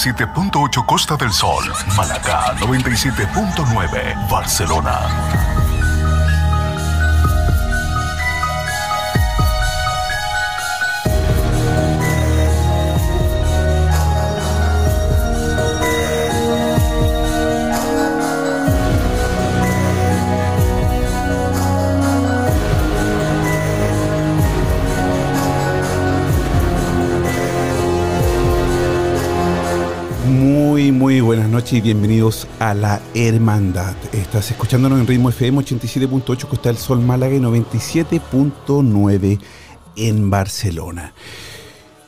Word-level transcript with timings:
87.8 0.00 0.86
Costa 0.86 1.14
del 1.18 1.30
Sol, 1.30 1.62
Malacá 1.94 2.56
97.9 2.56 4.30
Barcelona. 4.30 5.39
Muy, 31.10 31.22
buenas 31.22 31.48
noches 31.48 31.72
y 31.72 31.80
bienvenidos 31.80 32.46
a 32.60 32.72
La 32.72 33.00
Hermandad. 33.16 33.96
Estás 34.12 34.52
escuchándonos 34.52 35.00
en 35.00 35.08
Ritmo 35.08 35.30
FM 35.30 35.58
87.8 35.58 36.46
Costa 36.46 36.68
del 36.68 36.78
Sol 36.78 37.00
Málaga 37.00 37.34
y 37.34 37.40
97.9 37.40 39.40
en 39.96 40.30
Barcelona. 40.30 41.12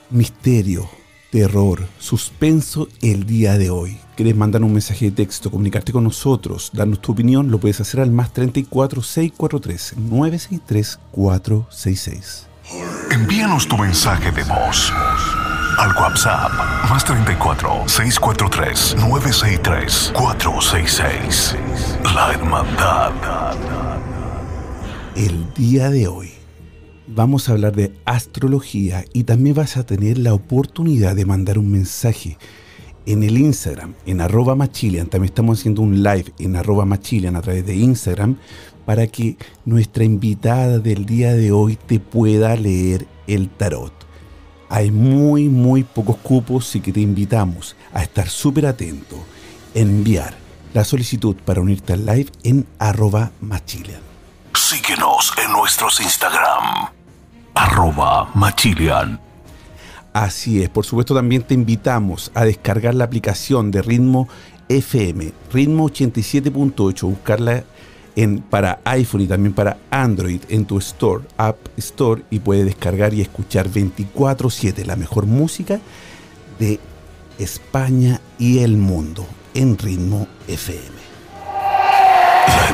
Misterio, 0.09 0.89
terror, 1.33 1.89
suspenso 1.99 2.87
el 3.01 3.27
día 3.27 3.59
de 3.59 3.71
hoy. 3.71 3.99
¿Quieres 4.15 4.37
mandar 4.37 4.63
un 4.63 4.73
mensaje 4.73 5.07
de 5.07 5.11
texto, 5.11 5.51
comunicarte 5.51 5.91
con 5.91 6.05
nosotros, 6.05 6.71
darnos 6.73 7.01
tu 7.01 7.11
opinión? 7.11 7.51
Lo 7.51 7.59
puedes 7.59 7.81
hacer 7.81 7.99
al 7.99 8.13
más 8.13 8.33
34 8.33 9.03
643 9.03 9.95
963 9.97 11.01
466. 11.11 12.47
Envíanos 13.11 13.67
tu 13.67 13.77
mensaje 13.77 14.31
de 14.31 14.45
voz 14.45 14.93
al 15.79 15.95
WhatsApp 15.97 16.51
más 16.91 17.05
34 17.05 17.89
643 17.89 18.97
963 18.99 20.13
466. 20.15 21.57
La 22.15 22.33
Hermandad. 22.33 23.13
El 25.15 25.53
día 25.55 25.91
de 25.91 26.09
hoy 26.09 26.31
vamos 27.07 27.49
a 27.49 27.53
hablar 27.53 27.75
de 27.75 27.93
astrología 28.05 29.05
y 29.13 29.25
también 29.25 29.55
vas 29.55 29.77
a 29.77 29.85
tener 29.85 30.19
la 30.19 30.35
oportunidad 30.35 31.17
de 31.17 31.27
mandar 31.27 31.59
un 31.59 31.71
mensaje 31.71 32.39
en 33.07 33.23
el 33.23 33.39
Instagram, 33.39 33.95
en 34.07 34.21
arroba 34.21 34.55
machilian. 34.55 35.09
También 35.09 35.31
estamos 35.31 35.61
haciendo 35.61 35.83
un 35.83 36.03
live 36.03 36.33
en 36.39 36.57
arroba 36.57 36.85
machilian 36.85 37.37
a 37.37 37.43
través 37.43 37.67
de 37.67 37.77
Instagram 37.77 38.37
para 38.85 39.07
que 39.07 39.37
nuestra 39.65 40.05
invitada 40.05 40.79
del 40.79 41.07
día 41.07 41.35
de 41.35 41.53
hoy 41.53 41.77
te 41.77 42.01
pueda 42.01 42.57
leer 42.57 43.07
el 43.27 43.49
tarot. 43.49 44.02
Hay 44.75 44.91
muy, 44.91 45.51
muy 45.51 45.85
pocos 45.85 46.17
cupos, 46.17 46.67
así 46.67 46.81
que 46.81 46.95
te 46.95 47.01
invitamos 47.01 47.77
a 47.93 48.03
estar 48.03 48.27
súper 48.27 48.65
atento, 48.65 49.23
enviar 49.75 50.35
la 50.73 50.83
solicitud 50.83 51.37
para 51.45 51.61
unirte 51.61 51.93
al 51.93 52.07
live 52.07 52.31
en 52.43 52.67
arroba 52.79 53.33
machilian. 53.43 54.01
Síguenos 54.55 55.35
en 55.45 55.53
nuestros 55.53 56.01
Instagram. 56.01 56.89
Arroba 57.53 58.31
Machilian. 58.35 59.21
Así 60.15 60.63
es, 60.63 60.71
por 60.71 60.87
supuesto 60.87 61.15
también 61.15 61.43
te 61.43 61.53
invitamos 61.53 62.33
a 62.33 62.47
descargar 62.47 62.95
la 62.95 63.05
aplicación 63.05 63.71
de 63.71 63.83
Ritmo 63.83 64.27
FM, 64.71 65.35
Ritmo 65.53 65.91
87.8, 65.91 67.03
buscarla 67.03 67.65
en, 68.17 68.41
para 68.41 68.81
iPhone 68.85 69.23
y 69.23 69.27
también 69.27 69.55
para 69.55 69.79
Android 69.91 70.41
en 70.49 70.65
tu 70.65 70.79
Store, 70.79 71.25
App 71.37 71.57
Store 71.77 72.23
y 72.31 72.41
puedes 72.41 72.65
descargar 72.65 73.15
y 73.15 73.21
escuchar 73.21 73.69
24/7 73.69 74.85
la 74.85 74.97
mejor 74.97 75.27
música 75.27 75.81
de 76.59 76.79
España 77.39 78.21
y 78.39 78.59
el 78.59 78.77
mundo 78.77 79.27
en 79.55 79.79
Ritmo 79.79 80.27
FM. 80.49 81.03
La. 82.47 82.73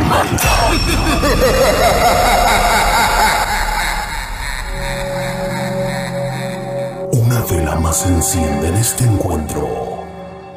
Una 7.12 7.40
vela 7.42 7.76
más 7.76 8.06
enciende 8.06 8.68
en 8.68 8.74
este 8.74 9.04
encuentro, 9.04 10.04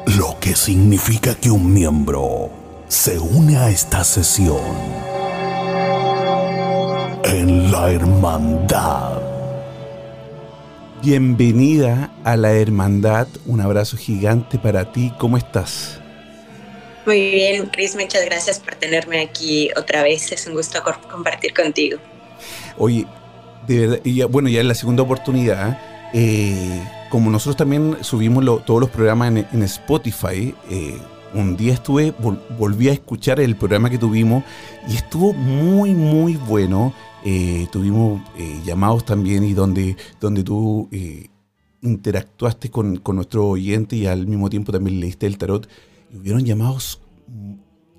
lo 0.06 0.38
que 0.40 0.54
significa 0.54 1.34
que 1.34 1.50
un 1.50 1.72
miembro 1.72 2.61
se 2.92 3.18
une 3.18 3.56
a 3.56 3.70
esta 3.70 4.04
sesión 4.04 4.60
en 7.24 7.72
la 7.72 7.90
hermandad. 7.90 9.18
Bienvenida 11.02 12.10
a 12.22 12.36
la 12.36 12.52
hermandad, 12.52 13.28
un 13.46 13.62
abrazo 13.62 13.96
gigante 13.96 14.58
para 14.58 14.92
ti, 14.92 15.10
¿cómo 15.18 15.38
estás? 15.38 16.00
Muy 17.06 17.30
bien, 17.30 17.66
Chris, 17.72 17.96
muchas 17.96 18.26
gracias 18.26 18.60
por 18.60 18.74
tenerme 18.74 19.22
aquí 19.22 19.70
otra 19.74 20.02
vez. 20.02 20.30
Es 20.30 20.46
un 20.46 20.52
gusto 20.52 20.80
compartir 21.10 21.54
contigo. 21.54 21.98
Oye, 22.76 23.06
de 23.66 23.78
verdad, 23.86 24.00
y 24.04 24.16
ya- 24.16 24.26
bueno, 24.26 24.50
ya 24.50 24.60
es 24.60 24.66
la 24.66 24.74
segunda 24.74 25.02
oportunidad. 25.02 25.78
eh, 26.14 26.82
como 27.08 27.30
nosotros 27.30 27.56
también 27.56 27.96
subimos 28.02 28.44
lo- 28.44 28.58
todos 28.58 28.80
los 28.82 28.90
programas 28.90 29.28
en, 29.28 29.46
en 29.50 29.62
Spotify, 29.62 30.54
eh, 30.70 30.98
un 31.34 31.56
día 31.56 31.74
estuve, 31.74 32.14
vol- 32.18 32.40
volví 32.58 32.88
a 32.88 32.92
escuchar 32.92 33.40
el 33.40 33.56
programa 33.56 33.90
que 33.90 33.98
tuvimos 33.98 34.44
y 34.88 34.96
estuvo 34.96 35.32
muy, 35.32 35.94
muy 35.94 36.36
bueno. 36.36 36.92
Eh, 37.24 37.68
tuvimos 37.70 38.20
eh, 38.36 38.60
llamados 38.64 39.04
también 39.04 39.44
y 39.44 39.52
donde, 39.54 39.96
donde 40.20 40.42
tú 40.42 40.88
eh, 40.90 41.28
interactuaste 41.80 42.70
con, 42.70 42.96
con 42.96 43.16
nuestro 43.16 43.46
oyente 43.48 43.96
y 43.96 44.06
al 44.06 44.26
mismo 44.26 44.50
tiempo 44.50 44.72
también 44.72 45.00
leíste 45.00 45.26
el 45.26 45.38
tarot. 45.38 45.68
Hubieron 46.14 46.44
llamados, 46.44 47.00
mm, 47.28 47.54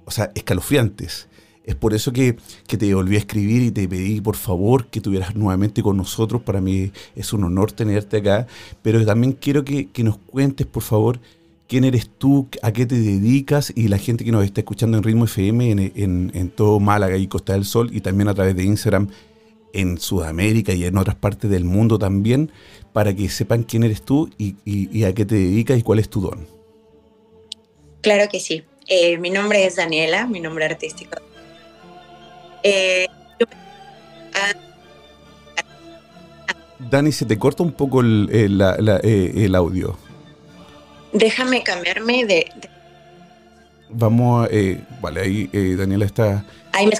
o 0.05 0.11
sea, 0.11 0.31
escalofriantes. 0.35 1.27
Es 1.65 1.75
por 1.75 1.93
eso 1.93 2.11
que, 2.11 2.35
que 2.67 2.75
te 2.77 2.93
volví 2.93 3.15
a 3.15 3.19
escribir 3.19 3.61
y 3.63 3.71
te 3.71 3.87
pedí 3.87 4.19
por 4.19 4.35
favor 4.35 4.87
que 4.87 4.99
estuvieras 4.99 5.33
nuevamente 5.35 5.81
con 5.81 5.95
nosotros. 5.95 6.41
Para 6.41 6.59
mí 6.59 6.91
es 7.15 7.31
un 7.31 7.45
honor 7.45 7.71
tenerte 7.71 8.17
acá. 8.17 8.47
Pero 8.81 9.05
también 9.05 9.31
quiero 9.31 9.63
que, 9.63 9.85
que 9.87 10.03
nos 10.03 10.17
cuentes, 10.17 10.67
por 10.67 10.83
favor, 10.83 11.21
quién 11.67 11.83
eres 11.83 12.09
tú, 12.17 12.47
a 12.61 12.71
qué 12.71 12.85
te 12.85 12.95
dedicas 12.99 13.71
y 13.75 13.87
la 13.87 13.97
gente 13.97 14.23
que 14.25 14.31
nos 14.31 14.43
está 14.45 14.61
escuchando 14.61 14.97
en 14.97 15.03
Ritmo 15.03 15.25
FM, 15.25 15.71
en, 15.71 15.79
en- 15.79 16.31
en 16.33 16.49
todo 16.49 16.79
Málaga 16.79 17.17
y 17.17 17.27
Costa 17.27 17.53
del 17.53 17.65
Sol 17.65 17.89
y 17.93 18.01
también 18.01 18.27
a 18.27 18.33
través 18.33 18.55
de 18.55 18.63
Instagram 18.63 19.07
en 19.73 19.97
Sudamérica 19.97 20.73
y 20.73 20.85
en 20.85 20.97
otras 20.97 21.15
partes 21.15 21.49
del 21.49 21.63
mundo 21.65 21.97
también, 21.97 22.51
para 22.91 23.15
que 23.15 23.27
sepan 23.29 23.63
quién 23.63 23.83
eres 23.83 24.03
tú 24.03 24.29
y, 24.37 24.55
y- 24.65 24.87
y 24.95 25.03
a 25.05 25.13
qué 25.13 25.25
te 25.25 25.35
dedicas 25.35 25.79
y 25.79 25.81
cuál 25.81 25.97
es 25.99 26.09
tu 26.09 26.21
don. 26.21 26.45
Claro 28.01 28.25
que 28.31 28.39
sí. 28.39 28.63
Eh, 28.87 29.17
mi 29.17 29.29
nombre 29.31 29.65
es 29.65 29.77
Daniela, 29.77 30.27
mi 30.27 30.39
nombre 30.41 30.65
artístico. 30.65 31.17
Eh, 32.61 33.07
yo- 33.39 33.47
ah, 34.35 34.53
Dani, 36.91 37.11
se 37.11 37.25
te 37.25 37.37
corta 37.39 37.63
un 37.63 37.71
poco 37.71 38.01
el, 38.01 38.29
el- 38.31 38.57
la- 38.57 38.77
la- 38.77 38.99
eh, 39.03 39.31
el 39.37 39.55
audio. 39.55 39.97
Déjame 41.13 41.63
cambiarme 41.63 42.25
de, 42.25 42.35
de- 42.55 42.69
vamos, 43.89 44.47
eh, 44.51 44.81
vale, 45.01 45.21
ahí 45.21 45.49
eh, 45.53 45.75
Daniela 45.77 46.05
está... 46.05 46.45
Ahí 46.71 46.87
me 46.87 46.93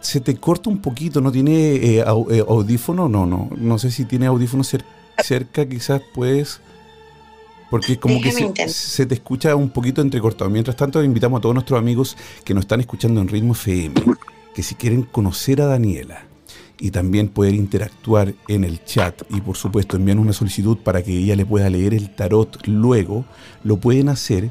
se 0.00 0.20
te 0.20 0.36
corta 0.36 0.70
un 0.70 0.78
poquito, 0.78 1.20
¿no 1.20 1.32
tiene 1.32 1.74
eh, 1.74 2.04
eh, 2.30 2.44
audífono? 2.46 3.08
No, 3.08 3.26
no, 3.26 3.50
no 3.56 3.78
sé 3.78 3.90
si 3.90 4.04
tiene 4.04 4.26
audífono 4.26 4.62
cer- 4.62 4.84
cerca, 5.22 5.66
quizás 5.68 6.00
puedes... 6.14 6.60
Porque 7.70 7.98
como 7.98 8.20
que 8.20 8.30
se, 8.30 8.68
se 8.68 9.06
te 9.06 9.14
escucha 9.14 9.56
un 9.56 9.70
poquito 9.70 10.00
entrecortado. 10.00 10.48
Mientras 10.48 10.76
tanto, 10.76 11.02
invitamos 11.02 11.38
a 11.38 11.40
todos 11.40 11.54
nuestros 11.56 11.76
amigos 11.76 12.16
que 12.44 12.54
nos 12.54 12.62
están 12.62 12.78
escuchando 12.78 13.20
en 13.20 13.26
Ritmo 13.26 13.54
FM, 13.54 13.94
que 14.54 14.62
si 14.62 14.76
quieren 14.76 15.02
conocer 15.02 15.60
a 15.60 15.66
Daniela 15.66 16.25
y 16.78 16.90
también 16.90 17.28
poder 17.28 17.54
interactuar 17.54 18.34
en 18.48 18.64
el 18.64 18.84
chat 18.84 19.22
y 19.30 19.40
por 19.40 19.56
supuesto 19.56 19.96
enviar 19.96 20.18
una 20.18 20.32
solicitud 20.32 20.76
para 20.78 21.02
que 21.02 21.16
ella 21.16 21.34
le 21.36 21.46
pueda 21.46 21.70
leer 21.70 21.94
el 21.94 22.14
tarot 22.14 22.66
luego, 22.66 23.24
lo 23.64 23.78
pueden 23.78 24.08
hacer 24.08 24.50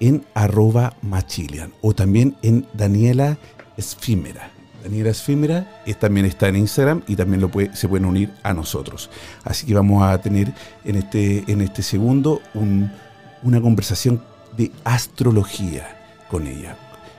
en 0.00 0.24
arroba 0.34 0.94
machilian 1.02 1.72
o 1.82 1.92
también 1.94 2.36
en 2.42 2.66
Daniela 2.72 3.36
Esfímera. 3.76 4.50
Daniela 4.82 5.10
Esfímera 5.10 5.82
eh, 5.86 5.94
también 5.94 6.24
está 6.24 6.48
en 6.48 6.56
Instagram 6.56 7.02
y 7.08 7.16
también 7.16 7.40
lo 7.40 7.50
puede- 7.50 7.74
se 7.76 7.88
pueden 7.88 8.06
unir 8.06 8.30
a 8.42 8.54
nosotros. 8.54 9.10
Así 9.44 9.66
que 9.66 9.74
vamos 9.74 10.02
a 10.02 10.16
tener 10.20 10.54
en 10.84 10.96
este, 10.96 11.44
en 11.50 11.60
este 11.60 11.82
segundo 11.82 12.40
un- 12.54 12.90
una 13.42 13.60
conversación 13.60 14.22
de 14.56 14.70
astrología 14.84 15.86
con 16.30 16.46
ella. 16.46 16.76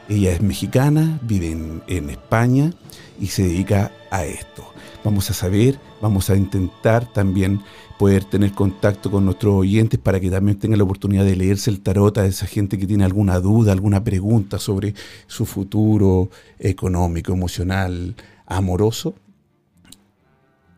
Ella 0.10 0.32
es 0.32 0.42
mexicana, 0.42 1.20
vive 1.22 1.52
en, 1.52 2.10
España 2.10 2.74
y 3.22 3.28
se 3.28 3.44
dedica 3.44 3.92
a 4.10 4.26
esto. 4.26 4.74
Vamos 5.04 5.30
a 5.30 5.36
saber, 5.36 5.80
vamos 6.02 6.32
a 6.32 6.36
intentar 6.36 7.06
también 7.14 7.62
poder 8.00 8.24
tener 8.24 8.54
contacto 8.54 9.12
con 9.12 9.26
nuestros 9.26 9.54
oyentes 9.54 10.00
para 10.00 10.20
que 10.20 10.32
también 10.32 10.58
tengan 10.58 10.80
la 10.80 10.84
oportunidad 10.84 11.26
de 11.26 11.36
leerse 11.36 11.70
el 11.70 11.82
tarot 11.82 12.18
a 12.18 12.26
esa 12.26 12.48
gente 12.48 12.80
que 12.80 12.88
tiene 12.88 13.04
alguna 13.04 13.40
duda, 13.40 13.72
alguna 13.72 14.04
pregunta 14.04 14.58
sobre 14.58 14.96
su 15.28 15.46
futuro 15.46 16.32
económico, 16.58 17.32
emocional, 17.32 18.16
amoroso, 18.48 19.14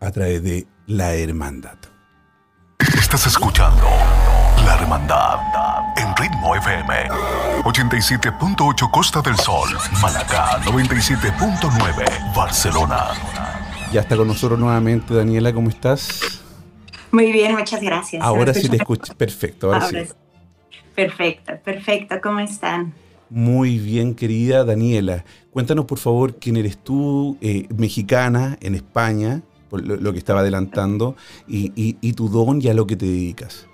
a 0.02 0.12
través 0.12 0.44
de 0.44 0.68
la 0.88 1.16
hermandad. 1.16 1.78
Estás 2.80 3.28
escuchando 3.28 3.88
La 4.66 4.76
Hermandad 4.76 5.40
en 5.98 6.16
Ritmo 6.16 6.56
FM 6.56 7.10
87.8 7.64 8.92
Costa 8.92 9.22
del 9.22 9.36
Sol, 9.38 9.70
Malacá 10.02 10.60
97.9 10.64 12.36
Barcelona. 12.36 13.08
Ya 13.92 14.02
está 14.02 14.16
con 14.16 14.28
nosotros 14.28 14.60
nuevamente 14.60 15.14
Daniela, 15.14 15.54
¿cómo 15.54 15.70
estás? 15.70 16.42
Muy 17.12 17.32
bien, 17.32 17.56
muchas 17.56 17.82
gracias. 17.82 18.24
Ahora 18.24 18.54
¿Se 18.54 18.62
sí 18.62 18.70
te 18.70 18.78
escucho. 18.78 19.14
Perfecto, 19.16 19.68
ahora 19.74 19.88
sí. 19.88 19.96
Ahora 19.98 20.08
sí. 20.08 20.14
Perfecto, 20.96 21.54
perfecto. 21.64 22.16
¿Cómo 22.22 22.40
están? 22.40 22.94
Muy 23.30 23.80
bien, 23.80 24.14
querida 24.16 24.64
Daniela. 24.64 25.24
Cuéntanos, 25.52 25.86
por 25.86 25.98
favor, 26.00 26.36
quién 26.40 26.58
eres 26.58 26.78
tú, 26.78 27.38
eh, 27.42 27.68
mexicana 27.76 28.58
en 28.62 28.76
España, 28.76 29.42
por 29.70 29.86
lo, 29.86 29.96
lo 29.98 30.12
que 30.14 30.20
estaba 30.20 30.42
adelantando, 30.42 31.16
y, 31.48 31.72
y- 31.76 31.98
y 32.02 32.14
tu 32.14 32.30
don 32.30 32.62
y 32.62 32.68
a 32.68 32.74
lo 32.74 32.88
que 32.88 32.96
te 32.96 33.06
dedicas. 33.06 33.68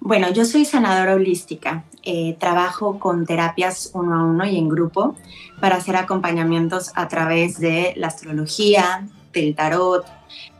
Bueno, 0.00 0.30
yo 0.32 0.44
soy 0.44 0.64
sanadora 0.64 1.14
holística. 1.14 1.84
Eh, 2.02 2.36
trabajo 2.38 2.98
con 2.98 3.26
terapias 3.26 3.90
uno 3.92 4.14
a 4.14 4.24
uno 4.24 4.46
y 4.46 4.56
en 4.56 4.68
grupo 4.68 5.16
para 5.60 5.76
hacer 5.76 5.96
acompañamientos 5.96 6.92
a 6.94 7.08
través 7.08 7.58
de 7.58 7.92
la 7.96 8.06
astrología, 8.06 9.06
del 9.32 9.54
tarot, 9.54 10.06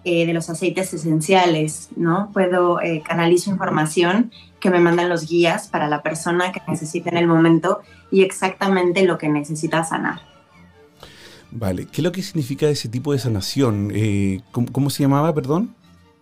eh, 0.04 0.26
de 0.26 0.32
los 0.32 0.50
aceites 0.50 0.92
esenciales, 0.94 1.88
¿no? 1.96 2.30
Puedo 2.32 2.80
eh, 2.80 3.02
canalizo 3.06 3.50
información 3.50 4.32
que 4.60 4.70
me 4.70 4.80
mandan 4.80 5.08
los 5.08 5.28
guías 5.28 5.68
para 5.68 5.88
la 5.88 6.02
persona 6.02 6.52
que 6.52 6.60
necesita 6.66 7.10
en 7.10 7.16
el 7.16 7.26
momento 7.26 7.80
y 8.10 8.22
exactamente 8.22 9.04
lo 9.04 9.18
que 9.18 9.28
necesita 9.28 9.84
sanar. 9.84 10.20
Vale, 11.50 11.86
¿qué 11.86 11.98
es 11.98 12.04
lo 12.04 12.12
que 12.12 12.22
significa 12.22 12.68
ese 12.68 12.88
tipo 12.88 13.12
de 13.12 13.18
sanación? 13.18 13.90
Eh, 13.94 14.40
¿cómo, 14.50 14.70
cómo 14.72 14.90
se 14.90 15.02
llamaba, 15.02 15.34
perdón? 15.34 15.74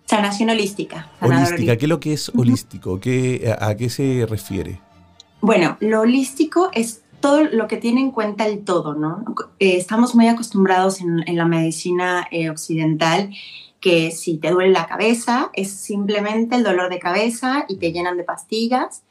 Sanación 0.06 0.50
holística. 0.50 1.10
¿Qué 1.20 1.72
es 1.72 1.88
lo 1.88 2.00
que 2.00 2.12
es 2.12 2.30
holístico? 2.34 2.98
¿Qué, 3.00 3.54
a, 3.60 3.68
a 3.68 3.76
qué 3.76 3.90
se 3.90 4.24
refiere? 4.28 4.80
Bueno, 5.40 5.76
lo 5.80 6.00
holístico 6.00 6.70
es 6.72 7.02
todo 7.20 7.44
lo 7.44 7.66
que 7.66 7.76
tiene 7.76 8.00
en 8.00 8.10
cuenta 8.10 8.46
el 8.46 8.64
todo, 8.64 8.94
¿no? 8.94 9.24
Eh, 9.58 9.76
estamos 9.76 10.14
muy 10.14 10.28
acostumbrados 10.28 11.00
en, 11.00 11.24
en 11.26 11.36
la 11.36 11.44
medicina 11.44 12.26
eh, 12.30 12.50
occidental 12.50 13.30
que 13.80 14.10
si 14.10 14.38
te 14.38 14.50
duele 14.50 14.72
la 14.72 14.86
cabeza 14.86 15.50
es 15.52 15.70
simplemente 15.70 16.56
el 16.56 16.64
dolor 16.64 16.90
de 16.90 16.98
cabeza 16.98 17.66
y 17.68 17.76
te 17.76 17.92
llenan 17.92 18.16
de 18.16 18.24
pastillas 18.24 19.02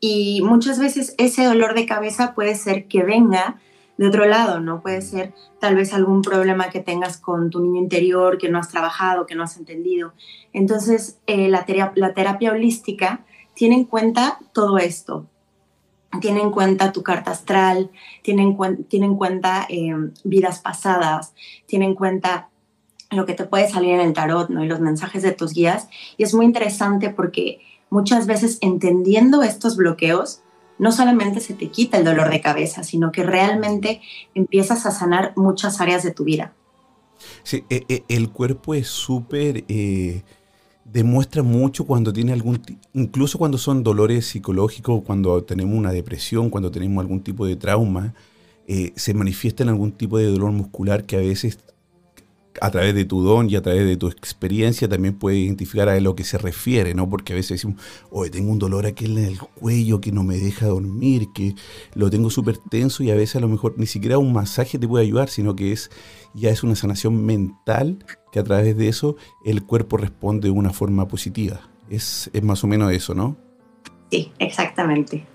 y 0.00 0.42
muchas 0.42 0.78
veces 0.78 1.14
ese 1.18 1.44
dolor 1.44 1.74
de 1.74 1.86
cabeza 1.86 2.34
puede 2.34 2.54
ser 2.54 2.86
que 2.86 3.02
venga 3.02 3.60
de 3.98 4.06
otro 4.06 4.24
lado, 4.26 4.60
¿no? 4.60 4.80
Puede 4.80 5.02
ser 5.02 5.34
tal 5.60 5.74
vez 5.76 5.92
algún 5.92 6.22
problema 6.22 6.70
que 6.70 6.80
tengas 6.80 7.18
con 7.18 7.50
tu 7.50 7.60
niño 7.60 7.80
interior 7.82 8.38
que 8.38 8.48
no 8.48 8.58
has 8.58 8.68
trabajado, 8.70 9.26
que 9.26 9.34
no 9.34 9.42
has 9.42 9.56
entendido. 9.58 10.12
Entonces, 10.52 11.18
eh, 11.26 11.48
la, 11.48 11.66
tera- 11.66 11.92
la 11.96 12.14
terapia 12.14 12.52
holística 12.52 13.24
tiene 13.54 13.74
en 13.74 13.84
cuenta 13.84 14.38
todo 14.52 14.78
esto, 14.78 15.26
tiene 16.20 16.40
en 16.40 16.50
cuenta 16.52 16.92
tu 16.92 17.02
carta 17.02 17.32
astral, 17.32 17.90
tiene 18.22 18.42
en, 18.42 18.56
cuen- 18.56 18.86
tiene 18.88 19.06
en 19.06 19.16
cuenta 19.16 19.66
eh, 19.68 19.92
vidas 20.24 20.60
pasadas, 20.60 21.34
tiene 21.66 21.84
en 21.84 21.94
cuenta 21.94 22.48
lo 23.10 23.26
que 23.26 23.34
te 23.34 23.44
puede 23.44 23.68
salir 23.68 23.94
en 23.94 24.00
el 24.00 24.12
tarot 24.12 24.48
¿no? 24.48 24.62
y 24.64 24.68
los 24.68 24.80
mensajes 24.80 25.22
de 25.22 25.32
tus 25.32 25.54
guías. 25.54 25.88
Y 26.16 26.22
es 26.22 26.34
muy 26.34 26.44
interesante 26.46 27.10
porque 27.10 27.60
muchas 27.90 28.26
veces 28.26 28.58
entendiendo 28.60 29.42
estos 29.42 29.76
bloqueos, 29.76 30.42
no 30.78 30.92
solamente 30.92 31.40
se 31.40 31.54
te 31.54 31.68
quita 31.68 31.98
el 31.98 32.04
dolor 32.04 32.30
de 32.30 32.40
cabeza, 32.40 32.82
sino 32.82 33.12
que 33.12 33.22
realmente 33.22 34.00
empiezas 34.34 34.86
a 34.86 34.90
sanar 34.90 35.32
muchas 35.36 35.80
áreas 35.80 36.02
de 36.02 36.12
tu 36.12 36.24
vida. 36.24 36.54
Sí, 37.42 37.64
eh, 37.68 37.84
eh, 37.88 38.02
el 38.08 38.30
cuerpo 38.30 38.74
es 38.74 38.88
súper... 38.88 39.64
eh, 39.68 40.22
demuestra 40.92 41.42
mucho 41.42 41.84
cuando 41.84 42.12
tiene 42.12 42.32
algún... 42.32 42.60
Incluso 42.94 43.38
cuando 43.38 43.58
son 43.58 43.82
dolores 43.82 44.26
psicológicos, 44.26 45.02
cuando 45.04 45.42
tenemos 45.44 45.76
una 45.76 45.92
depresión, 45.92 46.50
cuando 46.50 46.70
tenemos 46.70 47.02
algún 47.02 47.20
tipo 47.20 47.46
de 47.46 47.56
trauma, 47.56 48.14
eh, 48.66 48.92
se 48.96 49.14
manifiesta 49.14 49.62
en 49.62 49.70
algún 49.70 49.92
tipo 49.92 50.18
de 50.18 50.26
dolor 50.26 50.52
muscular 50.52 51.04
que 51.04 51.16
a 51.16 51.20
veces 51.20 51.58
a 52.60 52.70
través 52.70 52.94
de 52.94 53.04
tu 53.04 53.22
don 53.22 53.48
y 53.50 53.56
a 53.56 53.62
través 53.62 53.86
de 53.86 53.96
tu 53.96 54.08
experiencia 54.08 54.88
también 54.88 55.14
puedes 55.14 55.40
identificar 55.40 55.88
a 55.88 55.98
lo 56.00 56.14
que 56.14 56.24
se 56.24 56.38
refiere, 56.38 56.94
¿no? 56.94 57.08
Porque 57.08 57.32
a 57.32 57.36
veces 57.36 57.50
decimos, 57.50 57.80
oye, 58.10 58.30
tengo 58.30 58.50
un 58.50 58.58
dolor 58.58 58.86
aquí 58.86 59.06
en 59.06 59.18
el 59.18 59.38
cuello 59.38 60.00
que 60.00 60.12
no 60.12 60.24
me 60.24 60.36
deja 60.36 60.66
dormir, 60.66 61.28
que 61.34 61.54
lo 61.94 62.10
tengo 62.10 62.30
súper 62.30 62.58
tenso 62.58 63.02
y 63.02 63.10
a 63.10 63.14
veces 63.14 63.36
a 63.36 63.40
lo 63.40 63.48
mejor 63.48 63.74
ni 63.76 63.86
siquiera 63.86 64.18
un 64.18 64.32
masaje 64.32 64.78
te 64.78 64.88
puede 64.88 65.04
ayudar, 65.04 65.28
sino 65.28 65.56
que 65.56 65.72
es 65.72 65.90
ya 66.34 66.50
es 66.50 66.62
una 66.62 66.76
sanación 66.76 67.24
mental 67.24 68.04
que 68.32 68.38
a 68.40 68.44
través 68.44 68.76
de 68.76 68.88
eso 68.88 69.16
el 69.44 69.64
cuerpo 69.64 69.96
responde 69.96 70.48
de 70.48 70.52
una 70.52 70.72
forma 70.72 71.08
positiva. 71.08 71.60
Es, 71.88 72.30
es 72.32 72.42
más 72.42 72.62
o 72.64 72.66
menos 72.66 72.92
eso, 72.92 73.14
¿no? 73.14 73.36
Sí, 74.10 74.32
exactamente. 74.38 75.26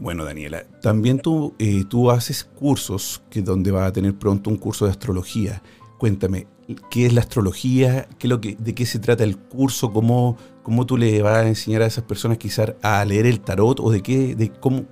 Bueno, 0.00 0.24
Daniela, 0.24 0.64
también 0.80 1.20
tú, 1.20 1.54
eh, 1.58 1.84
tú 1.86 2.10
haces 2.10 2.42
cursos 2.42 3.22
que 3.28 3.42
donde 3.42 3.70
vas 3.70 3.86
a 3.86 3.92
tener 3.92 4.14
pronto 4.14 4.48
un 4.48 4.56
curso 4.56 4.86
de 4.86 4.92
astrología. 4.92 5.62
Cuéntame, 6.00 6.46
¿qué 6.90 7.04
es 7.04 7.12
la 7.12 7.20
astrología? 7.20 8.08
¿Qué 8.18 8.26
es 8.26 8.30
lo 8.30 8.40
que, 8.40 8.56
¿De 8.58 8.74
qué 8.74 8.86
se 8.86 8.98
trata 8.98 9.22
el 9.22 9.36
curso? 9.36 9.92
¿Cómo, 9.92 10.38
¿Cómo 10.62 10.86
tú 10.86 10.96
le 10.96 11.20
vas 11.20 11.44
a 11.44 11.46
enseñar 11.46 11.82
a 11.82 11.86
esas 11.86 12.04
personas 12.04 12.38
quizás 12.38 12.72
a 12.80 13.04
leer 13.04 13.26
el 13.26 13.40
tarot? 13.40 13.78
¿O 13.80 13.90
de 13.90 14.02
qué, 14.02 14.34
de 14.34 14.50
cómo, 14.50 14.86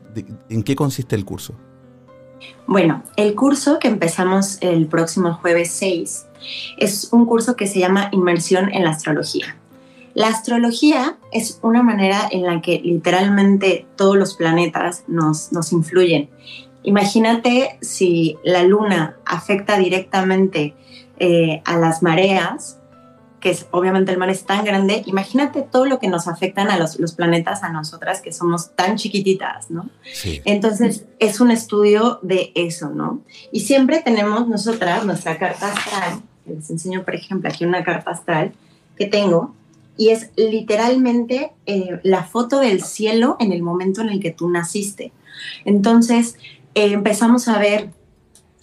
en 0.51 0.63
qué 0.63 0.77
consiste 0.77 1.17
el 1.17 1.25
curso? 1.25 1.55
Bueno, 2.67 3.03
el 3.17 3.35
curso 3.35 3.79
que 3.79 3.89
empezamos 3.89 4.59
el 4.61 4.87
próximo 4.87 5.33
jueves 5.33 5.71
6 5.71 6.27
es 6.77 7.09
un 7.11 7.25
curso 7.25 7.57
que 7.57 7.67
se 7.67 7.79
llama 7.79 8.11
Inmersión 8.13 8.71
en 8.71 8.85
la 8.85 8.91
Astrología. 8.91 9.57
La 10.13 10.29
astrología 10.29 11.17
es 11.33 11.59
una 11.63 11.83
manera 11.83 12.29
en 12.31 12.43
la 12.43 12.61
que 12.61 12.83
literalmente 12.85 13.87
todos 13.97 14.19
los 14.19 14.35
planetas 14.35 15.05
nos, 15.09 15.53
nos 15.53 15.73
influyen. 15.73 16.29
Imagínate 16.83 17.79
si 17.81 18.37
la 18.45 18.63
luna 18.63 19.17
afecta 19.25 19.79
directamente 19.79 20.75
eh, 21.19 21.63
a 21.65 21.79
las 21.79 22.03
mareas, 22.03 22.79
que 23.41 23.51
es, 23.51 23.67
obviamente 23.71 24.11
el 24.11 24.19
mar 24.19 24.31
es 24.31 24.45
tan 24.45 24.65
grande, 24.65 25.03
imagínate 25.07 25.63
todo 25.63 25.85
lo 25.87 25.99
que 25.99 26.09
nos 26.09 26.27
afectan 26.27 26.71
a 26.71 26.79
los, 26.79 26.99
los 26.99 27.13
planetas, 27.13 27.63
a 27.63 27.71
nosotras 27.71 28.21
que 28.21 28.33
somos 28.33 28.75
tan 28.75 28.97
chiquititas, 28.97 29.71
¿no? 29.71 29.89
Sí. 30.13 30.43
Entonces, 30.45 31.05
es 31.19 31.41
un 31.41 31.51
estudio 31.51 32.19
de 32.23 32.53
eso, 32.55 32.91
¿no? 32.91 33.21
Y 33.53 33.61
siempre 33.61 34.01
tenemos 34.01 34.49
nosotras 34.49 35.05
nuestra 35.05 35.39
carta 35.39 35.73
astral. 35.73 36.23
Les 36.47 36.69
enseño, 36.71 37.05
por 37.05 37.15
ejemplo, 37.15 37.49
aquí 37.49 37.65
una 37.65 37.85
carta 37.85 38.11
astral 38.11 38.53
que 38.97 39.07
tengo. 39.07 39.55
Y 39.97 40.11
es 40.11 40.31
literalmente 40.37 41.53
eh, 41.67 42.01
la 42.03 42.25
foto 42.25 42.61
del 42.61 42.83
cielo 42.83 43.37
en 43.41 43.53
el 43.53 43.63
momento 43.63 44.01
en 44.01 44.11
el 44.11 44.21
que 44.21 44.31
tú 44.31 44.49
naciste. 44.49 45.13
Entonces, 45.65 46.37
eh, 46.75 46.93
empezamos 46.93 47.49
a 47.49 47.59
ver 47.59 47.91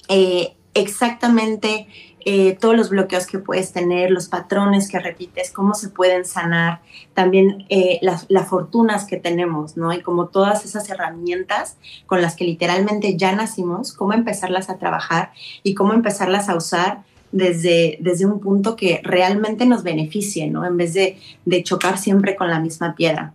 eh, 0.07 0.55
exactamente 0.74 1.88
eh, 2.27 2.58
todos 2.60 2.75
los 2.75 2.89
bloqueos 2.89 3.27
que 3.27 3.38
puedes 3.38 3.72
tener, 3.72 4.10
los 4.10 4.27
patrones 4.27 4.89
que 4.89 4.98
repites, 5.00 5.51
cómo 5.51 5.75
se 5.75 5.89
pueden 5.89 6.25
sanar, 6.25 6.82
también 7.13 7.67
eh, 7.70 8.00
las, 8.01 8.25
las, 8.29 8.48
fortunas 8.48 9.05
que 9.05 9.17
tenemos, 9.17 9.77
¿no? 9.77 9.94
Y 9.94 10.01
como 10.01 10.29
todas 10.29 10.65
esas 10.65 10.89
herramientas 10.89 11.77
con 12.08 12.24
las 12.24 12.36
que 12.36 12.46
literalmente 12.46 13.15
ya 13.15 13.36
nacimos, 13.36 13.94
cómo 13.94 14.13
empezarlas 14.13 14.72
a 14.72 14.79
trabajar 14.79 15.34
y 15.62 15.75
cómo 15.75 15.94
empezarlas 15.94 16.50
a 16.50 16.55
usar 16.55 17.03
desde, 17.32 18.00
desde 18.00 18.25
un 18.25 18.39
punto 18.39 18.75
que 18.75 19.01
realmente 19.03 19.67
nos 19.67 19.84
beneficie, 19.84 20.50
¿no? 20.50 20.65
En 20.65 20.77
vez 20.77 20.96
de, 20.96 21.20
de 21.46 21.62
chocar 21.62 22.00
siempre 22.00 22.36
con 22.36 22.50
la 22.50 22.60
misma 22.60 22.96
piedra. 22.96 23.34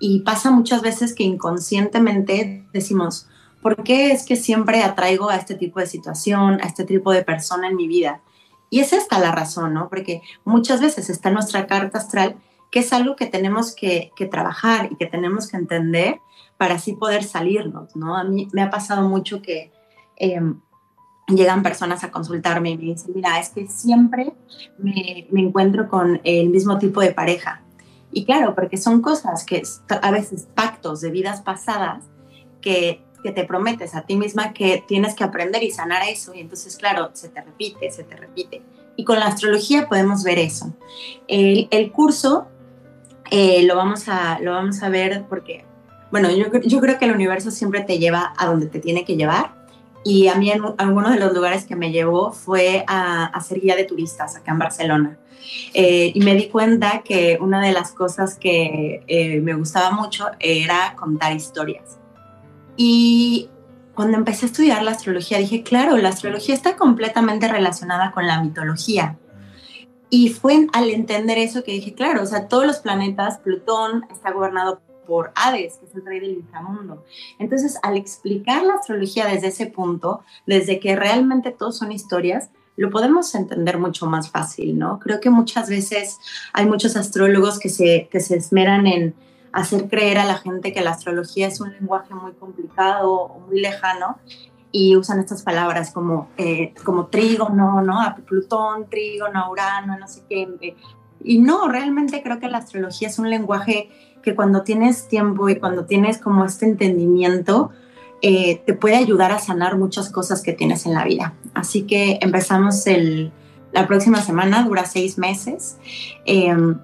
Y 0.00 0.22
pasa 0.22 0.50
muchas 0.50 0.82
veces 0.82 1.14
que 1.14 1.22
inconscientemente 1.22 2.64
decimos, 2.72 3.28
¿por 3.60 3.84
qué 3.84 4.10
es 4.10 4.24
que 4.24 4.34
siempre 4.34 4.82
atraigo 4.82 5.30
a 5.30 5.36
este 5.36 5.54
tipo 5.54 5.78
de 5.78 5.86
situación, 5.86 6.60
a 6.60 6.66
este 6.66 6.84
tipo 6.84 7.12
de 7.12 7.22
persona 7.22 7.68
en 7.68 7.76
mi 7.76 7.86
vida? 7.86 8.20
Y 8.72 8.80
es 8.80 8.94
esta 8.94 9.18
la 9.18 9.32
razón, 9.32 9.74
¿no? 9.74 9.90
Porque 9.90 10.22
muchas 10.46 10.80
veces 10.80 11.10
está 11.10 11.30
nuestra 11.30 11.66
carta 11.66 11.98
astral 11.98 12.36
que 12.70 12.78
es 12.78 12.90
algo 12.94 13.16
que 13.16 13.26
tenemos 13.26 13.74
que, 13.74 14.10
trabajar 14.30 14.88
y 14.90 14.96
que 14.96 15.04
tenemos 15.04 15.46
que 15.46 15.58
entender 15.58 16.20
para 16.56 16.76
así 16.76 16.94
poder 16.94 17.22
salirnos, 17.22 17.94
¿no? 17.94 18.16
A 18.16 18.24
mí 18.24 18.48
me 18.54 18.62
ha 18.62 18.70
pasado 18.70 19.06
mucho 19.06 19.42
que 19.42 19.70
em, 20.16 20.58
llegan 21.28 21.62
personas 21.62 22.02
a 22.02 22.10
consultarme 22.10 22.70
y 22.70 22.78
me 22.78 22.84
dicen, 22.84 23.12
mira, 23.14 23.38
es 23.38 23.50
que 23.50 23.68
siempre 23.68 24.32
me, 24.78 25.26
me 25.30 25.42
encuentro 25.42 25.86
con 25.86 26.22
el 26.24 26.48
mismo 26.48 26.78
tipo 26.78 27.02
de 27.02 27.12
pareja 27.12 27.62
y 28.12 28.24
claro, 28.24 28.54
porque 28.54 28.76
son 28.76 29.00
cosas 29.00 29.44
que 29.44 29.62
a 29.88 30.10
veces 30.10 30.46
pactos 30.54 31.00
de 31.00 31.10
vidas 31.10 31.40
pasadas 31.40 32.04
que, 32.60 33.04
que, 33.22 33.32
te 33.32 33.44
prometes 33.44 33.94
a 33.94 34.02
ti 34.02 34.16
misma 34.16 34.52
que 34.52 34.82
tienes 34.86 35.14
que 35.14 35.24
aprender 35.24 35.62
y 35.62 35.70
sanar 35.70 36.02
eso. 36.08 36.34
Y 36.34 36.40
entonces, 36.40 36.76
claro, 36.76 37.10
se 37.12 37.28
te 37.28 37.40
repite, 37.40 37.90
se 37.90 38.04
te 38.04 38.16
repite. 38.16 38.62
Y 38.96 39.04
con 39.04 39.18
la 39.18 39.26
astrología 39.26 39.88
podemos 39.88 40.24
ver 40.24 40.38
eso. 40.38 40.74
El, 41.28 41.92
curso 41.92 42.48
eh, 43.30 43.62
lo, 43.64 43.76
vamos 43.76 44.08
a, 44.08 44.38
lo 44.40 44.52
vamos 44.52 44.82
a 44.82 44.88
ver 44.88 45.24
porque, 45.28 45.64
bueno, 46.10 46.30
yo, 46.30 46.46
yo 46.60 46.80
creo 46.80 46.98
que 46.98 47.04
el 47.04 47.12
universo 47.12 47.50
siempre 47.50 47.82
te 47.82 47.98
lleva 47.98 48.32
a 48.36 48.46
donde 48.46 48.66
te 48.66 48.80
tiene 48.80 49.04
que 49.04 49.16
llevar. 49.16 49.54
Y 50.04 50.28
a 50.28 50.34
mí 50.34 50.50
en 50.50 50.62
alguno 50.78 51.10
de 51.10 51.18
los 51.18 51.32
lugares 51.32 51.64
que 51.64 51.76
me 51.76 51.92
llevó 51.92 52.32
fue 52.32 52.84
a, 52.88 53.26
a 53.26 53.40
ser 53.40 53.60
guía 53.60 53.76
de 53.76 53.84
turistas 53.84 54.36
acá 54.36 54.52
en 54.52 54.58
Barcelona. 54.58 55.18
Eh, 55.74 56.12
y 56.14 56.20
me 56.20 56.34
di 56.34 56.48
cuenta 56.48 57.02
que 57.04 57.38
una 57.40 57.60
de 57.64 57.72
las 57.72 57.92
cosas 57.92 58.38
que 58.38 59.02
eh, 59.06 59.40
me 59.40 59.54
gustaba 59.54 59.90
mucho 59.90 60.26
era 60.38 60.94
contar 60.96 61.32
historias. 61.34 61.98
Y 62.76 63.50
cuando 63.94 64.16
empecé 64.16 64.46
a 64.46 64.48
estudiar 64.48 64.82
la 64.82 64.92
astrología 64.92 65.38
dije, 65.38 65.62
claro, 65.62 65.96
la 65.98 66.08
astrología 66.08 66.54
está 66.54 66.76
completamente 66.76 67.48
relacionada 67.48 68.12
con 68.12 68.26
la 68.26 68.42
mitología. 68.42 69.18
Y 70.08 70.28
fue 70.28 70.66
al 70.72 70.90
entender 70.90 71.38
eso 71.38 71.64
que 71.64 71.72
dije, 71.72 71.94
claro, 71.94 72.22
o 72.22 72.26
sea, 72.26 72.48
todos 72.48 72.66
los 72.66 72.78
planetas, 72.78 73.38
Plutón 73.38 74.04
está 74.10 74.30
gobernado 74.30 74.80
por 75.06 75.32
Hades, 75.34 75.78
que 75.78 75.86
es 75.86 75.94
el 75.94 76.04
rey 76.04 76.20
del 76.20 76.32
inframundo. 76.32 77.04
Entonces, 77.38 77.78
al 77.82 77.96
explicar 77.96 78.62
la 78.62 78.74
astrología 78.74 79.26
desde 79.26 79.48
ese 79.48 79.66
punto, 79.66 80.22
desde 80.46 80.80
que 80.80 80.96
realmente 80.96 81.50
todos 81.50 81.78
son 81.78 81.92
historias, 81.92 82.50
lo 82.76 82.90
podemos 82.90 83.34
entender 83.34 83.78
mucho 83.78 84.06
más 84.06 84.30
fácil, 84.30 84.78
¿no? 84.78 84.98
Creo 84.98 85.20
que 85.20 85.30
muchas 85.30 85.68
veces 85.68 86.18
hay 86.52 86.66
muchos 86.66 86.96
astrólogos 86.96 87.58
que 87.58 87.68
se, 87.68 88.08
que 88.10 88.20
se 88.20 88.36
esmeran 88.36 88.86
en 88.86 89.14
hacer 89.52 89.88
creer 89.88 90.18
a 90.18 90.24
la 90.24 90.38
gente 90.38 90.72
que 90.72 90.80
la 90.80 90.90
astrología 90.90 91.46
es 91.46 91.60
un 91.60 91.72
lenguaje 91.72 92.14
muy 92.14 92.32
complicado 92.32 93.12
o 93.12 93.38
muy 93.40 93.60
lejano 93.60 94.18
y 94.72 94.96
usan 94.96 95.20
estas 95.20 95.42
palabras 95.42 95.92
como, 95.92 96.28
eh, 96.38 96.72
como 96.84 97.06
trígono, 97.06 97.82
¿no? 97.82 98.00
A 98.00 98.14
Plutón, 98.14 98.88
trígono, 98.88 99.50
Urano, 99.50 99.98
no 99.98 100.08
sé 100.08 100.22
qué. 100.28 100.74
Y 101.22 101.38
no, 101.38 101.68
realmente 101.68 102.22
creo 102.22 102.40
que 102.40 102.48
la 102.48 102.58
astrología 102.58 103.08
es 103.08 103.18
un 103.18 103.28
lenguaje 103.28 103.90
que 104.22 104.34
cuando 104.34 104.62
tienes 104.62 105.08
tiempo 105.08 105.48
y 105.48 105.56
cuando 105.56 105.84
tienes 105.84 106.18
como 106.18 106.44
este 106.44 106.64
entendimiento, 106.64 107.70
eh, 108.22 108.62
te 108.64 108.72
puede 108.72 108.96
ayudar 108.96 109.32
a 109.32 109.38
sanar 109.38 109.76
muchas 109.76 110.08
cosas 110.10 110.42
que 110.42 110.52
tienes 110.52 110.86
en 110.86 110.94
la 110.94 111.04
vida. 111.04 111.34
Así 111.54 111.82
que 111.82 112.18
empezamos 112.22 112.86
el, 112.86 113.32
la 113.72 113.86
próxima 113.86 114.22
semana, 114.22 114.62
dura 114.62 114.86
seis 114.86 115.18
meses, 115.18 115.76
em, 116.24 116.78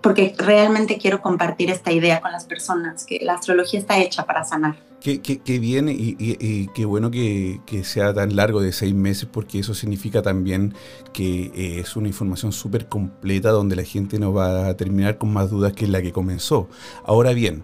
porque 0.00 0.34
realmente 0.38 0.98
quiero 0.98 1.20
compartir 1.20 1.70
esta 1.70 1.92
idea 1.92 2.20
con 2.20 2.32
las 2.32 2.44
personas, 2.44 3.04
que 3.04 3.18
la 3.22 3.34
astrología 3.34 3.80
está 3.80 3.98
hecha 3.98 4.24
para 4.24 4.44
sanar. 4.44 4.76
Qué, 5.00 5.20
qué, 5.20 5.58
bien 5.60 5.88
y, 5.88 6.66
qué 6.68 6.84
bueno 6.84 7.12
que, 7.12 7.60
que, 7.64 7.84
sea 7.84 8.12
tan 8.12 8.34
largo 8.34 8.60
de 8.60 8.72
seis 8.72 8.92
meses, 8.92 9.28
porque 9.30 9.60
eso 9.60 9.72
significa 9.72 10.20
también 10.20 10.74
que 11.12 11.52
eh, 11.54 11.80
es 11.80 11.94
una 11.94 12.08
información 12.08 12.50
súper 12.50 12.88
completa 12.88 13.50
donde 13.50 13.76
la 13.76 13.84
gente 13.84 14.18
no 14.18 14.32
va 14.32 14.66
a 14.66 14.76
terminar 14.76 15.18
con 15.18 15.32
más 15.32 15.50
dudas 15.50 15.74
que 15.74 15.86
la 15.86 16.02
que 16.02 16.12
comenzó. 16.12 16.68
Ahora 17.04 17.34
bien, 17.34 17.62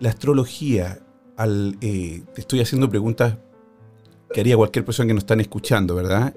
la 0.00 0.10
astrología 0.10 0.98
al, 1.36 1.78
eh, 1.80 2.22
te 2.34 2.42
estoy 2.42 2.60
haciendo 2.60 2.90
preguntas 2.90 3.38
que 4.34 4.40
haría 4.40 4.56
cualquier 4.56 4.84
persona 4.84 5.06
que 5.06 5.14
nos 5.14 5.22
están 5.22 5.40
escuchando, 5.40 5.94
¿verdad? 5.94 6.34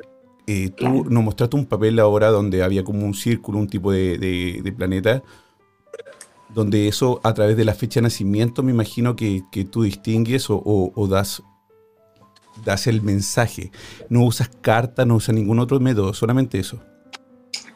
Eh, 0.47 0.69
tú 0.69 1.05
nos 1.09 1.23
mostraste 1.23 1.55
un 1.55 1.65
papel 1.65 1.97
ahora 1.99 2.29
donde 2.29 2.61
había 2.61 2.83
como 2.83 3.05
un 3.05 3.15
círculo, 3.15 3.57
un 3.57 3.67
tipo 3.67 3.91
de, 3.91 4.73
planeta, 4.77 5.23
donde 6.53 6.87
eso 6.87 7.19
a 7.23 7.33
través 7.33 7.57
de 7.57 7.65
la 7.65 7.73
fecha 7.73 7.99
de 7.99 8.03
nacimiento 8.03 8.61
me 8.61 8.71
imagino 8.71 9.15
que, 9.15 9.43
tú 9.71 9.83
distingues 9.83 10.45
o, 10.49 11.07
das, 11.09 11.41
das 12.63 12.85
el 12.87 13.01
mensaje. 13.01 13.71
No 14.09 14.23
usas 14.23 14.49
carta, 14.61 15.05
no 15.05 15.15
usas 15.15 15.33
ningún 15.33 15.59
otro 15.59 15.79
método, 15.79 16.13
solamente 16.13 16.59
eso 16.59 16.79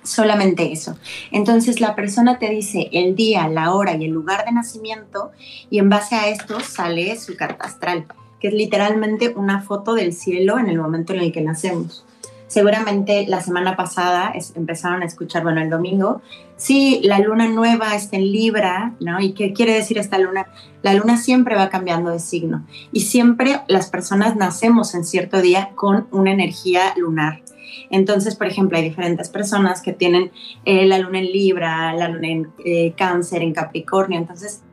solamente 0.02 0.72
eso. 0.72 0.98
Entonces 1.32 1.82
la 1.82 1.96
persona 1.96 2.40
te 2.40 2.50
dice 2.50 2.90
el 2.94 3.16
día, 3.16 3.48
la 3.48 3.74
hora 3.74 3.96
y 3.96 4.06
el 4.06 4.12
lugar 4.12 4.46
de 4.46 4.52
nacimiento 4.52 5.32
y 5.70 5.78
en 5.80 5.90
base 5.90 6.16
a 6.16 6.30
esto 6.30 6.60
sale 6.62 7.18
su 7.20 7.36
carta 7.36 7.66
astral, 7.66 8.06
que 8.40 8.48
es 8.48 8.54
literalmente 8.54 9.34
una 9.36 9.62
foto 9.62 9.94
del 9.94 10.14
cielo 10.14 10.58
en 10.58 10.68
el 10.68 10.80
momento 10.80 11.14
en 11.14 11.20
el 11.20 11.32
que 11.32 11.42
nacemos. 11.42 12.06
Seguramente 12.50 13.28
la 13.28 13.42
semana 13.42 13.76
pasada 13.76 14.34
empezaron 14.56 15.04
a 15.04 15.06
escuchar, 15.06 15.44
bueno, 15.44 15.62
el 15.62 15.70
domingo, 15.70 16.24
sí, 16.58 17.00
la 17.04 17.20
luna 17.20 17.48
nueva 17.48 17.94
está 17.96 18.18
en 18.18 18.32
Libra, 18.32 18.96
¿no? 19.00 19.22
¿Y 19.22 19.34
qué 19.34 19.54
quiere 19.54 19.76
decir 19.76 20.00
esta 20.00 20.18
luna? 20.18 20.48
La 20.82 20.96
luna 20.96 21.18
siempre 21.18 21.56
va 21.56 21.70
cambiando 21.70 22.10
de 22.10 22.18
signo 22.18 22.66
y 22.92 23.02
siempre 23.02 23.62
las 23.68 23.92
personas 23.92 24.36
nacemos 24.36 24.96
en 24.96 25.06
cierto 25.06 25.44
día 25.44 25.74
con 25.76 26.08
una 26.10 26.32
energía 26.32 26.96
lunar. 26.98 27.44
Entonces, 27.92 28.36
por 28.36 28.48
ejemplo, 28.48 28.80
hay 28.80 28.84
diferentes 28.84 29.30
personas 29.30 29.84
que 29.84 29.94
tienen 29.94 30.32
eh, 30.66 30.88
la 30.88 30.98
luna 30.98 31.20
en 31.20 31.32
Libra, 31.32 31.94
la 31.94 32.10
luna 32.10 32.30
en 32.30 32.52
eh, 32.66 32.94
Cáncer, 32.98 33.44
en 33.44 33.54
Capricornio. 33.54 34.18
Entonces, 34.18 34.64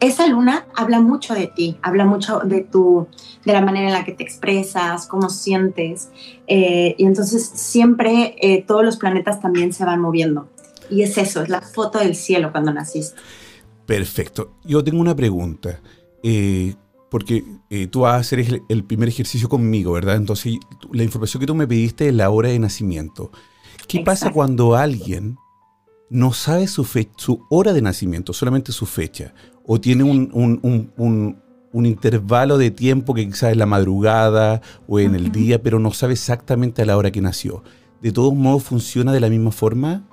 esa 0.00 0.26
luna 0.26 0.66
habla 0.74 1.00
mucho 1.00 1.34
de 1.34 1.46
ti, 1.46 1.78
habla 1.82 2.04
mucho 2.04 2.40
de 2.40 2.62
tu, 2.62 3.06
de 3.44 3.52
la 3.52 3.60
manera 3.60 3.88
en 3.88 3.92
la 3.92 4.04
que 4.04 4.12
te 4.12 4.22
expresas, 4.22 5.06
cómo 5.06 5.30
sientes. 5.30 6.10
Eh, 6.46 6.94
y 6.98 7.04
entonces 7.04 7.44
siempre 7.54 8.64
todos 8.66 8.84
los 8.84 8.96
planetas 8.96 9.40
también 9.40 9.72
se 9.72 9.84
van 9.84 10.00
moviendo. 10.00 10.48
Y 10.90 11.02
es 11.02 11.18
eso, 11.18 11.42
es 11.42 11.48
la 11.48 11.62
foto 11.62 11.98
del 11.98 12.14
cielo 12.14 12.52
cuando 12.52 12.72
naciste. 12.72 13.20
Perfecto. 13.86 14.52
Yo 14.64 14.84
tengo 14.84 15.00
una 15.00 15.16
pregunta 15.16 15.80
porque 17.08 17.44
eh, 17.70 17.86
tú 17.86 18.00
vas 18.00 18.14
a 18.14 18.16
hacer 18.16 18.62
el, 18.68 18.84
primer 18.84 19.08
ejercicio 19.08 19.48
conmigo, 19.48 19.92
¿verdad? 19.92 20.16
Entonces, 20.16 20.58
la 20.92 21.04
información 21.04 21.40
que 21.40 21.46
tú 21.46 21.54
me 21.54 21.66
pediste 21.66 22.08
es 22.08 22.14
la 22.14 22.30
hora 22.30 22.48
de 22.48 22.58
nacimiento. 22.58 23.30
¿Qué 23.88 24.00
pasa 24.00 24.32
cuando 24.32 24.74
alguien 24.74 25.36
no 26.10 26.32
sabe 26.32 26.66
su, 26.66 26.84
su 27.16 27.46
hora 27.50 27.72
de 27.72 27.82
nacimiento, 27.82 28.32
solamente 28.32 28.72
su 28.72 28.86
fecha? 28.86 29.34
O 29.64 29.80
tiene 29.80 30.04
un, 30.04 31.42
intervalo 31.72 32.58
de 32.58 32.70
tiempo 32.70 33.14
que 33.14 33.26
quizás 33.26 33.50
es 33.50 33.56
la 33.56 33.66
madrugada 33.66 34.62
o 34.88 34.98
en 35.00 35.14
el 35.14 35.32
día, 35.32 35.62
pero 35.62 35.78
no 35.78 35.92
sabe 35.92 36.14
exactamente 36.14 36.82
a 36.82 36.86
la 36.86 36.96
hora 36.96 37.10
que 37.10 37.20
nació. 37.20 37.62
¿De 38.00 38.12
todos 38.12 38.34
modos 38.34 38.62
funciona 38.62 39.12
de 39.12 39.20
la 39.20 39.28
misma 39.28 39.50
forma? 39.50 40.04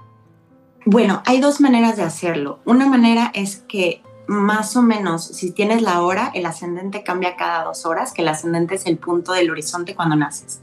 Bueno, 0.85 1.21
hay 1.25 1.39
dos 1.39 1.61
maneras 1.61 1.95
de 1.95 2.03
hacerlo. 2.03 2.59
Una 2.65 2.87
manera 2.87 3.31
es 3.33 3.57
que 3.67 4.01
más 4.27 4.75
o 4.77 4.81
menos, 4.81 5.25
si 5.25 5.51
tienes 5.51 5.81
la 5.81 6.01
hora, 6.01 6.31
el 6.33 6.45
ascendente 6.45 7.03
cambia 7.03 7.35
cada 7.35 7.63
dos 7.65 7.85
horas, 7.85 8.13
que 8.13 8.21
el 8.21 8.29
ascendente 8.29 8.75
es 8.75 8.85
el 8.85 8.97
punto 8.97 9.33
del 9.33 9.51
horizonte 9.51 9.95
cuando 9.95 10.15
naces. 10.15 10.61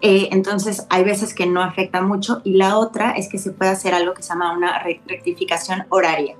Eh, 0.00 0.28
entonces, 0.32 0.86
hay 0.90 1.04
veces 1.04 1.32
que 1.32 1.46
no 1.46 1.62
afecta 1.62 2.02
mucho 2.02 2.40
y 2.42 2.54
la 2.54 2.76
otra 2.78 3.12
es 3.12 3.28
que 3.28 3.38
se 3.38 3.52
puede 3.52 3.70
hacer 3.70 3.94
algo 3.94 4.14
que 4.14 4.22
se 4.22 4.30
llama 4.30 4.56
una 4.56 4.82
rectificación 4.82 5.86
horaria. 5.88 6.36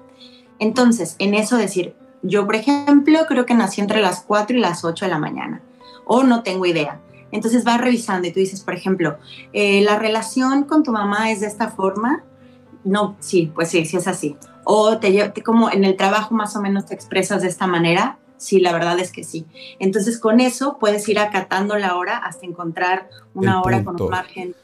Entonces, 0.59 1.15
en 1.19 1.35
eso 1.35 1.57
decir, 1.57 1.95
yo, 2.23 2.47
por 2.47 2.57
ejemplo, 2.57 3.21
creo 3.29 3.47
que 3.47 3.55
nací 3.55 3.81
entre 3.81 4.01
las 4.01 4.23
4 4.23 4.57
y 4.57 4.61
las 4.61 4.85
8 4.85 5.05
de 5.05 5.11
la 5.11 5.19
mañana, 5.19 5.63
o 6.05 6.25
no 6.25 6.43
tengo 6.43 6.67
idea. 6.67 7.01
Entonces 7.31 7.65
vas 7.65 7.81
revisando 7.81 8.27
y 8.27 8.33
tú 8.33 8.41
dices, 8.41 8.61
por 8.63 8.75
ejemplo, 8.75 9.19
eh, 9.53 9.83
la 9.83 9.99
relación 9.99 10.65
con 10.65 10.83
tu 10.83 10.93
mamá 10.93 11.31
es 11.31 11.41
de 11.41 11.47
esta 11.47 11.69
forma. 11.69 12.25
No, 12.85 13.17
sí, 13.19 13.53
pues 13.55 13.69
sí, 13.69 13.85
sí 13.85 13.97
es 13.97 14.07
así 14.07 14.37
o 14.69 14.99
te, 14.99 15.33
como 15.45 15.71
en 15.71 15.85
el 15.85 15.97
trabajo 15.97 16.35
más 16.35 16.57
o 16.57 16.61
menos 16.61 16.87
te 16.87 16.95
expresas 16.95 17.41
de 17.43 17.49
esta 17.49 17.69
manera, 17.69 18.19
Sí, 18.39 18.61
la 18.61 18.73
verdad 18.73 18.99
es 18.99 19.13
que 19.13 19.25
sí. 19.25 19.47
Entonces, 19.79 20.19
con 20.19 20.41
eso 20.41 20.77
puedes 20.79 21.09
ir 21.09 21.19
acatando 21.19 21.79
la 21.79 21.97
hora 21.97 22.19
hasta 22.19 22.45
encontrar 22.45 23.09
una 23.33 23.63
hora 23.63 23.83
con 23.83 24.01
un 24.01 24.11
margen. 24.11 24.55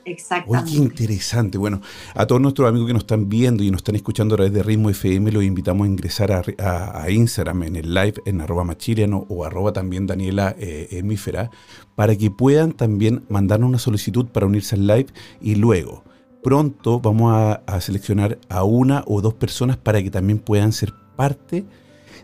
Oye, 0.47 0.63
qué 0.67 0.77
interesante. 0.77 1.57
Bueno, 1.57 1.81
a 2.15 2.27
todos 2.27 2.41
nuestros 2.41 2.69
amigos 2.69 2.89
que 2.89 2.93
nos 2.93 3.05
están 3.05 3.31
viendo 3.31 3.63
y 3.63 3.71
nos 3.71 3.79
están 3.79 3.95
escuchando 3.95 4.35
a 4.35 4.37
través 4.37 4.53
de 4.53 4.63
Ritmo 4.63 4.91
FM, 4.91 5.33
los 5.33 5.43
invitamos 5.43 5.87
a 5.87 5.89
ingresar 5.89 6.33
a, 6.59 7.11
Instagram 7.11 7.63
en 7.63 7.77
el 7.77 7.95
live 7.95 8.15
en 8.27 8.43
arroba 8.43 8.65
machiriano 8.65 9.25
o 9.31 9.45
arroba 9.45 9.73
también 9.73 10.07
Daniela 10.07 10.55
eh, 10.59 10.89
Hemífera 10.91 11.51
para 11.95 12.15
que 12.17 12.31
puedan 12.31 12.73
también 12.73 13.25
mandarnos 13.31 13.69
una 13.69 13.79
solicitud 13.79 14.27
para 14.27 14.47
unirse 14.47 14.75
al 14.75 14.87
live 14.87 15.07
y 15.41 15.55
luego 15.55 16.05
pronto 16.43 17.01
vamos 17.01 17.33
a, 17.67 17.81
seleccionar 17.81 18.39
a 18.49 18.65
una 18.65 19.05
o 19.07 19.21
dos 19.21 19.35
personas 19.35 19.77
para 19.77 20.03
que 20.03 20.11
también 20.11 20.39
puedan 20.39 20.73
ser 20.73 20.93
parte 21.17 21.65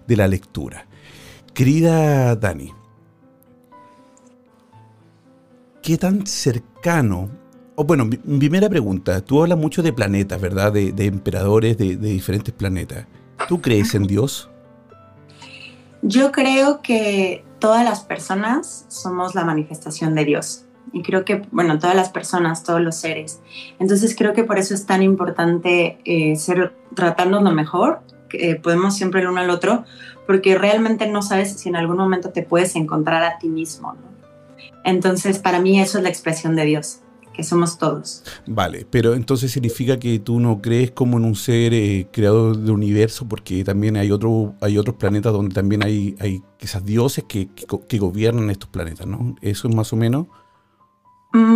de 0.06 0.16
la 0.16 0.28
lectura. 0.28 0.86
Querida 1.54 2.36
Dani, 2.36 2.72
¿qué 5.82 5.96
tan 5.96 6.26
cercano? 6.26 7.30
O 7.76 7.84
bueno, 7.84 8.04
mi, 8.04 8.16
primera 8.16 8.68
pregunta, 8.68 9.20
tú 9.20 9.42
hablas 9.42 9.58
mucho 9.58 9.82
de 9.82 9.92
planetas, 9.92 10.40
¿verdad? 10.40 10.72
De, 10.72 10.92
emperadores 11.04 11.78
de 11.78 11.96
diferentes 11.96 12.52
planetas. 12.52 13.06
¿Tú 13.48 13.60
crees 13.60 13.94
en 13.94 14.04
Dios? 14.04 14.50
Yo 16.02 16.32
creo 16.32 16.80
que 16.80 17.44
todas 17.58 17.84
las 17.84 18.00
personas 18.00 18.84
somos 18.88 19.34
la 19.34 19.44
manifestación 19.44 20.14
de 20.14 20.24
Dios 20.24 20.64
y 20.92 21.02
creo 21.02 21.24
que, 21.24 21.42
bueno, 21.50 21.78
todas 21.78 21.96
las 21.96 22.10
personas, 22.10 22.64
todos 22.64 22.80
los 22.80 22.96
seres. 22.96 23.40
Entonces 23.78 24.14
creo 24.16 24.32
que 24.32 24.44
por 24.44 24.58
eso 24.58 24.74
es 24.74 24.86
tan 24.86 25.02
importante 25.02 25.98
eh, 26.04 26.36
ser, 26.36 26.74
tratarnos 26.94 27.42
lo 27.42 27.52
mejor, 27.52 28.00
que 28.28 28.56
podemos 28.56 28.96
siempre 28.96 29.20
el 29.20 29.28
uno 29.28 29.40
al 29.40 29.50
otro, 29.50 29.84
porque 30.26 30.56
realmente 30.56 31.08
no 31.08 31.22
sabes 31.22 31.52
si 31.58 31.68
en 31.68 31.76
algún 31.76 31.96
momento 31.96 32.30
te 32.30 32.42
puedes 32.42 32.76
encontrar 32.76 33.22
a 33.24 33.38
ti 33.38 33.48
mismo. 33.48 33.96
Entonces 34.84 35.38
para 35.38 35.60
mí 35.60 35.80
eso 35.80 35.98
es 35.98 36.04
la 36.04 36.10
expresión 36.10 36.56
de 36.56 36.64
Dios 36.64 37.00
que 37.38 37.44
somos 37.44 37.78
todos. 37.78 38.24
Vale, 38.48 38.84
pero 38.90 39.14
entonces 39.14 39.52
significa 39.52 39.96
que 39.96 40.18
tú 40.18 40.40
no 40.40 40.60
crees 40.60 40.90
como 40.90 41.18
en 41.18 41.24
un 41.24 41.36
ser 41.36 41.72
eh, 41.72 42.08
creador 42.12 42.58
del 42.58 42.72
universo, 42.72 43.28
porque 43.28 43.62
también 43.62 43.96
hay, 43.96 44.10
otro, 44.10 44.56
hay 44.60 44.76
otros 44.76 44.96
planetas 44.96 45.32
donde 45.32 45.54
también 45.54 45.84
hay, 45.84 46.16
hay 46.18 46.42
quizás 46.56 46.84
dioses 46.84 47.24
que, 47.28 47.46
que, 47.54 47.64
que, 47.86 47.98
gobiernan 47.98 48.50
estos 48.50 48.68
planetas, 48.68 49.06
¿no? 49.06 49.36
Eso 49.40 49.68
es 49.68 49.74
más 49.74 49.92
o 49.92 49.96
menos 49.96 50.26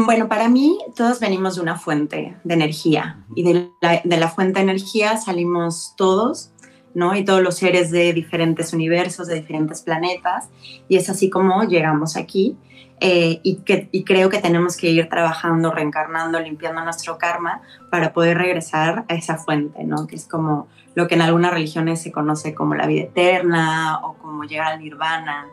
bueno, 0.04 0.28
para 0.28 0.48
mí 0.48 0.78
todos 0.96 1.20
venimos 1.20 1.56
de 1.56 1.62
una 1.62 1.78
fuente 1.78 2.36
de 2.44 2.54
energía 2.54 3.24
y 3.34 3.42
de 3.42 3.70
la, 3.80 4.28
fuente 4.28 4.58
de 4.60 4.64
energía 4.64 5.16
salimos 5.16 5.94
todos, 5.96 6.52
¿no? 6.94 7.16
Y 7.16 7.24
todos 7.24 7.42
los 7.42 7.56
seres 7.56 7.90
de 7.90 8.12
diferentes 8.12 8.72
universos, 8.72 9.28
de 9.28 9.36
diferentes 9.36 9.82
planetas, 9.82 10.48
y 10.88 10.96
es 10.96 11.08
así 11.08 11.30
como 11.30 11.64
llegamos 11.64 12.16
aquí. 12.16 12.56
Eh, 13.04 13.40
y, 13.42 13.60
y 13.90 14.04
creo 14.04 14.30
que 14.30 14.38
tenemos 14.38 14.76
que 14.76 14.88
ir 14.88 15.08
trabajando, 15.08 15.72
reencarnando, 15.72 16.38
limpiando 16.38 16.84
nuestro 16.84 17.18
karma 17.18 17.60
para 17.90 18.12
poder 18.12 18.38
regresar 18.38 19.04
a 19.08 19.14
esa 19.14 19.38
fuente, 19.38 19.82
¿no? 19.82 20.06
Que 20.06 20.14
es 20.14 20.28
como 20.28 20.68
lo 20.94 21.08
que 21.08 21.16
en 21.16 21.22
algunas 21.22 21.52
religiones 21.52 22.00
se 22.00 22.12
conoce 22.12 22.54
como 22.54 22.76
la 22.76 22.86
vida 22.86 23.02
eterna 23.02 23.98
o 24.04 24.14
como 24.14 24.44
llegar 24.44 24.74
al 24.74 24.80
nirvana. 24.80 25.48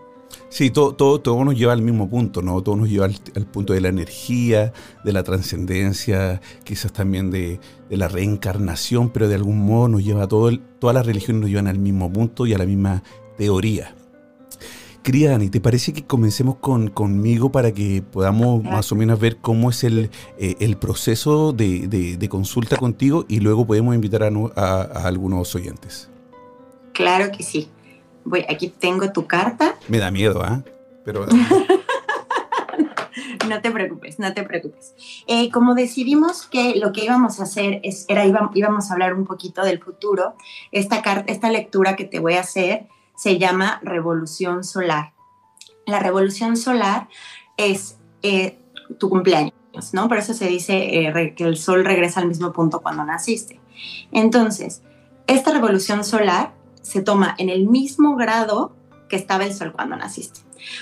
Sí, 0.50 0.72
todo, 0.72 0.94
todo, 0.94 1.22
todo 1.22 1.44
nos 1.46 1.56
lleva 1.56 1.74
al 1.74 1.82
mismo 1.82 2.10
punto, 2.10 2.42
¿no? 2.42 2.62
Todo 2.62 2.76
nos 2.76 2.90
lleva 2.90 3.06
al, 3.06 3.46
punto 3.46 3.74
de 3.74 3.82
la 3.82 3.90
energía, 3.90 4.74
de 5.04 5.14
la 5.14 5.24
trascendencia, 5.24 6.42
quizás 6.64 6.92
también 6.92 7.30
de, 7.30 7.60
la 7.90 8.08
reencarnación, 8.08 9.10
pero 9.10 9.28
de 9.28 9.36
algún 9.36 9.60
modo 9.60 9.88
nos 9.88 10.04
lleva 10.04 10.24
a 10.24 10.28
todo, 10.28 10.52
todas 10.80 10.96
las 10.96 11.06
religiones 11.06 11.42
nos 11.42 11.50
llevan 11.50 11.68
al 11.68 11.80
mismo 11.80 12.12
punto 12.12 12.46
y 12.46 12.54
a 12.54 12.58
la 12.58 12.66
misma 12.66 13.04
teoría. 13.38 13.96
Querida 15.04 15.32
Dani, 15.32 15.50
¿te 15.50 15.62
parece 15.62 15.94
que 15.94 16.06
comencemos 16.06 16.58
con, 16.58 16.90
conmigo 16.90 17.52
para 17.52 17.72
que 17.72 18.02
podamos 18.02 18.64
más 18.64 18.92
o 18.92 18.96
menos 18.96 19.20
ver 19.20 19.38
cómo 19.38 19.70
es 19.70 19.84
el, 19.84 20.10
eh, 20.38 20.56
el 20.60 20.78
proceso 20.78 21.54
de, 21.54 22.28
consulta 22.30 22.76
contigo 22.76 23.26
y 23.28 23.40
luego 23.40 23.66
podemos 23.66 23.96
invitar 23.96 24.24
a 24.24 25.08
algunos 25.08 25.56
oyentes? 25.56 26.10
Claro 26.94 27.32
que 27.32 27.44
sí 27.44 27.70
voy, 28.26 28.46
aquí 28.50 28.70
tengo 28.70 29.12
tu 29.12 29.28
carta. 29.28 29.76
Me 29.88 30.00
da 30.00 30.12
miedo, 30.12 30.42
¿ah? 30.44 30.62
Pero... 31.06 31.26
no 33.50 33.62
te 33.62 33.72
preocupes, 33.72 34.20
no 34.20 34.34
te 34.34 34.44
preocupes. 34.44 34.94
Eh, 35.28 35.52
como 35.52 35.76
decidimos 35.76 36.46
que 36.46 36.76
lo 36.76 36.94
que 36.94 37.04
íbamos 37.04 37.40
a 37.40 37.44
hacer 37.44 37.82
es, 37.84 38.06
era 38.08 38.26
íbamos 38.26 38.90
a 38.90 38.94
hablar 38.94 39.14
un 39.14 39.26
poquito 39.26 39.64
del 39.64 39.80
futuro, 39.80 40.36
esta, 40.72 41.02
carta, 41.02 41.32
esta 41.32 41.50
lectura 41.50 41.96
que 41.96 42.06
te 42.06 42.20
voy 42.20 42.36
a 42.36 42.42
hacer 42.42 42.88
se 43.16 43.38
llama 43.38 43.80
Revolución 43.84 44.64
Solar. 44.64 45.14
La 45.86 46.00
revolución 46.00 46.56
solar 46.56 47.10
es 47.58 47.98
eh, 48.22 48.60
tu 49.00 49.10
cumpleaños, 49.10 49.54
¿no? 49.92 50.08
Por 50.08 50.20
eso 50.20 50.34
se 50.34 50.48
dice 50.48 51.08
eh, 51.08 51.34
que 51.36 51.44
el 51.44 51.58
sol 51.58 51.84
regresa 51.84 52.20
al 52.20 52.28
mismo 52.28 52.54
punto 52.54 52.82
cuando 52.82 53.04
naciste. 53.04 53.60
Entonces, 54.12 54.84
esta 55.28 55.52
revolución 55.52 56.04
solar 56.04 56.54
se 56.82 57.02
toma 57.02 57.36
en 57.38 57.50
el 57.50 57.68
mismo 57.68 58.16
grado 58.16 58.76
que 59.08 59.16
estaba 59.16 59.46
el 59.46 59.54
sol 59.54 59.72
cuando 59.72 59.96
naciste. 59.96 60.42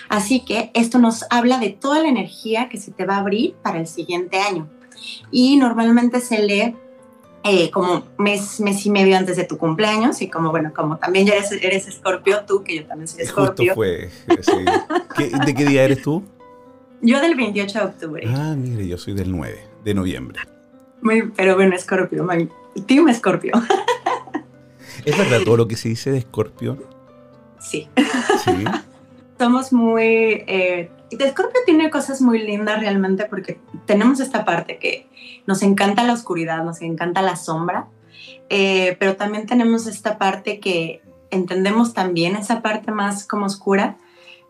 Así 0.09 0.43
que 0.43 0.71
esto 0.73 0.99
nos 0.99 1.25
habla 1.29 1.59
de 1.59 1.69
toda 1.69 2.01
la 2.01 2.09
energía 2.09 2.69
que 2.69 2.77
se 2.77 2.91
te 2.91 3.05
va 3.05 3.15
a 3.15 3.19
abrir 3.19 3.55
para 3.61 3.79
el 3.79 3.87
siguiente 3.87 4.39
año. 4.39 4.67
Y 5.31 5.57
normalmente 5.57 6.19
se 6.19 6.43
lee 6.43 6.75
eh, 7.43 7.71
como 7.71 8.03
mes, 8.17 8.59
mes 8.59 8.85
y 8.85 8.89
medio 8.89 9.15
antes 9.17 9.37
de 9.37 9.43
tu 9.43 9.57
cumpleaños 9.57 10.21
y 10.21 10.29
como, 10.29 10.51
bueno, 10.51 10.73
como 10.75 10.97
también 10.97 11.27
ya 11.27 11.33
eres, 11.35 11.51
eres 11.51 11.87
escorpio 11.87 12.43
tú, 12.45 12.63
que 12.63 12.77
yo 12.77 12.85
también 12.85 13.07
soy 13.07 13.21
escorpio. 13.21 13.73
fue, 13.75 14.09
¿De 15.45 15.53
qué 15.55 15.65
día 15.65 15.83
eres 15.83 16.01
tú? 16.01 16.23
Yo 16.99 17.21
del 17.21 17.35
28 17.35 17.77
de 17.77 17.85
octubre. 17.85 18.27
Ah, 18.27 18.55
mire, 18.57 18.87
yo 18.87 18.97
soy 18.97 19.13
del 19.13 19.31
9 19.31 19.55
de 19.83 19.93
noviembre. 19.93 20.39
Muy, 21.03 21.31
pero 21.35 21.53
bueno, 21.53 21.75
escorpio, 21.75 22.27
team 22.87 23.07
escorpio. 23.07 23.53
¿Es 25.07 25.17
verdad 25.17 25.39
todo 25.45 25.55
lo 25.55 25.69
que 25.69 25.77
se 25.77 25.87
dice 25.87 26.11
de 26.11 26.17
Escorpio? 26.17 26.77
Sí. 27.61 27.87
Sí. 28.43 28.65
Somos 29.39 29.71
muy... 29.71 30.03
Eh, 30.03 30.91
Escorpio 31.11 31.61
tiene 31.65 31.89
cosas 31.89 32.19
muy 32.21 32.39
lindas 32.39 32.81
realmente 32.81 33.23
porque 33.23 33.57
tenemos 33.85 34.19
esta 34.19 34.43
parte 34.43 34.79
que 34.79 35.07
nos 35.45 35.63
encanta 35.63 36.03
la 36.03 36.11
oscuridad, 36.11 36.61
nos 36.65 36.81
encanta 36.81 37.21
la 37.21 37.37
sombra, 37.37 37.87
eh, 38.49 38.97
pero 38.99 39.15
también 39.15 39.45
tenemos 39.45 39.87
esta 39.87 40.17
parte 40.17 40.59
que 40.59 41.01
entendemos 41.31 41.93
también, 41.93 42.35
esa 42.35 42.61
parte 42.61 42.91
más 42.91 43.25
como 43.25 43.45
oscura, 43.45 43.95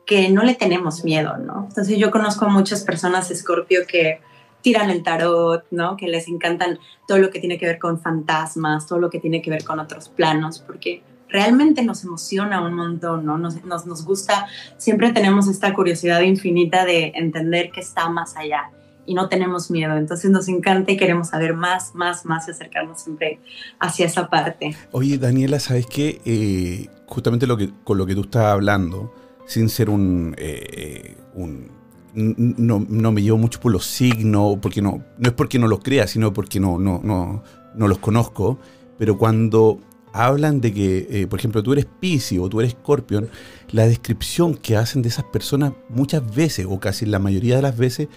que 0.08 0.30
no 0.30 0.42
le 0.42 0.56
tenemos 0.56 1.04
miedo, 1.04 1.38
¿no? 1.38 1.68
Entonces 1.70 2.00
yo 2.00 2.10
conozco 2.10 2.46
a 2.46 2.50
muchas 2.50 2.84
personas 2.84 3.30
Escorpio 3.30 3.82
que 3.88 4.22
tiran 4.62 4.90
el 4.90 5.04
tarot, 5.04 5.66
¿no? 5.72 5.98
Que 5.98 6.08
les 6.08 6.28
encantan 6.28 6.80
todo 7.08 7.20
lo 7.20 7.30
que 7.30 7.40
tiene 7.40 7.58
que 7.58 7.66
ver 7.66 7.80
con 7.80 8.00
fantasmas, 8.00 8.88
todo 8.88 9.00
lo 9.00 9.10
que 9.10 9.20
tiene 9.20 9.42
que 9.42 9.50
ver 9.50 9.64
con 9.64 9.80
otros 9.80 10.10
planos, 10.10 10.60
porque 10.60 11.04
realmente 11.30 11.84
nos 11.84 12.04
emociona 12.04 12.62
un 12.62 12.74
montón, 12.74 13.26
¿no? 13.26 13.38
Nos, 13.38 13.64
nos, 13.64 13.86
nos 13.86 14.06
gusta, 14.06 14.48
siempre 14.78 15.12
tenemos 15.12 15.48
esta 15.48 15.74
curiosidad 15.74 16.22
infinita 16.22 16.86
de 16.86 17.12
entender 17.16 17.72
que 17.72 17.82
está 17.82 18.10
más 18.10 18.36
allá 18.36 18.72
y 19.06 19.14
no 19.14 19.30
tenemos 19.30 19.72
miedo. 19.72 19.96
Entonces 19.96 20.30
nos 20.30 20.48
encanta 20.48 20.92
y 20.92 20.98
queremos 20.98 21.30
saber 21.30 21.54
más, 21.54 21.96
más, 21.96 22.26
más 22.26 22.48
y 22.48 22.52
acercarnos 22.52 23.02
siempre 23.02 23.40
hacia 23.80 24.06
esa 24.06 24.30
parte. 24.30 24.76
Oye, 24.92 25.18
Daniela, 25.18 25.60
¿sabes 25.60 25.88
qué? 25.88 26.22
Eh, 26.26 26.88
justamente 27.06 27.48
lo 27.48 27.58
que, 27.58 27.72
con 27.84 27.98
lo 27.98 28.06
que 28.06 28.14
tú 28.14 28.22
estás 28.22 28.46
hablando, 28.46 29.14
sin 29.46 29.70
ser 29.70 29.90
un, 29.90 30.36
eh, 30.38 31.16
un 31.34 31.77
no, 32.18 32.84
no, 32.90 33.12
me 33.12 33.22
llevo 33.22 33.38
mucho 33.38 33.60
por 33.60 33.72
los 33.72 33.86
signos, 33.86 34.58
porque 34.60 34.82
no, 34.82 35.04
no 35.18 35.30
es 35.30 35.34
porque 35.34 35.60
no 35.60 35.68
los 35.68 35.80
crea, 35.80 36.08
sino 36.08 36.34
porque 36.34 36.60
no, 36.60 36.80
no, 36.80 37.00
no, 37.04 37.44
no 37.76 37.88
los 37.88 38.00
conozco. 38.00 38.58
Pero 38.98 39.20
cuando 39.20 39.80
hablan 40.14 40.60
de 40.60 40.74
que, 40.74 41.08
eh, 41.12 41.28
por 41.28 41.38
ejemplo, 41.38 41.62
tú 41.62 41.74
eres 41.74 41.86
Pisces 41.86 42.40
o 42.40 42.50
tú 42.50 42.60
eres 42.60 42.72
Scorpion, 42.72 43.30
la 43.70 43.86
descripción 43.86 44.56
que 44.56 44.76
hacen 44.76 45.04
de 45.04 45.10
esas 45.10 45.26
personas 45.26 45.74
muchas 45.90 46.36
veces, 46.36 46.66
o 46.68 46.80
casi 46.80 47.06
la 47.06 47.20
mayoría 47.20 47.58
de 47.58 47.62
las 47.62 47.78
veces, 47.78 48.08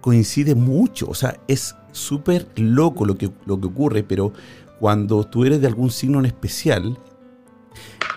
coincide 0.00 0.56
mucho. 0.56 1.08
O 1.08 1.14
sea, 1.14 1.38
es 1.46 1.76
súper 1.92 2.48
loco 2.56 3.06
lo 3.06 3.16
que, 3.16 3.30
lo 3.46 3.60
que 3.60 3.68
ocurre, 3.68 4.02
pero 4.02 4.32
cuando 4.80 5.24
tú 5.24 5.44
eres 5.44 5.60
de 5.60 5.68
algún 5.68 5.92
signo 5.92 6.18
en 6.18 6.26
especial, 6.26 6.98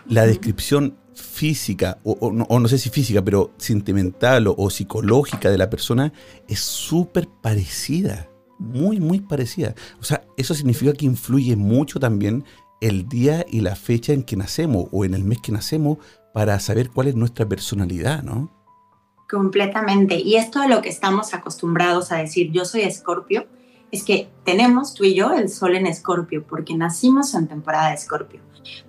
la 0.07 0.25
descripción 0.25 0.95
física, 1.37 1.99
o, 2.03 2.31
no, 2.31 2.67
sé 2.67 2.79
si 2.79 2.89
física, 2.89 3.21
pero 3.21 3.51
sentimental 3.57 4.47
o, 4.47 4.69
psicológica 4.71 5.51
de 5.51 5.57
la 5.59 5.69
persona 5.69 6.11
es 6.47 6.59
súper 6.59 7.27
parecida, 7.27 8.27
muy, 8.57 8.99
muy 8.99 9.19
parecida. 9.19 9.75
O 10.01 10.03
sea, 10.03 10.23
eso 10.35 10.55
significa 10.55 10.93
que 10.93 11.05
influye 11.05 11.55
mucho 11.55 11.99
también 11.99 12.43
el 12.81 13.07
día 13.07 13.45
y 13.47 13.61
la 13.61 13.75
fecha 13.75 14.13
en 14.13 14.23
que 14.23 14.35
nacemos 14.35 14.87
o 14.91 15.05
en 15.05 15.13
el 15.13 15.23
mes 15.23 15.39
que 15.39 15.51
nacemos 15.51 15.99
para 16.33 16.59
saber 16.59 16.89
cuál 16.89 17.09
es 17.09 17.15
nuestra 17.15 17.47
personalidad, 17.47 18.23
¿no? 18.23 18.49
Completamente. 19.29 20.19
Y 20.19 20.37
esto 20.37 20.61
de 20.61 20.69
lo 20.69 20.81
que 20.81 20.89
estamos 20.89 21.35
acostumbrados 21.35 22.11
a 22.11 22.17
decir, 22.17 22.51
yo 22.51 22.65
soy 22.65 22.81
escorpio, 22.81 23.45
es 23.91 24.03
que 24.03 24.27
tenemos 24.43 24.95
tú 24.95 25.03
y 25.03 25.13
yo 25.13 25.33
el 25.33 25.49
sol 25.49 25.75
en 25.75 25.85
escorpio, 25.85 26.45
porque 26.47 26.75
nacimos 26.75 27.35
en 27.35 27.47
temporada 27.47 27.89
de 27.89 27.95
escorpio. 27.95 28.41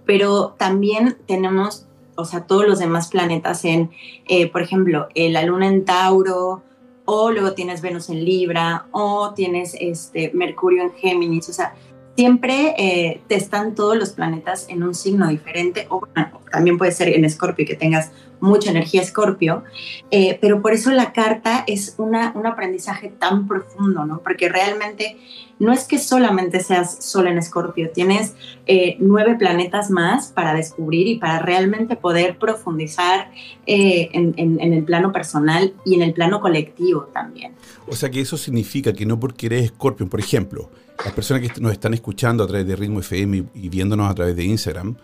Pero 0.07 0.55
también 0.59 1.19
tenemos 1.27 1.88
o 2.18 2.24
sea, 2.24 2.42
todos 2.42 2.66
los 2.66 2.81
demás 2.81 3.09
planetas 3.09 3.64
en, 3.64 3.90
eh, 4.26 4.48
por 4.50 4.61
ejemplo, 4.61 5.09
la 5.14 5.42
luna 5.44 5.68
en 5.68 5.85
Tauro, 5.85 6.62
o 7.04 7.31
luego 7.31 7.54
tienes 7.54 7.81
Venus 7.81 8.11
en 8.11 8.24
Libra, 8.24 8.87
o 8.90 9.33
tienes 9.35 9.74
este, 9.81 10.31
Mercurio 10.35 10.83
en 10.83 10.92
Géminis, 10.92 11.48
o 11.48 11.52
sea, 11.52 11.74
siempre 12.16 12.74
eh, 12.76 13.20
te 13.28 13.37
están 13.37 13.76
todos 13.76 13.96
los 13.96 14.11
planetas 14.11 14.66
en 14.68 14.83
un 14.83 14.92
signo 14.92 15.28
diferente, 15.28 15.87
o 15.88 16.02
también 16.50 16.76
puede 16.76 16.90
ser 16.90 17.09
en 17.11 17.24
Escorpio 17.24 17.64
que 17.64 17.76
tengas 17.76 18.11
mucha 18.40 18.70
energía 18.70 19.02
Escorpio, 19.02 19.62
eh, 20.11 20.37
pero 20.40 20.61
por 20.61 20.72
eso 20.72 20.90
la 20.90 21.12
carta 21.12 21.62
es 21.68 21.94
una, 21.96 22.33
un 22.35 22.46
aprendizaje 22.46 23.09
tan 23.09 23.46
profundo, 23.46 24.04
¿no? 24.04 24.18
Porque 24.18 24.48
realmente 24.48 25.16
no 25.59 25.73
es 25.73 25.85
que 25.85 25.99
solamente 25.99 26.61
seas 26.61 27.05
solo 27.05 27.31
en 27.31 27.38
Escorpio, 27.38 27.90
tienes 27.90 28.35
eh, 28.66 28.97
nueve 29.01 29.37
planetas 29.38 29.90
más 29.90 30.29
para 30.29 30.55
descubrir 30.55 31.07
y 31.07 31.18
para 31.18 31.40
realmente 31.40 31.97
poder 31.97 32.38
profundizar 32.38 33.31
en, 33.66 34.35
en 34.37 34.73
el 34.73 34.85
plano 34.85 35.12
personal 35.12 35.75
y 35.85 35.94
en 35.94 36.03
el 36.03 36.12
plano 36.12 36.40
colectivo 36.40 37.09
también. 37.12 37.53
O 37.87 37.97
sea 37.97 38.11
que 38.11 38.21
eso 38.21 38.37
significa 38.37 38.92
que 38.92 39.07
no 39.07 39.18
porque 39.18 39.47
eres 39.47 39.64
Escorpio, 39.64 40.09
por 40.09 40.21
ejemplo, 40.21 40.71
las 41.05 41.12
personas 41.12 41.42
que 41.42 41.61
nos 41.61 41.73
están 41.73 41.94
escuchando 41.94 42.44
a 42.44 42.47
través 42.47 42.66
de 42.66 42.77
Ritmo 42.77 43.01
FM 43.01 43.44
y, 43.55 43.68
viéndonos 43.68 44.11
a 44.11 44.14
través 44.14 44.37
de 44.37 44.44
Instagram, 44.44 44.97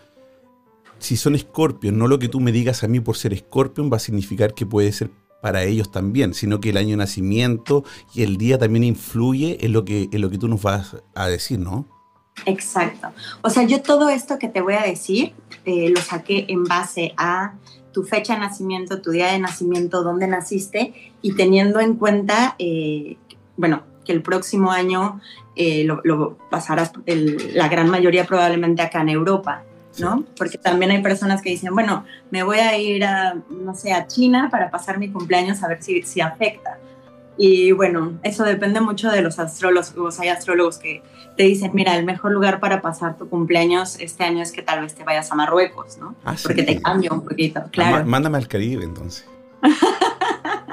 si 0.98 1.16
son 1.16 1.38
Scorpion, 1.38 1.98
no 1.98 2.08
lo 2.08 2.18
que 2.18 2.28
tú 2.28 2.40
me 2.40 2.52
digas 2.52 2.82
a 2.82 2.88
mí 2.88 3.00
por 3.00 3.16
ser 3.16 3.36
Scorpion 3.36 3.90
va 3.92 3.96
a 3.96 4.00
significar 4.00 4.54
que 4.54 4.66
puede 4.66 4.90
ser 4.92 5.10
para 5.44 5.62
ellos 5.64 5.90
también, 5.90 6.32
sino 6.32 6.58
que 6.58 6.70
el 6.70 6.78
año 6.78 6.92
de 6.92 6.96
nacimiento 6.96 7.84
y 8.14 8.22
el 8.22 8.38
día 8.38 8.56
también 8.56 8.82
influye 8.82 9.58
en 9.60 9.74
lo 9.74 9.84
que, 9.84 10.08
en 10.10 10.22
lo 10.22 10.30
que 10.30 10.38
tú 10.38 10.48
nos 10.48 10.62
vas 10.62 10.96
a 11.14 11.28
decir, 11.28 11.58
¿no? 11.58 11.84
Exacto. 12.46 13.08
O 13.42 13.50
sea, 13.50 13.64
yo 13.64 13.82
todo 13.82 14.08
esto 14.08 14.38
que 14.38 14.48
te 14.48 14.62
voy 14.62 14.72
a 14.72 14.80
decir 14.80 15.34
eh, 15.66 15.90
lo 15.90 16.00
saqué 16.00 16.46
en 16.48 16.64
base 16.64 17.12
a 17.18 17.56
tu 17.92 18.04
fecha 18.04 18.32
de 18.32 18.40
nacimiento, 18.40 19.02
tu 19.02 19.10
día 19.10 19.32
de 19.32 19.38
nacimiento, 19.38 20.02
dónde 20.02 20.28
naciste 20.28 21.12
y 21.20 21.34
teniendo 21.34 21.78
en 21.78 21.96
cuenta, 21.96 22.56
eh, 22.58 23.18
bueno, 23.58 23.82
que 24.06 24.12
el 24.12 24.22
próximo 24.22 24.72
año 24.72 25.20
eh, 25.56 25.84
lo, 25.84 26.38
pasarás 26.50 26.90
la 27.04 27.68
gran 27.68 27.90
mayoría 27.90 28.24
probablemente 28.24 28.80
acá 28.80 29.02
en 29.02 29.10
Europa, 29.10 29.62
¿no? 29.98 30.24
Porque 30.36 30.58
también 30.58 30.90
hay 30.90 31.02
personas 31.02 31.42
que 31.42 31.50
dicen, 31.50 31.74
bueno, 31.74 32.04
me 32.30 32.42
voy 32.42 32.58
a 32.58 32.76
ir 32.78 33.04
a, 33.04 33.34
no 33.50 33.74
sé, 33.74 33.92
a 33.92 34.06
China 34.06 34.48
para 34.50 34.70
pasar 34.70 34.98
mi 34.98 35.10
cumpleaños 35.10 35.62
a 35.62 35.68
ver 35.68 35.82
si, 35.82 36.02
si 36.02 36.20
afecta. 36.20 36.78
Y 37.36 37.72
bueno, 37.72 38.18
eso 38.22 38.44
depende 38.44 38.80
mucho 38.80 39.10
de 39.10 39.20
los 39.20 39.38
astrólogos. 39.38 40.20
Hay 40.20 40.28
astrólogos 40.28 40.78
que 40.78 41.02
te 41.36 41.42
dicen, 41.42 41.72
mira, 41.74 41.96
el 41.96 42.04
mejor 42.04 42.32
lugar 42.32 42.60
para 42.60 42.80
pasar 42.80 43.18
tu 43.18 43.28
cumpleaños 43.28 43.98
este 43.98 44.24
año 44.24 44.42
es 44.42 44.52
que 44.52 44.62
tal 44.62 44.82
vez 44.82 44.94
te 44.94 45.02
vayas 45.02 45.32
a 45.32 45.34
Marruecos, 45.34 45.98
¿no? 45.98 46.14
Ah, 46.24 46.36
Porque 46.40 46.62
te 46.62 46.80
cambia 46.80 47.12
un 47.12 47.24
poquito, 47.24 47.62
claro. 47.72 48.06
Mándame 48.06 48.38
al 48.38 48.46
Caribe 48.46 48.84
entonces. 48.84 49.26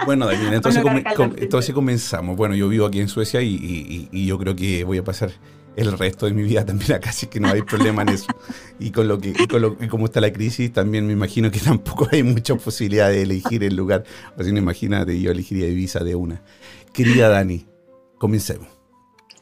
Bueno, 0.06 0.26
David, 0.26 0.54
entonces, 0.54 1.74
comenzamos. 1.74 2.36
Bueno, 2.36 2.56
yo 2.56 2.68
vivo 2.70 2.86
aquí 2.86 3.00
en 3.00 3.08
Suecia 3.08 3.42
y, 3.42 4.10
yo 4.26 4.38
creo 4.38 4.56
que 4.56 4.84
voy 4.84 4.98
a 4.98 5.04
pasar 5.04 5.32
el 5.76 5.98
resto 5.98 6.26
de 6.26 6.34
mi 6.34 6.44
vida 6.44 6.66
también 6.66 6.94
acá, 6.94 7.10
así 7.10 7.28
que 7.28 7.40
no 7.40 7.50
hay 7.50 7.62
problema 7.62 8.02
en 8.02 8.10
eso. 8.10 8.28
Y 8.80 8.92
con 8.92 9.08
lo 9.08 9.20
que 9.20 9.34
y 9.38 9.88
cómo 9.88 10.06
está 10.06 10.22
la 10.22 10.34
crisis, 10.34 10.72
también 10.74 11.08
me 11.08 11.14
imagino 11.14 11.52
que 11.52 11.60
tampoco 11.60 12.08
hay 12.12 12.24
mucha 12.24 12.56
posibilidad 12.56 13.10
de 13.10 13.22
elegir 13.22 13.64
el 13.64 13.76
lugar. 13.76 14.04
Así 14.38 14.52
no 14.52 14.60
imagínate, 14.60 15.20
yo 15.20 15.32
elegiría 15.32 15.68
Ibiza 15.68 16.00
de 16.04 16.16
una. 16.16 16.42
Querida 16.94 17.30
Dani, 17.30 17.66
comencemos. 18.18 18.68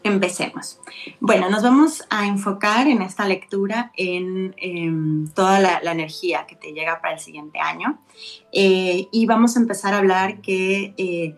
Empecemos. 0.02 0.80
Bueno, 1.20 1.50
nos 1.50 1.62
vamos 1.62 2.04
a 2.10 2.26
enfocar 2.26 2.88
en 2.88 3.02
esta 3.02 3.28
lectura 3.28 3.92
en, 3.98 5.30
toda 5.36 5.60
la, 5.60 5.92
energía 5.92 6.46
que 6.48 6.56
te 6.56 6.72
llega 6.72 7.02
para 7.02 7.16
el 7.16 7.20
siguiente 7.20 7.60
año 7.60 8.00
eh, 8.54 9.10
y 9.12 9.26
vamos 9.26 9.58
a 9.58 9.60
empezar 9.60 9.94
a 9.94 9.98
hablar 9.98 10.40
que 10.40 10.94
eh, 10.98 11.36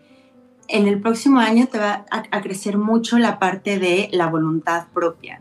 en 0.72 0.88
el 0.88 1.00
próximo 1.00 1.38
año 1.38 1.66
te 1.68 1.78
va 1.78 2.04
a, 2.10 2.40
crecer 2.40 2.78
mucho 2.78 3.18
la 3.18 3.38
parte 3.38 3.78
de 3.78 4.08
la 4.12 4.26
voluntad 4.26 4.86
propia. 4.92 5.40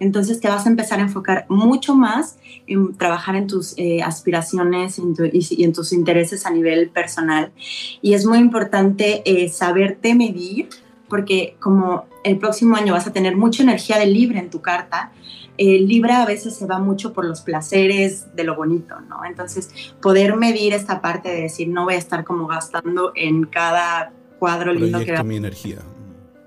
Entonces 0.00 0.40
te 0.40 0.48
vas 0.48 0.66
a 0.66 0.68
empezar 0.68 0.98
a 0.98 1.02
enfocar 1.02 1.46
mucho 1.48 1.94
más 1.94 2.38
en 2.66 2.96
trabajar 2.96 3.36
en 3.36 3.46
tus 3.46 3.74
eh, 3.76 4.02
aspiraciones 4.02 4.98
y, 4.98 5.62
en 5.62 5.72
tus 5.72 5.92
intereses 5.92 6.46
a 6.46 6.50
nivel 6.50 6.90
personal. 6.90 7.52
Y 8.00 8.14
es 8.14 8.26
muy 8.26 8.38
importante 8.38 9.22
saberte 9.52 10.14
medir 10.14 10.68
porque 11.08 11.56
como 11.60 12.06
el 12.24 12.38
próximo 12.38 12.76
año 12.76 12.94
vas 12.94 13.06
a 13.06 13.12
tener 13.12 13.36
mucha 13.36 13.62
energía 13.62 13.98
de 13.98 14.06
libre 14.06 14.38
en 14.38 14.48
tu 14.48 14.62
carta, 14.62 15.12
el 15.58 15.88
Libra 15.88 16.22
a 16.22 16.26
veces 16.26 16.56
se 16.56 16.64
va 16.64 16.78
mucho 16.78 17.12
por 17.12 17.26
los 17.26 17.42
placeres 17.42 18.34
de 18.34 18.44
lo 18.44 18.56
bonito. 18.56 18.94
Entonces, 19.26 19.92
poder 20.00 20.36
medir 20.36 20.72
esta 20.72 21.02
parte 21.02 21.28
de 21.28 21.42
decir, 21.42 21.68
no 21.68 21.84
voy 21.84 21.94
a 21.94 21.98
estar 21.98 22.24
como 22.24 22.46
gastando 22.46 23.12
en 23.14 23.44
cada 23.44 24.14
cuadro 24.40 24.72
lindo 24.72 24.98
que 24.98 25.22
mi 25.22 25.36
energía. 25.36 25.78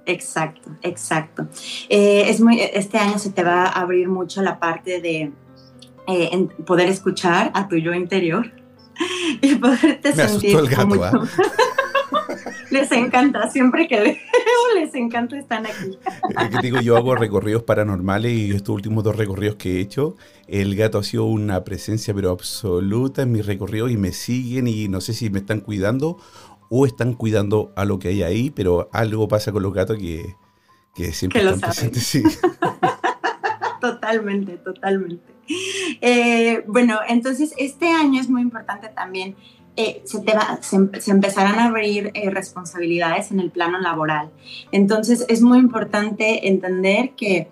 Exacto, 0.05 0.69
exacto. 0.81 1.47
Eh, 1.87 2.25
es 2.27 2.41
muy, 2.41 2.59
este 2.59 2.97
año 2.97 3.17
se 3.17 3.29
te 3.29 3.43
va 3.43 3.67
a 3.67 3.81
abrir 3.81 4.09
mucho 4.09 4.41
la 4.41 4.59
parte 4.59 4.99
de 4.99 5.31
eh, 6.07 6.47
poder 6.65 6.89
escuchar 6.89 7.51
a 7.53 7.69
tu 7.69 7.77
yo 7.77 7.93
interior 7.93 8.51
y 9.41 9.55
poderte 9.55 10.13
Me 10.13 10.27
sentir 10.27 10.57
el 10.57 10.67
gato, 10.67 11.03
¿ah? 11.03 11.13
les 12.71 12.91
encanta, 12.91 13.49
siempre 13.49 13.87
que 13.87 14.01
leo 14.01 14.15
les 14.75 14.93
encanta, 14.95 15.37
están 15.37 15.65
aquí. 15.65 15.97
que 16.51 16.59
digo, 16.61 16.81
yo 16.81 16.97
hago 16.97 17.15
recorridos 17.15 17.63
paranormales 17.63 18.33
y 18.33 18.51
estos 18.51 18.75
últimos 18.75 19.03
dos 19.03 19.15
recorridos 19.15 19.55
que 19.55 19.77
he 19.77 19.79
hecho, 19.79 20.15
el 20.47 20.75
gato 20.75 20.97
ha 20.97 21.03
sido 21.03 21.25
una 21.25 21.63
presencia 21.63 22.13
pero 22.13 22.31
absoluta 22.31 23.21
en 23.21 23.31
mis 23.31 23.45
recorridos 23.45 23.91
y 23.91 23.97
me 23.97 24.11
siguen 24.11 24.67
y 24.67 24.87
no 24.87 24.99
sé 24.99 25.13
si 25.13 25.29
me 25.29 25.39
están 25.39 25.61
cuidando 25.61 26.17
o 26.75 26.87
están 26.87 27.13
cuidando 27.13 27.71
a 27.75 27.85
lo 27.85 27.99
que 27.99 28.07
hay 28.07 28.23
ahí, 28.23 28.49
pero 28.49 28.89
algo 28.91 29.27
pasa 29.27 29.51
con 29.51 29.61
los 29.61 29.71
gatos 29.71 29.95
que, 29.99 30.35
que 30.95 31.11
siempre 31.11 31.43
están 31.43 31.59
presentes. 31.59 32.03
Sí. 32.03 32.23
totalmente, 33.79 34.57
totalmente. 34.57 35.35
Eh, 36.01 36.63
bueno, 36.65 36.97
entonces 37.07 37.53
este 37.59 37.91
año 37.91 38.19
es 38.19 38.27
muy 38.27 38.41
importante 38.41 38.89
también 38.89 39.35
eh, 39.75 40.01
se, 40.05 40.21
te 40.21 40.33
va, 40.33 40.59
se, 40.61 41.11
empezarán 41.11 41.59
a 41.59 41.65
abrir 41.65 42.09
eh, 42.15 42.31
responsabilidades 42.31 43.29
en 43.29 43.39
el 43.39 43.51
plano 43.51 43.79
laboral. 43.79 44.31
Entonces 44.71 45.27
es 45.29 45.43
muy 45.43 45.59
importante 45.59 46.47
entender 46.47 47.11
que 47.11 47.51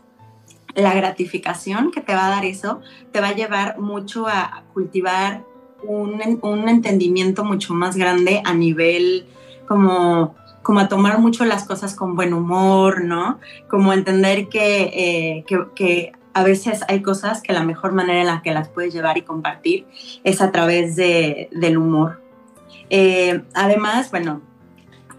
la 0.73 0.95
gratificación 0.95 1.91
que 1.91 2.01
te 2.01 2.15
va 2.15 2.25
a 2.25 2.29
dar 2.31 2.45
eso 2.45 2.81
te 3.11 3.21
va 3.21 3.27
a 3.27 3.35
llevar 3.35 3.77
mucho 3.77 4.27
a 4.27 4.63
cultivar 4.73 5.43
un, 5.83 6.39
un 6.41 6.69
entendimiento 6.69 7.43
mucho 7.43 7.73
más 7.73 7.95
grande 7.95 8.41
a 8.45 8.53
nivel 8.53 9.25
como 9.67 10.35
como 10.61 10.79
a 10.79 10.87
tomar 10.87 11.19
mucho 11.19 11.43
las 11.43 11.63
cosas 11.63 11.95
con 11.95 12.15
buen 12.15 12.33
humor, 12.33 13.03
¿no? 13.03 13.39
Como 13.67 13.93
entender 13.93 14.47
que, 14.47 14.83
eh, 14.93 15.43
que, 15.47 15.65
que 15.73 16.11
a 16.33 16.43
veces 16.43 16.81
hay 16.87 17.01
cosas 17.01 17.41
que 17.41 17.53
la 17.53 17.63
mejor 17.63 17.93
manera 17.93 18.21
en 18.21 18.27
la 18.27 18.41
que 18.41 18.51
las 18.51 18.69
puedes 18.69 18.93
llevar 18.93 19.17
y 19.17 19.23
compartir 19.23 19.85
es 20.23 20.41
a 20.41 20.51
través 20.51 20.95
de, 20.95 21.49
del 21.51 21.77
humor. 21.77 22.21
Eh, 22.89 23.41
además, 23.53 24.11
bueno, 24.11 24.41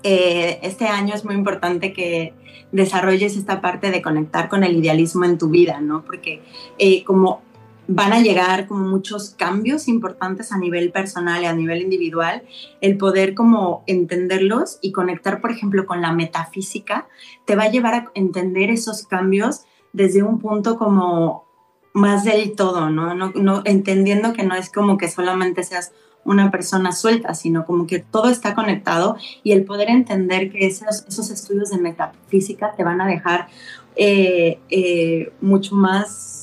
eh, 0.02 0.58
este 0.62 0.86
año 0.86 1.14
es 1.14 1.24
muy 1.24 1.34
importante 1.34 1.92
que 1.92 2.34
desarrolles 2.70 3.36
esta 3.36 3.60
parte 3.60 3.90
de 3.90 4.00
conectar 4.00 4.48
con 4.48 4.64
el 4.64 4.76
idealismo 4.76 5.24
en 5.24 5.38
tu 5.38 5.48
vida, 5.48 5.80
¿no? 5.80 6.04
Porque 6.04 6.42
eh, 6.78 7.04
como 7.04 7.42
van 7.88 8.12
a 8.12 8.20
llegar 8.20 8.66
como 8.66 8.86
muchos 8.86 9.30
cambios 9.30 9.88
importantes 9.88 10.52
a 10.52 10.58
nivel 10.58 10.92
personal 10.92 11.42
y 11.42 11.46
a 11.46 11.52
nivel 11.52 11.82
individual, 11.82 12.42
el 12.80 12.96
poder 12.96 13.34
como 13.34 13.82
entenderlos 13.86 14.78
y 14.80 14.92
conectar, 14.92 15.40
por 15.40 15.50
ejemplo, 15.50 15.86
con 15.86 16.00
la 16.00 16.12
metafísica, 16.12 17.08
te 17.44 17.56
va 17.56 17.64
a 17.64 17.70
llevar 17.70 17.94
a 17.94 18.10
entender 18.14 18.70
esos 18.70 19.06
cambios 19.06 19.62
desde 19.92 20.22
un 20.22 20.38
punto 20.38 20.78
como 20.78 21.44
más 21.92 22.24
del 22.24 22.54
todo, 22.54 22.88
¿no? 22.88 23.14
No, 23.14 23.62
entendiendo 23.64 24.32
que 24.32 24.44
no 24.44 24.54
es 24.54 24.70
como 24.70 24.96
que 24.96 25.08
solamente 25.10 25.62
seas 25.62 25.92
una 26.24 26.50
persona 26.50 26.92
suelta, 26.92 27.34
sino 27.34 27.66
como 27.66 27.86
que 27.86 27.98
todo 27.98 28.30
está 28.30 28.54
conectado 28.54 29.16
y 29.42 29.52
el 29.52 29.64
poder 29.64 29.90
entender 29.90 30.50
que 30.50 30.66
esos, 30.66 31.04
esos 31.06 31.30
estudios 31.30 31.70
de 31.70 31.78
metafísica 31.78 32.74
te 32.76 32.84
van 32.84 33.00
a 33.00 33.06
dejar 33.06 33.48
eh, 33.96 34.60
eh, 34.70 35.32
mucho 35.40 35.74
más 35.74 36.41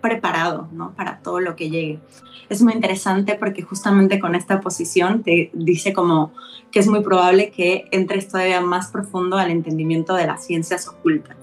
preparado, 0.00 0.68
¿no? 0.72 0.92
Para 0.94 1.18
todo 1.18 1.40
lo 1.40 1.56
que 1.56 1.70
llegue. 1.70 1.98
Es 2.48 2.62
muy 2.62 2.72
interesante 2.72 3.36
porque 3.36 3.62
justamente 3.62 4.18
con 4.18 4.34
esta 4.34 4.60
posición 4.60 5.22
te 5.22 5.50
dice 5.52 5.92
como 5.92 6.32
que 6.70 6.80
es 6.80 6.88
muy 6.88 7.02
probable 7.02 7.50
que 7.50 7.86
entres 7.90 8.28
todavía 8.28 8.60
más 8.60 8.88
profundo 8.90 9.36
al 9.36 9.50
entendimiento 9.50 10.14
de 10.14 10.26
las 10.26 10.44
ciencias 10.44 10.88
ocultas. 10.88 11.36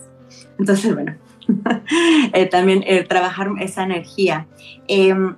Entonces, 0.59 0.93
bueno, 0.93 1.15
eh, 2.33 2.45
también 2.47 2.83
eh, 2.85 3.03
trabajar 3.03 3.49
esa 3.59 3.83
energía. 3.83 4.47
Em, 4.87 5.35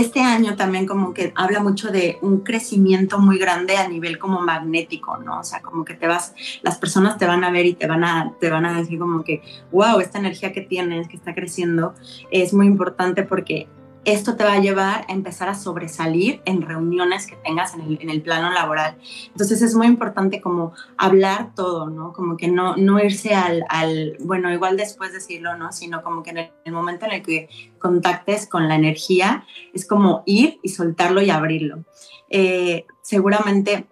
este 0.00 0.20
año 0.20 0.56
también 0.56 0.86
como 0.86 1.14
que 1.14 1.32
habla 1.34 1.60
mucho 1.60 1.90
de 1.90 2.18
un 2.22 2.40
crecimiento 2.40 3.18
muy 3.18 3.38
grande 3.38 3.76
a 3.76 3.88
nivel 3.88 4.18
como 4.18 4.40
magnético, 4.40 5.18
¿no? 5.18 5.40
O 5.40 5.44
sea, 5.44 5.60
como 5.62 5.84
que 5.84 5.94
te 5.94 6.06
vas, 6.06 6.34
las 6.62 6.78
personas 6.78 7.18
te 7.18 7.26
van 7.26 7.44
a 7.44 7.50
ver 7.50 7.66
y 7.66 7.74
te 7.74 7.86
van 7.86 8.04
a, 8.04 8.34
te 8.40 8.50
van 8.50 8.66
a 8.66 8.78
decir 8.78 8.98
como 8.98 9.24
que, 9.24 9.42
wow, 9.72 10.00
esta 10.00 10.18
energía 10.18 10.52
que 10.52 10.60
tienes, 10.60 11.08
que 11.08 11.16
está 11.16 11.34
creciendo, 11.34 11.94
es 12.30 12.52
muy 12.52 12.66
importante 12.66 13.22
porque 13.22 13.68
esto 14.06 14.36
te 14.36 14.44
va 14.44 14.52
a 14.52 14.60
llevar 14.60 15.04
a 15.08 15.12
empezar 15.12 15.48
a 15.48 15.54
sobresalir 15.54 16.40
en 16.44 16.62
reuniones 16.62 17.26
que 17.26 17.34
tengas 17.34 17.74
en 17.74 18.08
el, 18.08 18.22
plano 18.22 18.52
laboral. 18.52 18.96
Entonces 19.26 19.60
es 19.62 19.74
muy 19.74 19.88
importante 19.88 20.40
como 20.40 20.72
hablar 20.96 21.54
todo, 21.56 21.90
¿no? 21.90 22.12
Como 22.12 22.36
que 22.36 22.46
no, 22.46 22.76
no 22.76 23.02
irse 23.02 23.34
al, 23.34 23.64
al, 23.68 24.16
bueno, 24.20 24.52
igual 24.52 24.76
después 24.76 25.12
decirlo, 25.12 25.56
¿no? 25.56 25.72
Sino 25.72 26.04
como 26.04 26.22
que 26.22 26.30
en 26.30 26.38
el, 26.38 26.72
momento 26.72 27.04
en 27.06 27.12
el 27.12 27.22
que 27.22 27.48
contactes 27.80 28.46
con 28.46 28.68
la 28.68 28.76
energía, 28.76 29.44
es 29.74 29.86
como 29.86 30.22
ir 30.24 30.60
y 30.62 30.68
soltarlo 30.68 31.20
y 31.20 31.30
abrirlo. 31.30 31.84
Eh, 32.30 32.86
seguramente 33.02 33.88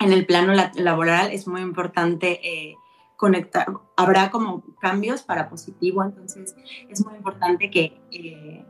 en 0.00 0.12
el 0.14 0.24
plano 0.24 0.54
laboral 0.74 1.32
es 1.32 1.46
muy 1.46 1.60
importante 1.60 2.40
eh, 2.42 2.76
conectar, 3.16 3.66
habrá 3.94 4.30
como 4.30 4.64
cambios 4.80 5.22
para 5.22 5.50
positivo, 5.50 6.02
entonces 6.02 6.56
es 6.88 7.04
muy 7.04 7.16
importante 7.16 7.70
que... 7.70 8.00
Eh, 8.10 8.64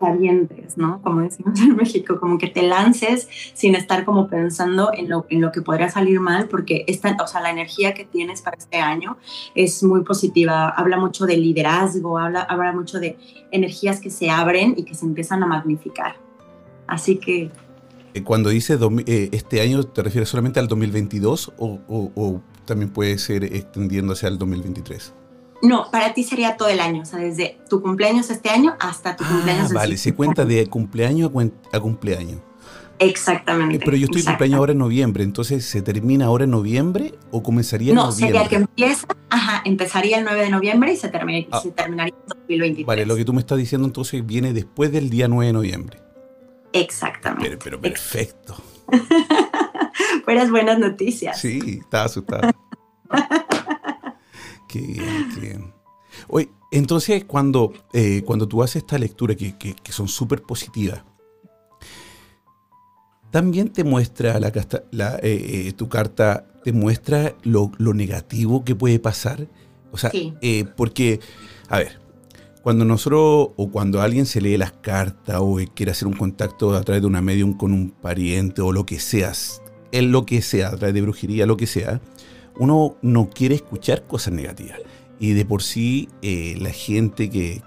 avientes, 0.00 0.76
¿no? 0.76 1.00
Como 1.02 1.20
decimos 1.20 1.60
en 1.60 1.76
México, 1.76 2.18
como 2.18 2.38
que 2.38 2.48
te 2.48 2.62
lances 2.62 3.28
sin 3.54 3.74
estar 3.74 4.04
como 4.04 4.28
pensando 4.28 4.90
en 4.94 5.08
lo, 5.08 5.26
en 5.28 5.40
lo 5.40 5.52
que 5.52 5.62
podría 5.62 5.90
salir 5.90 6.20
mal, 6.20 6.48
porque 6.48 6.84
esta, 6.86 7.16
o 7.22 7.26
sea, 7.26 7.40
la 7.40 7.50
energía 7.50 7.94
que 7.94 8.04
tienes 8.04 8.42
para 8.42 8.56
este 8.56 8.78
año 8.78 9.16
es 9.54 9.82
muy 9.82 10.02
positiva, 10.02 10.68
habla 10.68 10.96
mucho 10.96 11.26
de 11.26 11.36
liderazgo, 11.36 12.18
habla, 12.18 12.42
habla 12.42 12.72
mucho 12.72 12.98
de 12.98 13.16
energías 13.50 14.00
que 14.00 14.10
se 14.10 14.30
abren 14.30 14.74
y 14.76 14.84
que 14.84 14.94
se 14.94 15.06
empiezan 15.06 15.42
a 15.42 15.46
magnificar. 15.46 16.16
Así 16.86 17.16
que... 17.18 17.50
Eh, 18.14 18.22
cuando 18.22 18.50
dices 18.50 18.80
eh, 19.06 19.28
este 19.32 19.60
año, 19.60 19.84
¿te 19.84 20.02
refieres 20.02 20.28
solamente 20.28 20.60
al 20.60 20.68
2022 20.68 21.52
o, 21.58 21.78
o, 21.88 22.12
o 22.14 22.40
también 22.64 22.90
puede 22.90 23.18
ser 23.18 23.44
extendiéndose 23.44 24.26
al 24.26 24.38
2023? 24.38 25.12
No, 25.62 25.90
para 25.90 26.14
ti 26.14 26.22
sería 26.22 26.56
todo 26.56 26.68
el 26.68 26.80
año, 26.80 27.02
o 27.02 27.04
sea, 27.04 27.18
desde 27.18 27.58
tu 27.68 27.82
cumpleaños 27.82 28.30
este 28.30 28.48
año 28.48 28.76
hasta 28.78 29.16
tu 29.16 29.24
ah, 29.24 29.28
cumpleaños. 29.28 29.72
Vale, 29.72 29.96
se 29.96 30.14
cuenta 30.14 30.44
de 30.44 30.66
cumpleaños 30.66 31.30
a 31.72 31.80
cumpleaños. 31.80 32.40
Exactamente. 33.00 33.76
Eh, 33.76 33.80
pero 33.84 33.96
yo 33.96 34.06
estoy 34.06 34.22
cumpleaños 34.22 34.58
ahora 34.58 34.72
en 34.72 34.78
noviembre, 34.78 35.24
entonces 35.24 35.64
¿se 35.64 35.82
termina 35.82 36.26
ahora 36.26 36.44
en 36.44 36.50
noviembre 36.50 37.14
o 37.30 37.42
comenzaría 37.42 37.90
en 37.90 37.96
no, 37.96 38.06
noviembre? 38.06 38.38
No, 38.38 38.44
sería 38.44 38.48
que 38.48 38.56
empieza, 38.56 39.06
ajá, 39.30 39.62
empezaría 39.64 40.18
el 40.18 40.24
9 40.24 40.42
de 40.42 40.50
noviembre 40.50 40.92
y 40.92 40.96
se, 40.96 41.06
ah. 41.06 41.60
se 41.60 41.70
terminaría 41.70 42.14
en 42.14 42.28
2023. 42.28 42.86
Vale, 42.86 43.06
lo 43.06 43.16
que 43.16 43.24
tú 43.24 43.32
me 43.32 43.40
estás 43.40 43.58
diciendo 43.58 43.86
entonces 43.86 44.24
viene 44.24 44.52
después 44.52 44.92
del 44.92 45.10
día 45.10 45.28
9 45.28 45.46
de 45.46 45.52
noviembre. 45.52 45.98
Exactamente. 46.72 47.48
Pero, 47.48 47.58
pero 47.58 47.80
perfecto. 47.80 48.56
Fueras 50.24 50.50
buenas 50.50 50.78
noticias. 50.78 51.40
Sí, 51.40 51.80
estaba 51.80 52.04
asustado. 52.04 52.50
Qué 54.68 54.80
bien, 54.80 55.28
qué 55.34 55.40
bien. 55.40 55.74
Oye, 56.28 56.50
entonces 56.70 57.24
cuando, 57.24 57.72
eh, 57.92 58.22
cuando 58.24 58.46
tú 58.46 58.62
haces 58.62 58.76
esta 58.76 58.98
lectura 58.98 59.34
que, 59.34 59.74
son 59.90 60.08
súper 60.08 60.42
positivas, 60.42 61.02
también 63.30 63.70
te 63.70 63.84
muestra 63.84 64.38
la, 64.40 64.52
la 64.90 65.16
eh, 65.16 65.66
eh, 65.68 65.72
tu 65.72 65.88
carta, 65.88 66.46
te 66.64 66.72
muestra 66.72 67.34
lo, 67.42 67.70
negativo 67.78 68.64
que 68.64 68.74
puede 68.74 68.98
pasar. 68.98 69.48
O 69.90 69.96
sea, 69.96 70.10
porque, 70.76 71.20
a 71.68 71.78
ver, 71.78 71.98
cuando 72.62 72.84
nosotros 72.84 73.50
o 73.56 73.70
cuando 73.70 74.02
alguien 74.02 74.26
se 74.26 74.42
lee 74.42 74.58
las 74.58 74.72
cartas 74.72 75.36
o 75.40 75.58
quiere 75.74 75.92
hacer 75.92 76.08
un 76.08 76.14
contacto 76.14 76.74
a 76.74 76.82
través 76.82 77.00
de 77.00 77.08
una 77.08 77.22
medium 77.22 77.56
con 77.56 77.72
un 77.72 77.90
pariente 77.90 78.60
o 78.60 78.72
lo 78.72 78.84
que 78.84 78.98
seas, 78.98 79.62
en 79.92 80.12
lo 80.12 80.26
que 80.26 80.42
sea, 80.42 80.68
a 80.68 80.76
través 80.76 80.94
de 80.94 81.00
brujería, 81.00 81.46
lo 81.46 81.56
que 81.56 81.66
sea, 81.66 82.02
uno 82.58 82.96
no 83.02 83.30
quiere 83.30 83.54
escuchar 83.54 84.02
cosas 84.02 84.34
negativas. 84.34 84.78
Y 85.20 85.32
de 85.32 85.44
por 85.44 85.62
sí 85.62 86.08
eh, 86.22 86.56
la 86.60 86.70
gente 86.70 87.30
que, 87.30 87.62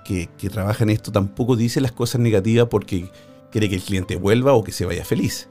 trabaja 0.51 0.83
en 0.83 0.89
esto 0.89 1.11
tampoco 1.11 1.55
dice 1.55 1.81
las 1.81 1.91
cosas 1.91 2.21
negativas 2.21 2.67
porque 2.69 3.09
quiere 3.51 3.69
que 3.69 3.75
el 3.75 3.81
cliente 3.81 4.15
vuelva 4.15 4.53
o 4.53 4.63
que 4.63 4.71
se 4.71 4.85
vaya 4.85 5.03
feliz. 5.03 5.49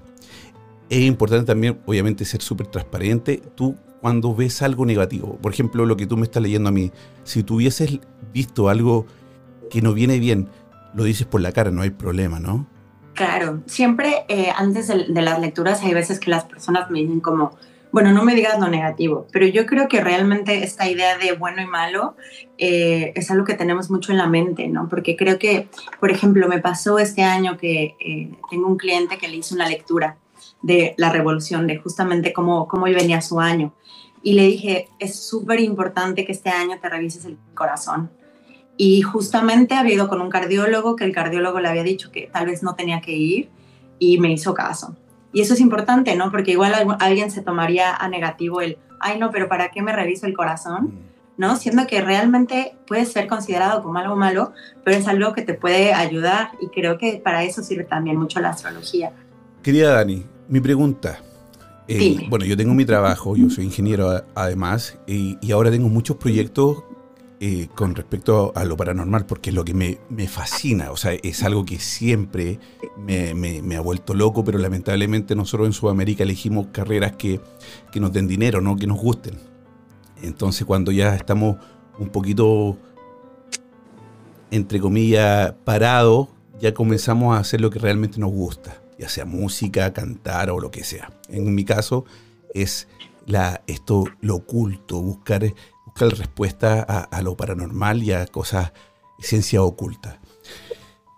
Es 0.89 1.01
importante 1.01 1.47
también, 1.47 1.81
obviamente, 1.87 2.25
ser 2.25 2.43
súper 2.43 2.67
transparente. 2.67 3.43
Tú 3.55 3.77
cuando 4.01 4.35
ves 4.35 4.63
algo 4.63 4.87
negativo, 4.87 5.39
por 5.41 5.53
ejemplo, 5.53 5.85
lo 5.85 5.97
que 5.97 6.07
tú 6.07 6.17
me 6.17 6.25
estás 6.25 6.43
leyendo 6.43 6.71
a 6.71 6.73
mí, 6.73 6.91
si 7.23 7.43
tú 7.43 7.57
hubieses 7.57 8.01
visto 8.33 8.69
algo 8.69 9.07
que 9.71 9.83
no 9.83 9.93
viene 9.93 10.19
bien, 10.19 10.49
lo 10.95 11.05
dices 11.05 11.27
por 11.27 11.43
la 11.43 11.53
cara, 11.53 11.71
no 11.71 11.83
hay 11.83 11.91
problema, 11.91 12.41
¿no? 12.41 12.67
Claro, 13.15 13.63
siempre 13.67 14.25
eh, 14.29 14.51
antes 14.57 14.89
de, 14.89 15.05
de, 15.09 15.23
las 15.23 15.39
lecturas 15.39 15.83
hay 15.83 15.93
veces 15.93 16.19
que 16.19 16.31
las 16.31 16.45
personas 16.45 16.91
me 16.91 17.01
dicen 17.01 17.21
como, 17.21 17.57
bueno, 17.93 18.13
no 18.13 18.25
me 18.25 18.35
digas 18.35 18.59
lo 18.61 18.69
negativo, 18.69 19.27
pero 19.33 19.47
yo 19.47 19.67
creo 19.67 19.89
que 19.89 20.01
realmente 20.01 20.63
esta 20.63 20.89
idea 20.89 21.19
de 21.19 21.33
bueno 21.33 21.61
y 21.61 21.67
malo 21.67 22.15
eh, 22.59 23.13
es 23.17 23.31
algo 23.31 23.45
que 23.45 23.55
tenemos 23.55 23.91
mucho 23.91 24.13
en 24.13 24.19
la 24.19 24.29
mente, 24.29 24.69
¿no? 24.69 24.89
Porque 24.89 25.17
creo 25.17 25.39
que, 25.39 25.69
por 25.99 26.11
ejemplo, 26.11 26.47
me 26.49 26.61
pasó 26.61 26.99
este 26.99 27.23
año 27.23 27.57
que 27.57 27.97
eh, 27.99 28.31
tengo 28.49 28.69
un 28.69 28.77
cliente 28.77 29.19
que 29.19 29.29
le 29.29 29.39
hizo 29.39 29.55
una 29.55 29.69
lectura 29.69 30.19
de 30.63 30.95
la 30.99 31.11
revolución, 31.11 31.67
de 31.67 31.79
justamente 31.79 32.33
cómo, 32.33 32.69
cómo 32.69 32.85
venía 32.85 33.21
su 33.21 33.41
año. 33.41 33.75
Y 34.23 34.35
le 34.35 34.43
dije, 34.45 34.89
es 34.99 35.17
súper 35.19 35.61
importante 35.61 36.25
que 36.25 36.33
este 36.33 36.51
año 36.51 36.79
te 36.81 36.89
revises 36.89 37.25
el 37.25 37.39
corazón. 37.55 38.11
Y 38.77 39.03
justamente 39.03 39.75
había 39.75 39.95
ido 39.95 40.09
con 40.09 40.21
un 40.21 40.31
cardiólogo, 40.31 40.97
que 40.97 41.05
el 41.05 41.13
cardiólogo 41.13 41.61
le 41.61 41.69
había 41.69 41.83
dicho 41.83 42.11
que 42.11 42.29
tal 42.33 42.47
vez 42.47 42.63
no 42.63 42.75
tenía 42.75 43.01
que 43.01 43.13
ir 43.13 43.51
y 43.99 44.19
me 44.19 44.33
hizo 44.33 44.55
caso. 44.55 44.97
Y 45.33 45.41
eso 45.41 45.55
es 45.55 45.61
importante, 45.61 46.17
¿no? 46.17 46.31
Porque 46.31 46.53
igual 46.53 46.75
alguien 46.99 47.31
se 47.31 47.43
tomaría 47.43 47.95
a 47.95 48.09
negativo 48.09 48.61
el, 48.61 48.79
ay, 48.99 49.19
no, 49.19 49.31
pero 49.31 49.49
¿para 49.49 49.71
qué 49.71 49.83
me 49.83 49.93
reviso 49.93 50.27
el 50.27 50.35
corazón? 50.35 50.85
Mm. 50.85 51.11
¿No? 51.39 51.57
Siendo 51.57 51.87
que 51.87 52.03
realmente 52.03 52.77
puede 52.87 53.07
ser 53.07 53.27
considerado 53.27 53.83
como 53.83 53.99
algo 53.99 54.15
malo, 54.15 54.53
pero 54.85 54.97
es 54.99 55.09
algo 55.09 55.33
que 55.33 55.41
te 55.41 55.55
puede 55.55 55.95
ayudar 55.95 56.51
y 56.61 56.69
creo 56.69 56.99
que 56.99 57.15
para 57.25 57.45
eso 57.45 57.63
sirve 57.63 57.85
también 57.85 58.19
mucho 58.19 58.41
la 58.41 58.51
astrología. 58.51 59.13
Querida 59.63 59.93
Dani, 59.93 60.27
mi 60.49 60.61
pregunta. 60.61 61.19
Eh, 61.89 62.27
bueno, 62.29 62.45
yo 62.45 62.59
tengo 62.59 62.75
mi 62.75 62.85
trabajo, 62.85 63.37
yo 63.37 63.49
soy 63.49 63.65
ingeniero 63.65 64.23
además, 64.35 64.99
y, 65.07 65.39
y 65.41 65.51
ahora 65.53 65.71
tengo 65.71 65.89
muchos 65.89 66.19
proyectos 66.19 66.85
eh, 67.43 67.69
con 67.75 67.95
respecto 67.95 68.53
a 68.55 68.67
lo 68.67 68.77
paranormal, 68.77 69.25
porque 69.25 69.49
es 69.49 69.57
lo 69.57 69.65
que 69.65 69.73
me, 69.73 70.29
fascina, 70.29 70.91
o 70.91 70.99
sea, 70.99 71.15
es 71.15 71.43
algo 71.43 71.65
que 71.65 71.79
siempre 71.79 72.61
me, 72.99 73.77
ha 73.77 73.81
vuelto 73.81 74.13
loco, 74.13 74.45
pero 74.45 74.59
lamentablemente 74.59 75.35
nosotros 75.35 75.67
en 75.67 75.73
Sudamérica 75.73 76.23
elegimos 76.23 76.67
carreras 76.71 77.13
que, 77.13 77.41
nos 77.95 78.13
den 78.13 78.29
dinero, 78.29 78.61
no 78.61 78.77
que 78.77 78.87
nos 78.87 78.99
gusten. 78.99 79.39
Entonces 80.21 80.67
cuando 80.67 80.93
ya 80.93 81.15
estamos 81.17 81.57
un 81.99 82.11
poquito, 82.11 82.77
entre 84.51 84.79
comillas, 84.79 85.55
parados, 85.65 86.29
ya 86.61 86.75
comenzamos 86.75 87.35
a 87.35 87.41
hacer 87.41 87.63
lo 87.63 87.71
que 87.71 87.79
realmente 87.79 88.21
nos 88.21 88.33
gusta, 88.33 88.83
ya 88.99 89.09
sea 89.09 89.25
música, 89.25 89.95
cantar 89.95 90.51
o 90.51 90.61
lo 90.61 90.71
que 90.71 90.85
sea. 90.85 91.11
En 91.31 91.55
mi 91.55 91.65
caso 91.65 92.05
es 92.53 92.87
la, 93.25 93.63
esto, 93.67 94.05
lo 94.21 94.37
oculto, 94.37 95.01
buscar 95.01 95.55
buscar 96.01 96.19
respuesta 96.19 96.81
a, 96.83 97.23
lo 97.23 97.37
paranormal 97.37 98.03
y 98.03 98.13
a 98.13 98.27
cosas, 98.27 98.73
ciencia 99.19 99.63
oculta. 99.63 100.21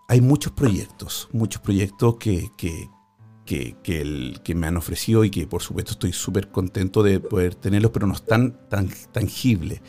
Hay 0.08 0.20
muchos 0.20 0.52
proyectos, 0.52 1.28
muchos 1.32 1.62
proyectos 1.62 2.16
que, 2.16 2.50
que, 2.56 2.88
que, 3.44 4.54
me 4.54 4.66
han 4.66 4.76
ofrecido 4.76 5.24
y 5.24 5.30
que 5.30 5.46
por 5.46 5.62
supuesto 5.62 5.92
estoy 5.92 6.12
súper 6.12 6.50
contento 6.50 7.02
de 7.02 7.20
poder 7.20 7.54
tenerlos, 7.54 7.92
pero 7.92 8.06
no 8.06 8.14
están 8.14 8.58
tan 8.68 8.88
tangibles. 9.12 9.82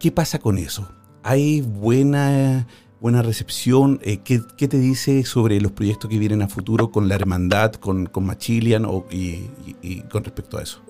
¿Qué 0.00 0.10
pasa 0.10 0.38
con 0.38 0.56
eso? 0.56 0.88
¿Hay 1.22 1.60
buena, 1.60 2.66
buena 3.00 3.22
recepción? 3.22 4.00
Eh, 4.02 4.18
¿qué, 4.18 4.40
te 4.40 4.78
dice 4.78 5.24
sobre 5.24 5.60
los 5.60 5.72
proyectos 5.72 6.08
que 6.10 6.18
vienen 6.18 6.42
a 6.42 6.48
futuro 6.48 6.90
con 6.90 7.08
la 7.08 7.14
hermandad, 7.16 7.74
con, 7.74 8.06
con 8.06 8.24
Machilian 8.24 8.86
y 9.10 10.00
con 10.10 10.24
respecto 10.24 10.58
a 10.58 10.62
eso? 10.62 10.82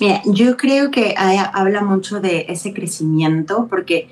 Mira, 0.00 0.22
yo 0.26 0.56
creo 0.56 0.90
que 0.90 1.14
habla 1.16 1.82
mucho 1.82 2.20
de 2.20 2.46
ese 2.48 2.72
crecimiento, 2.72 3.66
porque 3.68 4.08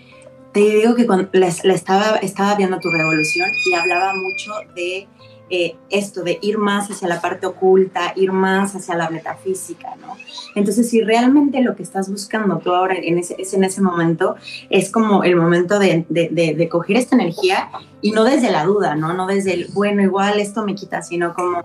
te 0.52 0.60
digo 0.60 0.94
que 0.94 1.06
cuando 1.06 1.28
la, 1.32 1.48
estaba, 1.48 2.16
estaba 2.16 2.54
viendo 2.54 2.78
tu 2.80 2.90
revolución 2.90 3.48
y 3.66 3.74
hablaba 3.74 4.12
mucho 4.14 4.52
de 4.74 5.06
eh, 5.48 5.76
esto, 5.90 6.24
de 6.24 6.38
ir 6.42 6.58
más 6.58 6.90
hacia 6.90 7.06
la 7.06 7.20
parte 7.20 7.46
oculta, 7.46 8.12
ir 8.16 8.32
más 8.32 8.74
hacia 8.74 8.96
la 8.96 9.10
metafísica, 9.10 9.94
¿no? 10.00 10.16
Entonces, 10.56 10.90
si 10.90 11.02
realmente 11.02 11.60
lo 11.60 11.76
que 11.76 11.84
estás 11.84 12.10
buscando 12.10 12.58
tú 12.58 12.72
ahora 12.72 12.94
en 12.96 13.18
ese, 13.18 13.36
es 13.38 13.54
en 13.54 13.62
ese 13.62 13.80
momento, 13.80 14.34
es 14.70 14.90
como 14.90 15.22
el 15.22 15.36
momento 15.36 15.78
de, 15.78 16.04
de, 16.08 16.28
de 16.30 16.68
coger 16.68 16.96
esta 16.96 17.14
energía 17.14 17.68
y 18.00 18.10
no 18.10 18.24
desde 18.24 18.50
la 18.50 18.64
duda, 18.64 18.96
¿no? 18.96 19.14
No 19.14 19.26
desde 19.26 19.52
el, 19.52 19.68
bueno, 19.72 20.02
igual 20.02 20.40
esto 20.40 20.64
me 20.64 20.74
quita, 20.74 21.02
sino 21.02 21.34
como 21.34 21.62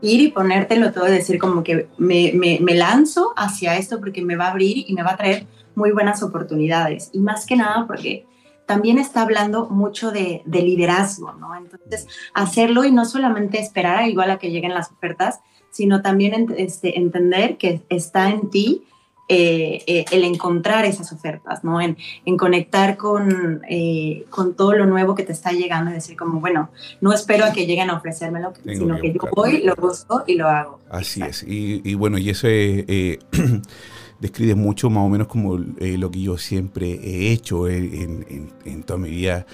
ir 0.00 0.20
y 0.20 0.28
ponértelo 0.28 0.92
todo, 0.92 1.04
decir 1.04 1.38
como 1.38 1.62
que 1.62 1.88
me, 1.98 2.32
me, 2.34 2.74
lanzo 2.74 3.32
hacia 3.36 3.76
esto 3.76 3.98
porque 3.98 4.22
me 4.22 4.36
va 4.36 4.46
a 4.46 4.50
abrir 4.50 4.84
y 4.86 4.92
me 4.94 5.02
va 5.02 5.12
a 5.12 5.16
traer 5.16 5.46
muy 5.74 5.92
buenas 5.92 6.22
oportunidades. 6.22 7.10
Y 7.12 7.18
más 7.20 7.46
que 7.46 7.56
nada 7.56 7.86
porque 7.86 8.26
también 8.66 8.98
está 8.98 9.22
hablando 9.22 9.66
mucho 9.68 10.10
de, 10.10 10.42
de, 10.44 10.62
liderazgo, 10.62 11.32
¿no? 11.32 11.56
Entonces, 11.56 12.06
hacerlo 12.34 12.84
y 12.84 12.92
no 12.92 13.04
solamente 13.04 13.58
esperar 13.58 14.06
igual 14.08 14.30
a 14.30 14.38
que 14.38 14.50
lleguen 14.50 14.74
las 14.74 14.92
ofertas, 14.92 15.40
sino 15.70 16.02
también 16.02 16.54
este, 16.56 16.98
entender 16.98 17.56
que 17.56 17.82
está 17.88 18.30
en 18.30 18.50
ti 18.50 18.84
eh, 19.30 19.82
eh, 19.86 20.04
el 20.10 20.24
encontrar 20.24 20.86
esas 20.86 21.12
ofertas, 21.12 21.62
¿no? 21.62 21.80
En, 21.80 21.96
conectar 22.38 22.96
con, 22.96 23.60
eh, 23.68 24.24
con 24.30 24.54
todo 24.54 24.72
lo 24.72 24.86
nuevo 24.86 25.14
que 25.14 25.22
te 25.22 25.32
está 25.32 25.52
llegando 25.52 25.90
y 25.90 25.94
decir 25.94 26.16
como, 26.16 26.40
bueno, 26.40 26.70
no 27.00 27.12
espero 27.12 27.44
a 27.44 27.52
que 27.52 27.66
lleguen 27.66 27.90
a 27.90 27.96
ofrecérmelo, 27.96 28.54
sino 28.64 28.98
que, 28.98 29.12
yo 29.12 29.20
voy, 29.36 29.62
lo 29.64 29.74
busco 29.76 30.24
y 30.26 30.36
lo 30.36 30.48
hago. 30.48 30.80
Así 30.90 31.20
es. 31.22 31.44
Y, 31.46 31.94
bueno, 31.94 32.16
y 32.16 32.30
eso 32.30 32.48
describe 34.20 34.54
mucho 34.54 34.88
más 34.88 35.04
o 35.04 35.08
menos 35.08 35.28
como 35.28 35.58
lo 35.58 36.10
que 36.10 36.20
yo 36.20 36.38
siempre 36.38 36.92
he 36.92 37.30
hecho 37.32 37.68
en, 37.68 38.50
en 38.64 38.82
toda 38.82 38.98
mi 38.98 39.10
vida 39.10 39.46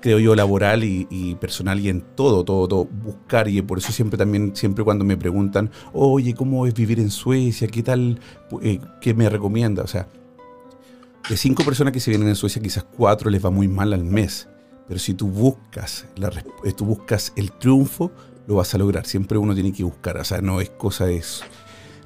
creo 0.00 0.18
yo, 0.18 0.34
laboral 0.34 0.84
y, 0.84 1.36
personal 1.40 1.80
y 1.80 1.88
en 1.88 2.00
todo, 2.00 2.44
todo, 2.44 2.68
todo, 2.68 2.84
buscar. 2.84 3.48
Y 3.48 3.60
por 3.62 3.78
eso 3.78 3.92
siempre 3.92 4.18
también, 4.18 4.54
siempre 4.54 4.84
cuando 4.84 5.04
me 5.04 5.16
preguntan, 5.16 5.70
oye, 5.92 6.34
¿cómo 6.34 6.66
es 6.66 6.74
vivir 6.74 7.00
en 7.00 7.10
Suecia? 7.10 7.68
¿Qué 7.68 7.82
tal? 7.82 8.20
Eh, 8.62 8.80
¿Qué 9.00 9.14
me 9.14 9.28
recomienda? 9.28 9.82
O 9.82 9.86
sea, 9.86 10.08
de 11.28 11.36
cinco 11.36 11.64
personas 11.64 11.92
que 11.92 12.00
se 12.00 12.10
vienen 12.10 12.28
en 12.28 12.36
Suecia, 12.36 12.62
quizás 12.62 12.84
cuatro 12.84 13.30
les 13.30 13.44
va 13.44 13.50
muy 13.50 13.68
mal 13.68 13.92
al 13.92 14.04
mes. 14.04 14.48
Pero 14.86 15.00
si 15.00 15.14
tú 15.14 15.28
buscas, 15.28 16.06
la, 16.16 16.28
eh, 16.64 16.72
tú 16.72 16.84
buscas 16.84 17.32
el 17.34 17.50
triunfo, 17.52 18.12
lo 18.46 18.56
vas 18.56 18.72
a 18.74 18.78
lograr. 18.78 19.06
Siempre 19.06 19.38
uno 19.38 19.54
tiene 19.54 19.72
que 19.72 19.82
buscar. 19.82 20.16
O 20.18 20.24
sea, 20.24 20.40
no 20.40 20.60
es 20.60 20.70
cosa 20.70 21.06
de, 21.06 21.22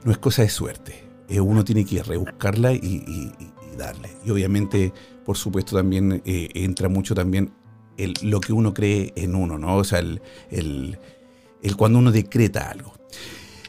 no 0.05 0.13
es 0.13 0.19
cosa 0.19 0.43
de 0.43 0.49
suerte. 0.49 1.05
Eh, 1.29 1.41
uno 1.41 1.65
tiene 1.65 1.85
que 1.85 2.03
rebuscarla 2.03 2.73
y, 2.73 2.79
y, 2.79 3.77
darle. 3.77 4.11
Y 4.25 4.31
obviamente, 4.31 4.93
por 5.25 5.37
supuesto, 5.37 5.77
también 5.77 6.23
entra 6.25 6.89
mucho 6.89 7.15
también 7.15 7.53
lo 8.23 8.41
que 8.41 8.53
uno 8.53 8.75
cree 8.75 9.13
en 9.17 9.35
uno, 9.35 9.59
¿no? 9.59 9.77
O 9.77 9.85
sea, 9.85 9.99
el, 9.99 10.21
el, 10.51 10.99
cuando 11.77 11.99
uno 11.99 12.13
decreta 12.13 12.71
algo. 12.71 12.93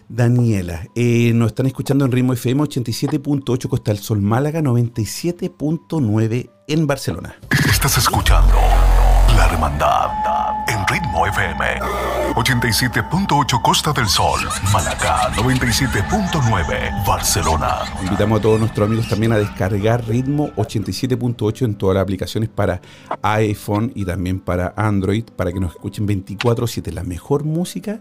Daniela, 0.09 0.87
eh, 0.93 1.31
nos 1.33 1.47
están 1.47 1.67
escuchando 1.67 2.03
en 2.03 2.11
Ritmo 2.11 2.33
FM 2.33 2.63
87.8 2.63 3.69
Costa 3.69 3.91
del 3.91 4.01
Sol 4.01 4.21
Málaga, 4.21 4.59
97.9 4.59 6.49
en 6.67 6.87
Barcelona. 6.87 7.35
Estás 7.69 7.97
escuchando 7.97 8.55
La 9.37 9.45
Hermandad 9.45 10.09
en 10.67 10.87
Ritmo 10.87 11.25
FM 11.27 11.79
87.8 12.35 13.61
Costa 13.61 13.93
del 13.93 14.07
Sol, 14.07 14.39
Málaga 14.71 15.31
97.9 15.33 17.05
Barcelona. 17.05 17.79
Invitamos 18.03 18.39
a 18.39 18.41
todos 18.41 18.59
nuestros 18.59 18.87
amigos 18.87 19.07
también 19.07 19.31
a 19.31 19.37
descargar 19.37 20.07
Ritmo 20.07 20.49
87.8 20.55 21.65
en 21.65 21.75
todas 21.75 21.95
las 21.95 22.03
aplicaciones 22.03 22.49
para 22.49 22.81
iPhone 23.21 23.91
y 23.95 24.05
también 24.05 24.39
para 24.39 24.73
Android 24.75 25.25
para 25.35 25.51
que 25.51 25.59
nos 25.59 25.71
escuchen 25.71 26.07
24/7 26.07 26.91
la 26.91 27.03
mejor 27.03 27.43
música 27.43 27.99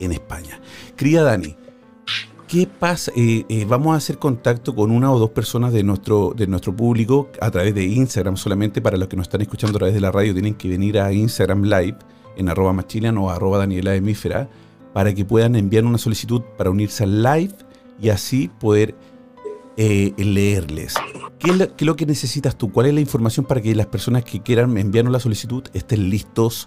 en 0.00 0.12
España. 0.12 0.60
Querida 0.96 1.22
Dani, 1.22 1.56
¿Qué 2.48 2.66
pasa? 2.66 3.12
Eh, 3.14 3.44
eh, 3.50 3.66
vamos 3.68 3.92
a 3.92 3.98
hacer 3.98 4.18
contacto 4.18 4.74
con 4.74 4.90
una 4.90 5.12
o 5.12 5.18
dos 5.18 5.28
personas 5.28 5.70
de 5.70 5.82
nuestro, 5.82 6.32
de 6.34 6.46
nuestro 6.46 6.74
público 6.74 7.28
a 7.42 7.50
través 7.50 7.74
de 7.74 7.84
Instagram 7.84 8.38
solamente. 8.38 8.80
Para 8.80 8.96
los 8.96 9.06
que 9.06 9.16
nos 9.16 9.26
están 9.26 9.42
escuchando 9.42 9.76
a 9.76 9.80
través 9.80 9.94
de 9.94 10.00
la 10.00 10.10
radio, 10.10 10.32
tienen 10.32 10.54
que 10.54 10.66
venir 10.66 10.98
a 10.98 11.12
Instagram 11.12 11.64
Live 11.64 11.98
en 12.38 12.48
arroba 12.48 12.72
machilian 12.72 13.18
o 13.18 13.28
arroba 13.28 13.58
Daniela 13.58 13.92
para 14.94 15.14
que 15.14 15.26
puedan 15.26 15.56
enviar 15.56 15.84
una 15.84 15.98
solicitud 15.98 16.40
para 16.56 16.70
unirse 16.70 17.04
al 17.04 17.22
live 17.22 17.52
y 18.00 18.08
así 18.08 18.48
poder 18.58 18.94
eh, 19.76 20.14
leerles. 20.16 20.94
¿Qué 21.38 21.50
es, 21.50 21.86
lo, 21.86 21.96
que 21.96 22.06
necesitas 22.06 22.56
tú? 22.56 22.72
¿Cuál 22.72 22.86
es 22.86 22.94
la 22.94 23.00
información 23.00 23.44
para 23.44 23.60
que 23.60 23.74
las 23.74 23.88
personas 23.88 24.24
que 24.24 24.40
quieran 24.40 24.78
enviarnos 24.78 25.12
la 25.12 25.20
solicitud 25.20 25.64
estén 25.74 26.08
listos 26.08 26.66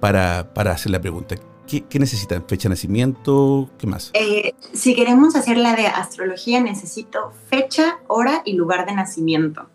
para, 0.00 0.52
para 0.52 0.72
hacer 0.72 0.92
la 0.92 1.00
pregunta? 1.00 1.36
¿Qué, 1.68 1.98
necesitan? 1.98 2.44
¿Fecha 2.48 2.68
de 2.68 2.70
nacimiento? 2.70 3.68
¿Qué 3.78 3.86
más? 3.86 4.10
Eh, 4.14 4.54
si 4.72 4.94
queremos 4.94 5.36
hacer 5.36 5.58
la 5.58 5.76
de 5.76 5.86
astrología, 5.86 6.60
necesito 6.60 7.32
fecha, 7.48 7.98
hora 8.06 8.40
y 8.46 8.54
lugar 8.54 8.86
de 8.86 8.94
nacimiento. 8.94 9.68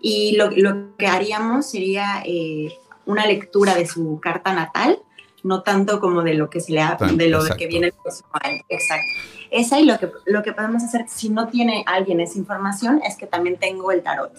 Y 0.00 0.36
lo, 0.36 0.50
que 0.96 1.06
haríamos 1.06 1.70
sería 1.70 2.22
eh, 2.24 2.72
una 3.04 3.26
lectura 3.26 3.76
de 3.76 3.86
su 3.86 4.18
carta 4.20 4.52
natal, 4.52 4.98
no 5.44 5.62
tanto 5.62 6.00
como 6.00 6.22
de 6.22 6.34
lo 6.34 6.50
que 6.50 6.60
se 6.60 6.72
le 6.72 6.80
ha, 6.80 6.96
de 6.96 7.28
lo 7.28 7.44
que 7.56 7.68
viene 7.68 7.86
el 7.88 7.92
próximo 7.92 8.28
Exacto. 8.68 9.06
Esa 9.52 9.78
y 9.78 9.84
lo 9.84 9.96
que, 10.00 10.10
lo 10.24 10.42
que 10.42 10.52
podemos 10.52 10.82
hacer, 10.82 11.04
si 11.08 11.28
no 11.28 11.46
tiene 11.46 11.84
alguien 11.86 12.18
esa 12.18 12.38
información, 12.38 13.00
es 13.06 13.16
que 13.16 13.26
también 13.26 13.56
tengo 13.56 13.92
el 13.92 14.02
tarot 14.02 14.32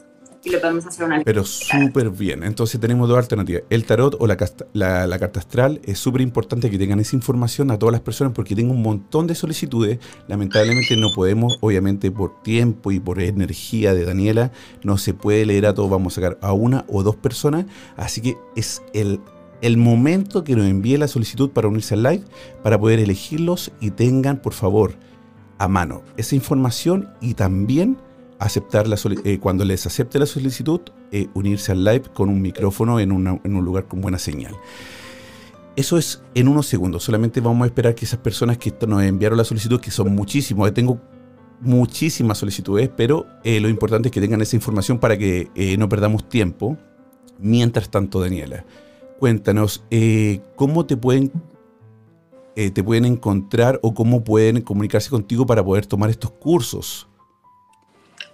y 0.44 0.50
le 0.50 0.60
podemos 0.60 0.86
hacer 0.86 1.06
una 1.06 1.24
Pero 1.24 1.44
súper 1.44 2.10
bien. 2.10 2.44
Entonces 2.44 2.80
tenemos 2.80 3.10
dos 3.10 3.18
alternativas. 3.18 3.64
El 3.70 3.86
tarot 3.86 4.16
o 4.20 4.28
la, 4.28 4.38
la, 4.74 5.20
carta 5.20 5.40
astral. 5.40 5.82
Es 5.84 6.00
súper 6.00 6.22
importante 6.22 6.70
que 6.70 6.78
tengan 6.78 7.00
esa 7.00 7.16
información 7.16 7.72
a 7.72 7.80
todas 7.80 7.92
las 7.92 8.02
personas 8.02 8.34
porque 8.34 8.56
tengo 8.56 8.74
un 8.74 8.82
montón 8.82 9.28
de 9.28 9.36
solicitudes. 9.36 10.00
Lamentablemente 10.28 10.96
no 10.98 11.12
podemos, 11.14 11.58
obviamente 11.62 12.12
por 12.12 12.42
tiempo 12.44 12.92
y 12.92 13.00
por 13.00 13.22
energía 13.22 13.94
de 13.94 14.06
Daniela, 14.06 14.52
no 14.84 14.98
se 14.98 15.14
puede 15.14 15.46
leer 15.46 15.66
a 15.66 15.74
todos. 15.74 15.90
Vamos 15.90 16.14
a 16.14 16.22
sacar 16.22 16.38
a 16.42 16.54
una 16.54 16.86
o 16.88 17.04
dos 17.04 17.16
personas. 17.16 17.66
Así 17.96 18.22
que 18.22 18.38
es 18.56 18.82
el 18.94 19.20
el 19.62 19.78
momento 19.78 20.44
que 20.44 20.56
nos 20.56 20.68
envíe 20.68 20.98
la 20.98 21.08
solicitud 21.08 21.50
para 21.50 21.68
unirse 21.68 21.96
al 21.96 22.04
live 22.04 22.24
para 22.62 22.80
poder 22.80 23.00
elegirlos 23.00 23.72
y 23.80 23.92
tengan 23.92 24.38
por 24.38 24.54
favor 24.54 24.94
a 25.58 25.68
mano 25.68 26.04
esa 26.16 26.36
información 26.36 27.10
y 27.22 27.34
también 27.34 27.98
aceptar 28.40 28.88
la 28.88 28.98
eh, 29.24 29.40
cuando 29.40 29.66
les 29.66 29.86
acepte 29.86 30.20
la 30.20 30.26
solicitud, 30.26 30.82
eh, 31.12 31.28
unirse 31.34 31.72
al 31.72 31.84
live 31.84 32.04
con 32.14 32.30
un 32.30 32.42
micrófono 32.42 33.00
en, 33.00 33.12
un 33.12 33.66
lugar 33.66 33.88
con 33.88 34.02
buena 34.02 34.20
señal. 34.20 34.56
Eso 35.76 35.98
es 35.98 36.24
en 36.34 36.48
unos 36.48 36.66
segundos. 36.68 37.04
Solamente 37.04 37.40
vamos 37.40 37.64
a 37.64 37.68
esperar 37.68 37.96
que 37.96 38.06
esas 38.06 38.20
personas 38.20 38.58
que 38.58 38.74
nos 38.88 39.04
enviaron 39.04 39.38
la 39.38 39.44
solicitud, 39.44 39.80
que 39.80 39.92
son 39.92 40.14
muchísimos, 40.14 40.74
tengo 40.74 41.00
muchísimas 41.62 42.38
solicitudes, 42.38 42.90
pero 42.96 43.26
eh, 43.44 43.60
lo 43.60 43.70
importante 43.70 44.10
es 44.10 44.12
que 44.12 44.22
tengan 44.22 44.42
esa 44.42 44.56
información 44.56 45.00
para 45.00 45.18
que 45.18 45.50
no 45.78 45.90
perdamos 45.90 46.28
tiempo. 46.30 46.78
Mientras 47.40 47.90
tanto, 47.90 48.20
Daniela, 48.20 48.66
cuéntanos, 49.20 49.84
¿cómo 50.56 50.88
te 50.88 50.98
pueden, 50.98 51.32
te 52.56 52.84
pueden 52.84 53.06
encontrar 53.06 53.80
o 53.84 53.94
cómo 53.94 54.24
pueden 54.24 54.62
comunicarse 54.62 55.12
contigo 55.12 55.46
para 55.46 55.64
poder 55.64 55.86
tomar 55.86 56.10
estos 56.10 56.32
cursos? 56.32 57.08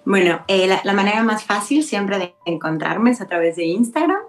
Bueno, 0.06 0.44
eh, 0.48 0.68
la, 0.84 0.94
manera 0.94 1.24
más 1.24 1.46
fácil 1.46 1.84
siempre 1.84 2.20
de 2.20 2.36
encontrarme 2.46 3.12
es 3.12 3.22
a 3.22 3.28
través 3.28 3.56
de 3.56 3.64
Instagram, 3.66 4.20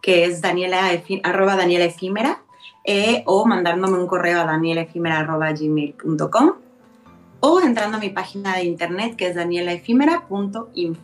que 0.00 0.24
es 0.24 0.40
daniela, 0.40 0.90
arroba 1.22 1.56
daniela 1.56 1.84
efímera, 1.84 2.42
eh, 2.84 3.22
o 3.26 3.44
mandándome 3.44 3.98
un 3.98 4.06
correo 4.06 4.40
a 4.40 4.44
danielaefímera.gmail.com 4.44 6.52
o 7.40 7.60
entrando 7.60 7.98
a 7.98 8.00
mi 8.00 8.08
página 8.08 8.56
de 8.56 8.64
internet 8.64 9.16
que 9.16 9.28
es 9.28 9.34
danielaefímera.info. 9.34 11.02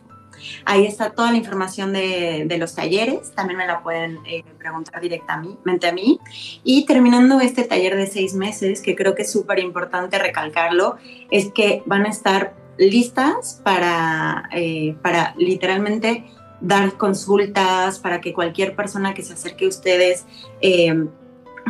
Ahí 0.65 0.85
está 0.85 1.11
toda 1.11 1.31
la 1.31 1.37
información 1.37 1.93
de, 1.93 2.53
los 2.59 2.75
talleres, 2.75 3.33
también 3.35 3.57
me 3.57 3.67
la 3.67 3.81
pueden 3.81 4.19
eh, 4.25 4.43
preguntar 4.57 5.01
directamente 5.01 5.87
a 5.87 5.93
mí. 5.93 6.19
Y 6.63 6.85
terminando 6.85 7.39
este 7.39 7.63
taller 7.63 7.95
de 7.95 8.07
seis 8.07 8.33
meses, 8.33 8.81
que 8.81 8.95
creo 8.95 9.15
que 9.15 9.21
es 9.21 9.31
súper 9.31 9.59
importante 9.59 10.19
recalcarlo, 10.19 10.97
es 11.31 11.51
que 11.51 11.83
van 11.85 12.05
a 12.05 12.09
estar 12.09 12.64
listas 12.77 13.61
para, 13.63 14.49
eh, 14.51 14.95
para 15.01 15.33
literalmente 15.37 16.25
dar 16.61 16.93
consultas, 16.97 17.99
para 17.99 18.21
que 18.21 18.33
cualquier 18.33 18.75
persona 18.75 19.13
que 19.13 19.23
se 19.23 19.33
acerque 19.33 19.65
a 19.65 19.69
ustedes 19.69 20.25
eh, 20.61 21.07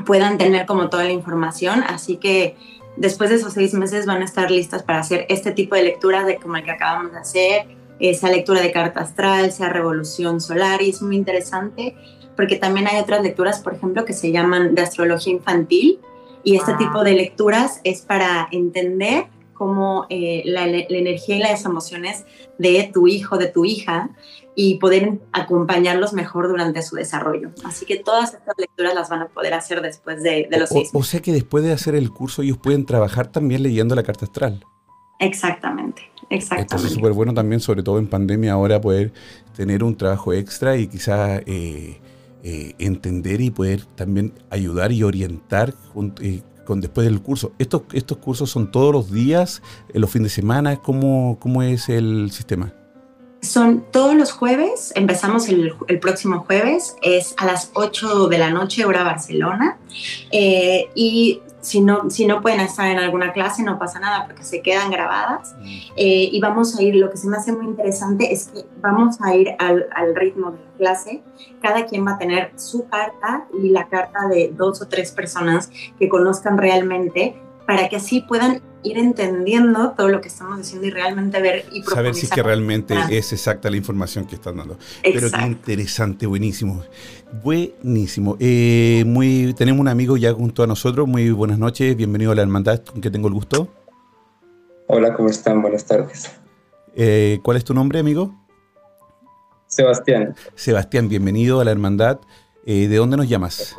puedan 0.05 0.37
tener 0.37 0.65
como 0.65 0.89
toda 0.89 1.03
la 1.03 1.11
información. 1.11 1.83
Así 1.83 2.17
que 2.17 2.55
después 2.97 3.29
de 3.29 3.37
esos 3.37 3.53
seis 3.53 3.73
meses 3.73 4.05
van 4.05 4.21
a 4.21 4.25
estar 4.25 4.51
listas 4.51 4.83
para 4.83 4.99
hacer 4.99 5.25
este 5.29 5.51
tipo 5.51 5.75
de 5.75 5.83
lecturas 5.83 6.25
de 6.25 6.37
como 6.37 6.57
el 6.57 6.63
que 6.63 6.71
acabamos 6.71 7.11
de 7.11 7.19
hacer, 7.19 7.67
esa 7.99 8.29
lectura 8.29 8.61
de 8.61 8.71
carta 8.71 9.01
astral, 9.01 9.51
sea 9.51 9.69
revolución 9.69 10.41
solar, 10.41 10.81
y 10.81 10.89
es 10.89 11.01
muy 11.01 11.15
interesante 11.15 11.95
porque 12.35 12.57
también 12.57 12.87
hay 12.87 12.99
otras 12.99 13.23
lecturas, 13.23 13.61
por 13.61 13.75
ejemplo, 13.75 14.03
que 14.03 14.13
se 14.13 14.31
llaman 14.31 14.75
de 14.75 14.81
astrología 14.81 15.33
infantil, 15.33 15.99
y 16.43 16.57
este 16.57 16.73
ah. 16.73 16.77
tipo 16.77 17.03
de 17.03 17.13
lecturas 17.13 17.79
es 17.83 18.01
para 18.01 18.47
entender 18.51 19.27
como 19.55 20.05
eh, 20.09 20.43
la, 20.45 20.65
energía 20.65 21.37
y 21.37 21.39
las 21.39 21.65
emociones 21.65 22.25
de 22.59 22.91
tu 22.93 23.07
hijo, 23.07 23.37
de 23.37 23.47
tu 23.47 23.65
hija, 23.65 24.11
y 24.53 24.75
poder 24.75 25.19
acompañarlos 25.33 26.13
mejor 26.13 26.47
durante 26.47 26.81
su 26.81 26.95
desarrollo. 26.95 27.51
Así 27.63 27.85
que 27.85 27.97
todas 27.97 28.33
estas 28.33 28.55
lecturas 28.57 28.93
las 28.93 29.09
van 29.09 29.23
a 29.23 29.27
poder 29.27 29.53
hacer 29.53 29.81
después 29.81 30.21
de, 30.21 30.47
los 30.51 30.69
seis 30.69 30.91
o, 30.93 30.99
o 30.99 31.03
sea 31.03 31.21
que 31.21 31.33
después 31.33 31.63
de 31.63 31.73
hacer 31.73 31.95
el 31.95 32.11
curso 32.11 32.41
ellos 32.41 32.57
pueden 32.57 32.85
trabajar 32.85 33.31
también 33.31 33.63
leyendo 33.63 33.95
la 33.95 34.03
carta 34.03 34.25
astral. 34.25 34.63
Exactamente, 35.19 36.03
exactamente. 36.29 36.75
Esto 36.75 36.87
es 36.87 36.93
súper 36.93 37.13
bueno 37.13 37.33
también, 37.33 37.61
sobre 37.61 37.83
todo 37.83 37.99
en 37.99 38.07
pandemia, 38.07 38.53
ahora 38.53 38.81
poder 38.81 39.13
tener 39.55 39.83
un 39.83 39.95
trabajo 39.95 40.33
extra 40.33 40.77
y 40.77 40.87
quizás 40.87 41.41
eh, 41.45 41.99
eh, 42.43 42.75
entender 42.79 43.41
y 43.41 43.49
poder 43.49 43.85
también 43.95 44.33
ayudar 44.49 44.91
y 44.91 45.03
orientar 45.03 45.73
con 46.65 46.81
después 46.81 47.07
del 47.07 47.21
curso. 47.21 47.53
¿Estos, 47.59 47.83
estos 47.93 48.17
cursos 48.17 48.49
son 48.49 48.71
todos 48.71 48.91
los 48.91 49.11
días, 49.11 49.61
en 49.93 50.01
los 50.01 50.09
fines 50.09 50.31
de 50.31 50.35
semana? 50.35 50.77
¿Cómo, 50.77 51.37
cómo 51.39 51.63
es 51.63 51.87
el 51.89 52.31
sistema? 52.31 52.73
Son 53.41 53.85
todos 53.91 54.15
los 54.15 54.31
jueves, 54.31 54.91
empezamos 54.95 55.47
el, 55.49 55.75
próximo 56.01 56.39
jueves, 56.39 56.95
es 57.03 57.35
a 57.37 57.45
las 57.45 57.69
8 57.75 58.27
de 58.27 58.37
la 58.39 58.49
noche, 58.49 58.85
hora 58.85 59.03
Barcelona. 59.03 59.77
Eh, 60.31 60.89
y 60.95 61.41
si 61.65 61.81
no, 61.81 62.11
si 62.11 62.27
no 62.27 62.41
pueden 62.41 62.59
estar 62.59 62.87
en 62.87 62.99
alguna 62.99 63.33
clase, 63.33 63.63
no 63.63 63.79
pasa 63.79 63.99
nada 63.99 64.27
porque 64.27 64.43
se 64.43 64.61
quedan 64.61 64.91
grabadas. 64.91 65.55
Mm. 65.57 65.63
Eh, 65.97 66.29
y 66.31 66.39
vamos 66.39 66.77
a 66.77 66.83
ir, 66.83 66.95
lo 66.95 67.09
que 67.09 67.17
se 67.17 67.27
me 67.27 67.37
hace 67.37 67.51
muy 67.51 67.65
interesante 67.65 68.31
es 68.31 68.49
que 68.49 68.65
vamos 68.81 69.19
a 69.19 69.35
ir 69.35 69.55
al, 69.57 69.87
al, 69.95 70.15
ritmo 70.15 70.51
de 70.51 70.59
la 70.59 70.77
clase. 70.77 71.23
Cada 71.63 71.87
quien 71.87 72.05
va 72.05 72.11
a 72.11 72.17
tener 72.19 72.51
su 72.55 72.87
carta 72.87 73.47
y 73.51 73.69
la 73.69 73.87
carta 73.87 74.27
de 74.27 74.53
dos 74.55 74.79
o 74.83 74.87
tres 74.87 75.11
personas 75.11 75.71
que 75.97 76.07
conozcan 76.07 76.59
realmente 76.59 77.35
para 77.65 77.89
que 77.89 77.95
así 77.95 78.21
puedan 78.21 78.61
ir 78.83 78.97
entendiendo 78.97 79.93
todo 79.97 80.09
lo 80.09 80.21
que 80.21 80.27
estamos 80.27 80.57
diciendo 80.57 80.87
y 80.87 80.91
realmente 80.91 81.41
ver 81.41 81.65
y 81.71 81.81
saber 81.81 82.13
si 82.13 82.25
es 82.25 82.31
que 82.31 82.43
realmente 82.43 82.95
es 83.09 83.33
exacta 83.33 83.69
la 83.69 83.77
información 83.77 84.25
que 84.25 84.35
están 84.35 84.57
dando. 84.57 84.77
Pero 85.03 85.31
qué 85.31 85.41
interesante, 85.45 86.27
buenísimo. 86.27 86.83
Buenísimo. 87.43 88.37
Eh, 88.39 89.03
muy, 89.07 89.53
tenemos 89.57 89.81
un 89.81 89.87
amigo 89.87 90.17
ya 90.17 90.33
junto 90.33 90.63
a 90.63 90.67
nosotros. 90.67 91.07
Muy 91.07 91.31
buenas 91.31 91.57
noches, 91.57 91.95
bienvenido 91.95 92.31
a 92.31 92.35
la 92.35 92.43
hermandad 92.43 92.83
con 92.83 93.01
que 93.01 93.09
tengo 93.09 93.27
el 93.27 93.33
gusto. 93.33 93.67
Hola, 94.87 95.15
¿cómo 95.15 95.29
están? 95.29 95.61
Buenas 95.61 95.85
tardes. 95.85 96.31
Eh, 96.95 97.39
¿Cuál 97.43 97.57
es 97.57 97.63
tu 97.63 97.73
nombre, 97.73 97.99
amigo? 97.99 98.35
Sebastián. 99.65 100.35
Sebastián, 100.53 101.09
bienvenido 101.09 101.59
a 101.59 101.65
la 101.65 101.71
hermandad. 101.71 102.19
Eh, 102.65 102.87
¿De 102.87 102.97
dónde 102.97 103.17
nos 103.17 103.27
llamas? 103.27 103.75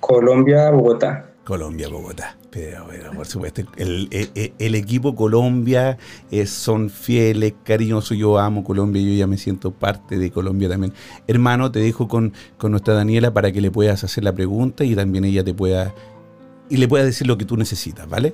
Colombia, 0.00 0.70
Bogotá. 0.70 1.30
Colombia, 1.44 1.88
Bogotá. 1.88 2.36
Pero, 2.56 3.12
por 3.12 3.26
supuesto, 3.26 3.62
el, 3.76 4.74
equipo 4.74 5.14
Colombia 5.14 5.98
es, 6.30 6.48
son 6.48 6.88
fieles, 6.88 7.52
cariñosos. 7.64 8.16
Yo 8.16 8.38
amo 8.38 8.64
Colombia, 8.64 9.02
yo 9.02 9.12
ya 9.12 9.26
me 9.26 9.36
siento 9.36 9.72
parte 9.72 10.16
de 10.16 10.30
Colombia 10.30 10.68
también. 10.68 10.94
Hermano, 11.26 11.70
te 11.70 11.80
dejo 11.80 12.08
con, 12.08 12.32
con 12.56 12.70
nuestra 12.70 12.94
Daniela 12.94 13.34
para 13.34 13.52
que 13.52 13.60
le 13.60 13.70
puedas 13.70 14.04
hacer 14.04 14.24
la 14.24 14.32
pregunta 14.32 14.84
y 14.84 14.94
también 14.94 15.26
ella 15.26 15.44
te 15.44 15.52
pueda 15.52 15.94
y 16.70 16.78
le 16.78 16.88
pueda 16.88 17.04
decir 17.04 17.26
lo 17.26 17.36
que 17.36 17.44
tú 17.44 17.58
necesitas, 17.58 18.08
¿vale? 18.08 18.32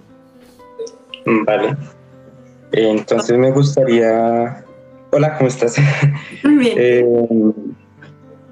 Vale. 1.26 1.76
Entonces 2.70 3.36
me 3.36 3.50
gustaría. 3.50 4.64
Hola, 5.10 5.36
¿cómo 5.36 5.48
estás? 5.48 5.76
Bien. 6.44 6.76
Eh, 6.78 7.04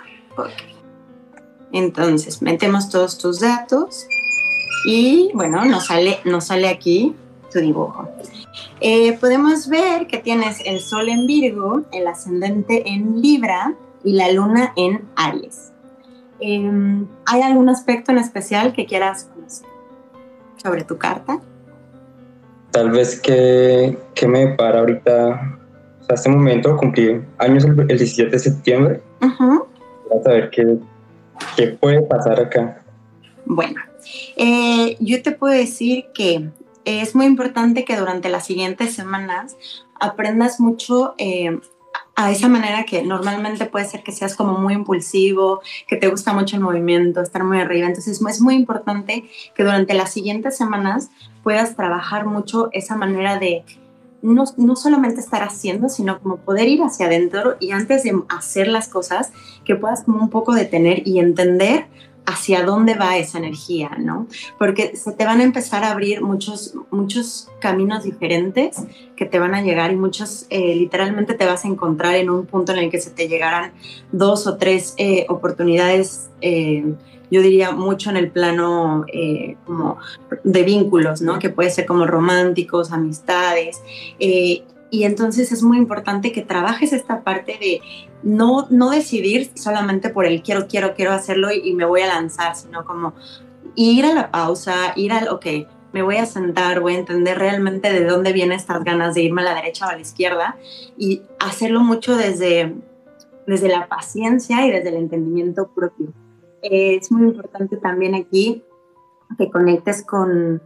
Entonces, 1.71 2.41
metemos 2.41 2.89
todos 2.89 3.17
tus 3.17 3.39
datos. 3.39 4.05
Y 4.85 5.31
bueno, 5.33 5.63
nos 5.65 5.87
sale, 5.87 6.19
nos 6.25 6.45
sale 6.45 6.67
aquí 6.67 7.15
tu 7.51 7.59
dibujo. 7.59 8.09
Eh, 8.81 9.17
podemos 9.19 9.69
ver 9.69 10.07
que 10.07 10.17
tienes 10.17 10.59
el 10.65 10.79
sol 10.79 11.09
en 11.09 11.25
Virgo, 11.25 11.83
el 11.91 12.07
ascendente 12.07 12.89
en 12.89 13.21
Libra 13.21 13.75
y 14.03 14.13
la 14.13 14.31
luna 14.31 14.73
en 14.75 15.05
Aries. 15.15 15.71
Em, 16.39 17.07
¿Hay 17.25 17.41
algún 17.41 17.69
aspecto 17.69 18.11
en 18.11 18.17
especial 18.17 18.73
que 18.73 18.85
quieras 18.85 19.29
conocer 19.33 19.67
sobre 20.61 20.83
tu 20.83 20.97
carta? 20.97 21.39
Tal 22.71 22.89
vez 22.89 23.21
que, 23.21 23.97
que 24.15 24.27
me 24.27 24.47
para 24.47 24.79
ahorita, 24.79 25.59
o 26.01 26.03
sea, 26.03 26.15
este 26.15 26.29
momento 26.29 26.75
cumplí 26.75 27.21
años 27.37 27.63
el, 27.63 27.87
17 27.87 28.31
de 28.31 28.39
septiembre. 28.39 29.01
Uh 29.21 29.73
a 30.19 30.23
saber 30.23 30.49
qué, 30.51 30.77
qué 31.55 31.67
puede 31.69 32.01
pasar 32.03 32.39
acá. 32.39 32.81
Bueno, 33.45 33.81
eh, 34.35 34.97
yo 34.99 35.21
te 35.21 35.31
puedo 35.31 35.53
decir 35.53 36.05
que 36.13 36.49
es 36.85 37.15
muy 37.15 37.25
importante 37.25 37.85
que 37.85 37.97
durante 37.97 38.29
las 38.29 38.45
siguientes 38.45 38.93
semanas 38.93 39.55
aprendas 39.99 40.59
mucho 40.59 41.15
eh, 41.17 41.59
a 42.15 42.31
esa 42.31 42.47
manera 42.47 42.83
que 42.85 43.03
normalmente 43.03 43.65
puede 43.65 43.85
ser 43.85 44.03
que 44.03 44.11
seas 44.11 44.35
como 44.35 44.57
muy 44.59 44.73
impulsivo, 44.73 45.61
que 45.87 45.95
te 45.95 46.09
gusta 46.09 46.33
mucho 46.33 46.55
el 46.55 46.61
movimiento, 46.61 47.21
estar 47.21 47.43
muy 47.43 47.59
arriba. 47.59 47.87
Entonces 47.87 48.21
es 48.21 48.41
muy 48.41 48.55
importante 48.55 49.29
que 49.55 49.63
durante 49.63 49.93
las 49.93 50.11
siguientes 50.11 50.55
semanas 50.55 51.09
puedas 51.41 51.75
trabajar 51.75 52.25
mucho 52.25 52.69
esa 52.71 52.95
manera 52.95 53.39
de 53.39 53.63
no, 54.21 54.45
no, 54.55 54.75
solamente 54.77 55.19
estar 55.19 55.43
haciendo, 55.43 55.89
sino 55.89 56.21
como 56.21 56.37
poder 56.37 56.69
ir 56.69 56.81
hacia 56.81 57.07
adentro 57.07 57.57
y 57.59 57.71
antes 57.71 58.03
de 58.03 58.17
hacer 58.29 58.69
las 58.69 58.87
cosas, 58.87 59.33
que 59.65 59.75
puedas 59.75 60.03
como 60.03 60.21
un 60.21 60.29
poco 60.29 60.53
detener 60.53 61.05
y 61.05 61.19
entender 61.19 61.87
hacia 62.25 62.63
dónde 62.63 62.95
va 62.95 63.17
esa 63.17 63.37
energía, 63.37 63.91
¿no? 63.99 64.27
Porque 64.57 64.95
se 64.95 65.11
te 65.11 65.25
van 65.25 65.41
a 65.41 65.43
empezar 65.43 65.83
a 65.83 65.91
abrir 65.91 66.21
muchos, 66.21 66.73
muchos 66.89 67.49
caminos 67.59 68.03
diferentes 68.03 68.77
que 69.15 69.25
te 69.25 69.39
van 69.39 69.55
a 69.55 69.61
llegar 69.61 69.91
y 69.91 69.95
muchos, 69.95 70.45
eh, 70.49 70.75
literalmente 70.75 71.33
te 71.33 71.45
vas 71.45 71.65
a 71.65 71.67
encontrar 71.67 72.15
en 72.15 72.29
un 72.29 72.45
punto 72.45 72.71
en 72.71 72.79
el 72.79 72.89
que 72.89 72.99
se 72.99 73.09
te 73.09 73.27
llegarán 73.27 73.73
dos 74.11 74.47
o 74.47 74.57
tres 74.57 74.93
eh, 74.97 75.25
oportunidades, 75.29 76.29
eh, 76.41 76.93
yo 77.29 77.41
diría 77.41 77.71
mucho 77.71 78.11
en 78.11 78.17
el 78.17 78.29
plano 78.29 79.05
como 79.65 79.97
de 80.43 80.63
vínculos, 80.63 81.21
¿no? 81.21 81.39
Que 81.39 81.49
puede 81.49 81.71
ser 81.71 81.87
como 81.87 82.05
románticos, 82.05 82.91
amistades, 82.91 83.81
y 84.19 85.05
entonces 85.05 85.51
es 85.51 85.63
muy 85.63 85.77
importante 85.79 86.31
que 86.31 86.43
trabajes 86.43 86.93
esta 86.93 87.23
parte 87.23 87.57
de 87.59 87.81
no, 88.23 88.67
no 88.69 88.89
decidir 88.89 89.51
solamente 89.55 90.09
por 90.09 90.25
el 90.25 90.41
quiero, 90.41 90.67
quiero, 90.67 90.93
quiero 90.93 91.11
hacerlo 91.11 91.51
y, 91.51 91.73
me 91.73 91.85
voy 91.85 92.01
a 92.01 92.07
lanzar, 92.07 92.55
sino 92.55 92.85
como 92.85 93.13
ir 93.75 94.05
a 94.05 94.13
la 94.13 94.31
pausa, 94.31 94.93
ir 94.95 95.11
al, 95.11 95.27
ok, 95.29 95.45
me 95.91 96.01
voy 96.01 96.17
a 96.17 96.25
sentar, 96.25 96.79
voy 96.79 96.95
a 96.95 96.99
entender 96.99 97.37
realmente 97.37 97.91
de 97.91 98.05
dónde 98.05 98.33
vienen 98.33 98.57
estas 98.57 98.83
ganas 98.83 99.13
de 99.13 99.23
irme 99.23 99.41
a 99.41 99.45
la 99.45 99.55
derecha 99.55 99.85
o 99.85 99.89
a 99.89 99.95
la 99.95 100.01
izquierda 100.01 100.57
y 100.97 101.21
hacerlo 101.39 101.81
mucho 101.81 102.15
desde, 102.15 102.75
desde 103.45 103.67
la 103.67 103.87
paciencia 103.87 104.65
y 104.65 104.71
desde 104.71 104.89
el 104.89 104.95
entendimiento 104.95 105.69
propio. 105.73 106.13
es 106.61 107.11
muy 107.11 107.27
importante 107.27 107.77
también 107.77 108.15
aquí 108.15 108.63
que 109.37 109.49
conectes 109.49 110.03
con, 110.03 110.61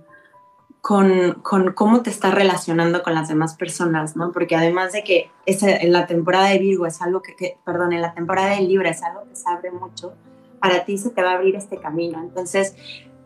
con, 0.88 1.42
cómo 1.76 2.02
te 2.02 2.10
estás 2.10 2.34
relacionando 2.34 3.04
con 3.04 3.14
las 3.14 3.28
demás 3.28 3.56
personas, 3.56 4.16
¿no? 4.16 4.32
Porque 4.32 4.56
además 4.56 4.94
de 4.94 5.04
que 5.04 5.30
en 5.46 5.92
la 5.92 6.08
temporada 6.08 6.48
de 6.48 6.60
Virgo 6.60 6.86
es 6.86 7.02
algo 7.02 7.22
que, 7.22 7.58
perdón, 7.66 7.92
en 7.92 8.02
la 8.02 8.14
temporada 8.14 8.56
de 8.56 8.62
Libra 8.62 8.92
es 8.92 9.04
algo 9.04 9.26
que 9.28 9.36
se 9.36 9.50
abre 9.50 9.70
mucho, 9.70 10.14
para 10.62 10.86
ti 10.86 10.98
se 10.98 11.10
te 11.10 11.22
va 11.22 11.32
a 11.32 11.34
abrir 11.34 11.58
este 11.58 11.76
camino. 11.76 12.22
Entonces, 12.22 12.74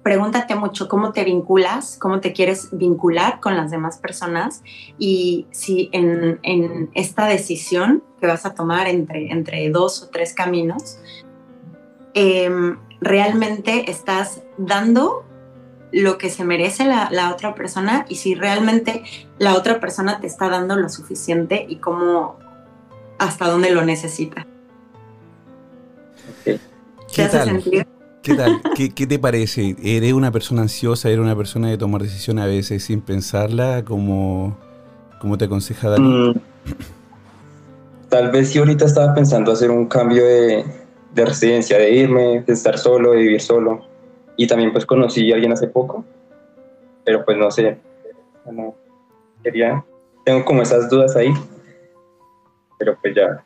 pregúntate 0.01 0.55
mucho 0.55 0.87
cómo 0.87 1.11
te 1.11 1.23
vinculas, 1.23 1.99
cómo 2.01 2.19
te 2.19 2.33
quieres 2.33 2.69
vincular 2.71 3.39
con 3.39 3.55
las 3.55 3.69
demás 3.69 3.99
personas 3.99 4.63
y 4.97 5.45
si 5.51 5.91
en, 5.91 6.89
esta 6.95 7.27
decisión 7.27 8.03
que 8.19 8.25
vas 8.25 8.43
a 8.47 8.55
tomar 8.55 8.87
entre, 8.87 9.31
entre 9.31 9.69
dos 9.69 10.01
o 10.01 10.09
tres 10.09 10.33
caminos, 10.33 10.97
em, 12.15 12.79
realmente 13.01 13.91
estás 13.91 14.41
dando 14.57 15.25
lo 15.91 16.17
que 16.17 16.29
se 16.29 16.43
merece 16.43 16.85
la, 16.85 17.31
otra 17.33 17.53
persona 17.53 18.05
y 18.07 18.15
si 18.15 18.35
realmente 18.35 19.03
la 19.37 19.55
otra 19.55 19.79
persona 19.79 20.19
te 20.19 20.27
está 20.27 20.49
dando 20.49 20.75
lo 20.75 20.89
suficiente 20.89 21.65
y 21.67 21.77
cómo, 21.77 22.37
hasta 23.19 23.47
dónde 23.49 23.71
lo 23.71 23.83
necesita. 23.83 24.47
¿Qué, 27.13 27.25
tal? 27.27 27.61
¿Qué 28.21 28.35
tal? 28.35 28.61
¿Qué, 28.75 29.07
te 29.07 29.19
parece? 29.19 29.75
¿Eres 29.83 30.13
una 30.13 30.31
persona 30.31 30.61
ansiosa? 30.61 31.09
¿Eres 31.09 31.19
una 31.19 31.35
persona 31.35 31.69
de 31.69 31.77
tomar 31.77 32.01
decisiones 32.01 32.43
a 32.45 32.47
veces 32.47 32.83
sin 32.83 33.01
pensarla? 33.01 33.83
como, 33.83 34.57
como 35.19 35.37
te 35.37 35.45
aconseja 35.45 35.89
Dani? 35.89 36.29
Mm, 36.29 36.33
tal 38.07 38.31
vez 38.31 38.49
si 38.49 38.59
ahorita 38.59 38.85
estaba 38.85 39.13
pensando 39.13 39.51
hacer 39.51 39.71
un 39.71 39.87
cambio 39.87 40.23
de, 40.23 40.65
de 41.13 41.25
residencia, 41.25 41.77
de 41.77 41.91
irme, 41.91 42.41
de 42.41 42.53
estar 42.53 42.77
solo, 42.77 43.11
de 43.11 43.17
vivir 43.17 43.41
solo. 43.41 43.90
Y 44.37 44.47
también 44.47 44.71
pues 44.71 44.85
conocí 44.85 45.31
a 45.31 45.35
alguien 45.35 45.51
hace 45.51 45.67
poco, 45.67 46.05
pero 47.03 47.23
pues 47.25 47.37
no 47.37 47.51
sé, 47.51 47.77
no, 48.51 48.75
quería, 49.43 49.83
tengo 50.25 50.45
como 50.45 50.61
esas 50.61 50.89
dudas 50.89 51.15
ahí, 51.15 51.33
pero 52.77 52.97
pues 53.01 53.15
ya 53.15 53.43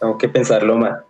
tengo 0.00 0.16
que 0.18 0.28
pensarlo 0.28 0.76
más. 0.76 1.00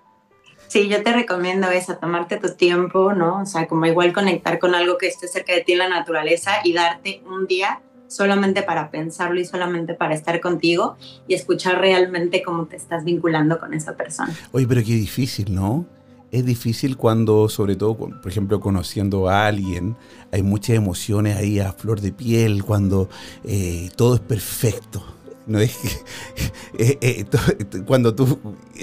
Sí, 0.69 0.89
yo 0.89 1.03
te 1.03 1.13
recomiendo 1.13 1.69
eso, 1.71 1.97
tomarte 1.97 2.39
tu 2.39 2.55
tiempo, 2.55 3.13
¿no? 3.13 3.43
O 3.43 3.47
sea, 3.47 3.69
como 3.69 3.85
igual 3.85 4.15
conectar 4.15 4.59
con 4.59 4.75
algo 4.75 4.97
que 4.97 5.07
esté 5.07 5.29
cerca 5.29 5.53
de 5.53 5.61
ti 5.61 5.73
en 5.73 5.79
la 5.79 5.89
naturaleza 5.89 6.53
y 6.65 6.73
darte 6.73 7.23
un 7.27 7.47
día 7.47 7.83
solamente 8.13 8.63
para 8.63 8.91
pensarlo 8.91 9.41
y 9.41 9.45
solamente 9.45 9.95
para 9.95 10.15
estar 10.15 10.41
contigo 10.41 10.97
y 11.27 11.35
escuchar 11.35 11.79
realmente 11.79 12.43
cómo 12.43 12.67
te 12.67 12.77
estás 12.77 13.05
vinculando 13.05 13.59
con 13.59 13.75
esa 13.75 13.97
persona. 13.97 14.35
Oye, 14.53 14.67
pero 14.67 14.81
qué 14.81 14.93
difícil, 14.93 15.55
¿no? 15.55 15.85
Es 16.33 16.47
difícil 16.47 16.97
cuando, 16.97 17.51
sobre 17.51 17.77
todo, 17.77 17.95
por 17.95 18.27
ejemplo, 18.27 18.59
conociendo 18.59 19.29
a 19.29 19.47
alguien, 19.47 19.97
hay 20.33 20.43
muchas 20.43 20.77
emociones 20.77 21.37
ahí 21.37 21.61
a 21.61 21.73
flor 21.73 22.01
de 22.01 22.11
piel, 22.11 22.65
cuando 22.65 23.11
eh, 23.45 23.91
todo 23.97 24.15
es 24.15 24.21
perfecto. 24.21 25.05
No 25.47 25.59
es 25.59 25.77
eh, 26.79 26.99
eh, 27.03 27.27
cuando 27.87 28.15
tú, 28.15 28.39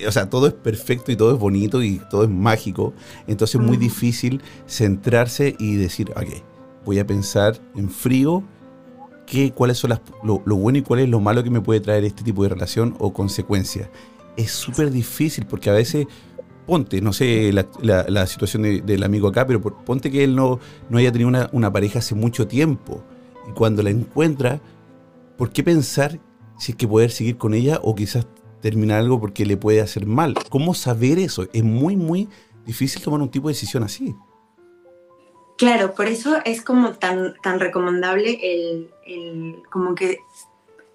o 0.07 0.11
sea, 0.11 0.29
todo 0.29 0.45
es 0.45 0.53
perfecto 0.53 1.11
y 1.11 1.15
todo 1.15 1.33
es 1.33 1.39
bonito 1.39 1.81
y 1.81 1.99
todo 2.11 2.23
es 2.23 2.29
mágico, 2.29 2.93
entonces 3.25 3.59
es 3.59 3.65
muy 3.65 3.77
difícil 3.77 4.43
centrarse 4.67 5.55
y 5.57 5.75
decir, 5.75 6.11
ok, 6.11 6.43
voy 6.85 6.99
a 6.99 7.07
pensar 7.07 7.59
en 7.75 7.89
frío 7.89 8.43
qué, 9.25 9.51
cuáles 9.51 9.79
son 9.79 9.89
las, 9.89 10.01
lo, 10.23 10.39
bueno 10.39 10.77
y 10.77 10.81
cuál 10.83 10.99
es 10.99 11.09
lo 11.09 11.19
malo 11.19 11.43
que 11.43 11.49
me 11.49 11.61
puede 11.61 11.79
traer 11.79 12.03
este 12.03 12.23
tipo 12.23 12.43
de 12.43 12.49
relación 12.49 12.95
o 12.99 13.11
consecuencia. 13.11 13.89
Es 14.37 14.51
súper 14.51 14.91
difícil 14.91 15.47
porque 15.47 15.71
a 15.71 15.73
veces, 15.73 16.05
ponte, 16.69 17.01
no 17.01 17.11
sé 17.11 17.51
la, 17.51 18.27
situación 18.27 18.85
del 18.85 19.03
amigo 19.03 19.27
acá, 19.27 19.45
pero 19.47 19.59
ponte 19.61 20.11
que 20.11 20.23
él 20.23 20.35
no, 20.35 20.59
no 20.89 20.97
haya 20.99 21.11
tenido 21.11 21.27
una, 21.27 21.49
una 21.51 21.73
pareja 21.73 21.99
hace 21.99 22.15
mucho 22.15 22.47
tiempo 22.47 23.03
y 23.49 23.53
cuando 23.53 23.81
la 23.81 23.89
encuentra, 23.89 24.61
¿por 25.37 25.51
qué 25.51 25.63
pensar 25.63 26.19
si 26.57 26.73
es 26.73 26.77
que 26.77 26.87
poder 26.87 27.11
seguir 27.11 27.37
con 27.37 27.53
ella 27.53 27.79
o 27.81 27.95
quizás 27.95 28.27
terminar 28.61 28.99
algo 28.99 29.19
porque 29.19 29.45
le 29.45 29.57
puede 29.57 29.81
hacer 29.81 30.05
mal? 30.05 30.35
¿Cómo 30.49 30.73
saber 30.73 31.17
eso? 31.17 31.47
Es 31.51 31.63
muy, 31.63 31.95
muy 31.95 32.29
difícil 32.65 33.01
tomar 33.01 33.21
un 33.21 33.29
tipo 33.29 33.47
de 33.47 33.53
decisión 33.53 33.83
así. 33.83 34.15
Claro, 35.57 35.93
por 35.93 36.07
eso 36.07 36.37
es 36.45 36.61
como 36.61 36.93
tan, 36.93 37.33
tan 37.41 37.59
recomendable 37.59 38.39
el, 38.41 38.91
el, 39.05 39.63
como 39.69 39.95
que 39.95 40.19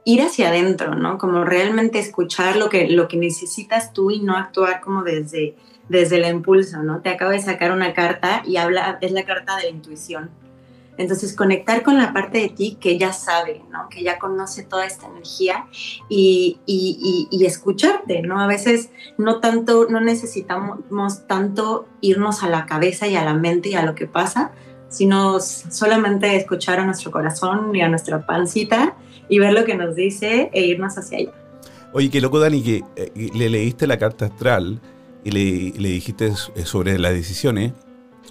ir 0.04 0.22
hacia 0.22 0.48
adentro, 0.48 0.94
¿no? 0.94 1.18
Como 1.18 1.44
realmente 1.44 1.98
escuchar 1.98 2.56
lo 2.56 2.68
que, 2.68 2.88
lo 2.88 3.08
que 3.08 3.16
necesitas 3.16 3.92
tú 3.92 4.10
y 4.10 4.20
no 4.20 4.36
actuar 4.36 4.80
como 4.80 5.02
desde, 5.02 5.56
desde 5.88 6.16
el 6.16 6.30
impulso, 6.30 6.82
¿no? 6.82 7.00
Te 7.00 7.10
acabo 7.10 7.30
de 7.30 7.40
sacar 7.40 7.72
una 7.72 7.94
carta 7.94 8.42
y 8.46 8.56
habla, 8.56 8.98
es 9.00 9.12
la 9.12 9.24
carta 9.24 9.56
de 9.56 9.64
la 9.64 9.68
intuición. 9.70 10.30
Entonces, 10.96 11.34
conectar 11.34 11.82
con 11.82 11.98
la 11.98 12.12
parte 12.12 12.38
de 12.38 12.48
ti 12.50 12.78
que 12.80 12.98
ya 12.98 13.12
sabe, 13.12 13.62
¿no? 13.70 13.88
Que 13.88 14.04
ya 14.04 14.18
conoce 14.18 14.62
toda 14.62 14.86
esta 14.86 15.06
energía 15.08 15.66
y, 16.08 16.60
y, 16.66 17.44
escucharte, 17.44 18.22
¿no? 18.22 18.40
A 18.40 18.46
veces 18.46 18.90
no 19.18 19.40
tanto, 19.40 19.88
no 19.90 20.00
necesitamos 20.00 21.26
tanto 21.26 21.88
irnos 22.00 22.44
a 22.44 22.48
la 22.48 22.66
cabeza 22.66 23.08
y 23.08 23.16
a 23.16 23.24
la 23.24 23.34
mente 23.34 23.70
y 23.70 23.74
a 23.74 23.84
lo 23.84 23.96
que 23.96 24.06
pasa, 24.06 24.52
sino 24.88 25.40
solamente 25.40 26.36
escuchar 26.36 26.78
a 26.78 26.84
nuestro 26.84 27.10
corazón 27.10 27.74
y 27.74 27.80
a 27.80 27.88
nuestra 27.88 28.24
pancita 28.24 28.94
y 29.28 29.38
ver 29.38 29.52
lo 29.52 29.64
que 29.64 29.74
nos 29.74 29.94
dice 29.94 30.50
e 30.52 30.66
irnos 30.66 30.96
hacia 30.96 31.18
allá. 31.18 31.32
Oye, 31.92 32.10
qué 32.10 32.20
loco, 32.20 32.38
Dani, 32.40 32.62
que 32.62 32.82
eh, 32.96 33.30
le 33.34 33.48
leíste 33.48 33.86
la 33.86 33.98
carta 33.98 34.26
astral 34.26 34.80
y 35.22 35.30
le, 35.30 35.88
dijiste 35.88 36.32
sobre 36.64 36.98
las 36.98 37.12
decisiones 37.12 37.72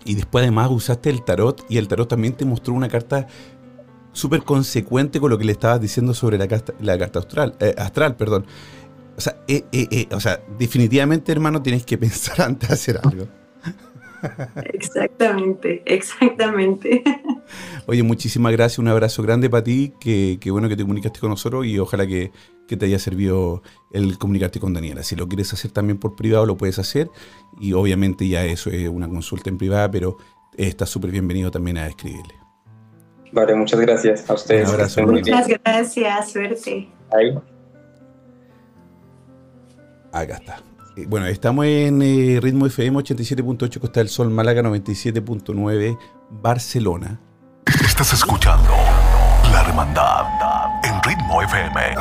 y 0.06 0.16
después 0.16 0.44
además 0.44 0.70
usaste 0.72 1.10
el 1.10 1.24
tarot 1.24 1.66
y 1.70 1.78
el 1.78 1.88
tarot 1.88 2.08
también 2.08 2.34
te 2.34 2.46
mostró 2.46 2.74
una 2.74 2.90
carta 2.90 3.28
súper 4.12 4.44
consecuente 4.44 5.20
con 5.20 5.30
lo 5.30 5.38
que 5.38 5.46
le 5.46 5.52
estabas 5.52 5.82
diciendo 5.82 6.14
sobre 6.14 6.38
la 6.38 6.48
carta, 6.48 6.74
la 6.80 6.98
carta 6.98 7.20
astral, 7.20 7.56
eh, 7.60 7.74
astral. 7.78 8.16
Perdón. 8.16 8.46
O 9.18 9.22
sea, 9.22 9.38
eh, 9.48 9.64
eh, 9.72 10.08
o 10.12 10.20
sea, 10.20 10.40
definitivamente, 10.58 11.32
hermano, 11.32 11.62
tienes 11.62 11.86
que 11.86 11.98
pensar 12.00 12.42
antes 12.42 12.70
de 12.70 12.74
hacer 12.74 13.00
algo. 13.04 13.28
Exactamente, 14.74 15.84
exactamente. 15.86 17.04
Oye, 17.88 18.04
muchísimas 18.04 18.52
gracias, 18.52 18.80
un 18.80 18.88
abrazo 18.88 19.24
grande 19.24 19.50
para 19.50 19.64
ti, 19.64 19.94
que, 20.00 20.40
bueno 20.52 20.70
que 20.70 20.76
te 20.76 20.84
comunicaste 20.84 21.20
con 21.20 21.30
nosotros 21.30 21.66
y 21.66 21.80
ojalá 21.80 22.08
que, 22.08 22.32
que, 22.68 22.78
te 22.78 22.86
haya 22.86 23.00
servido 23.00 23.62
el 23.92 24.18
comunicarte 24.18 24.60
con 24.60 24.74
Daniela. 24.74 25.04
Si 25.04 25.16
lo 25.16 25.28
quieres 25.28 25.52
hacer 25.54 25.72
también 25.72 25.98
por 25.98 26.16
privado, 26.16 26.46
lo 26.46 26.58
puedes 26.58 26.80
hacer 26.80 27.10
y 27.60 27.74
obviamente 27.74 28.28
ya 28.28 28.46
eso 28.46 28.70
es 28.70 28.88
una 28.88 29.08
consulta 29.08 29.50
en 29.50 29.58
privada, 29.58 29.92
pero 29.92 30.18
estás 30.58 30.90
súper 30.90 31.12
bienvenido 31.12 31.52
también 31.52 31.78
a 31.78 31.88
escribirle. 31.88 32.36
Vale, 33.32 33.56
muchas 33.56 33.80
gracias 33.80 34.30
a 34.30 34.34
ustedes. 34.34 34.68
Un 34.68 34.76
abrazo. 34.76 35.02
Muchas 35.08 35.48
gracias, 35.48 36.32
suerte. 36.32 36.88
Ahí. 37.12 37.38
Acá 40.12 40.36
está. 40.36 40.73
Eh, 40.96 41.06
bueno, 41.08 41.26
estamos 41.26 41.66
en 41.66 42.02
eh, 42.04 42.40
Ritmo 42.40 42.68
FM 42.68 43.00
87.8 43.00 43.80
Costa 43.80 44.00
del 44.00 44.10
Sol, 44.10 44.30
Málaga 44.30 44.62
97.9, 44.62 45.98
Barcelona. 46.30 47.20
Estás 47.84 48.14
escuchando 48.14 48.70
La 49.52 49.62
Hermandad 49.62 50.26
en 50.84 51.02
Ritmo 51.02 51.42
FM 51.42 51.96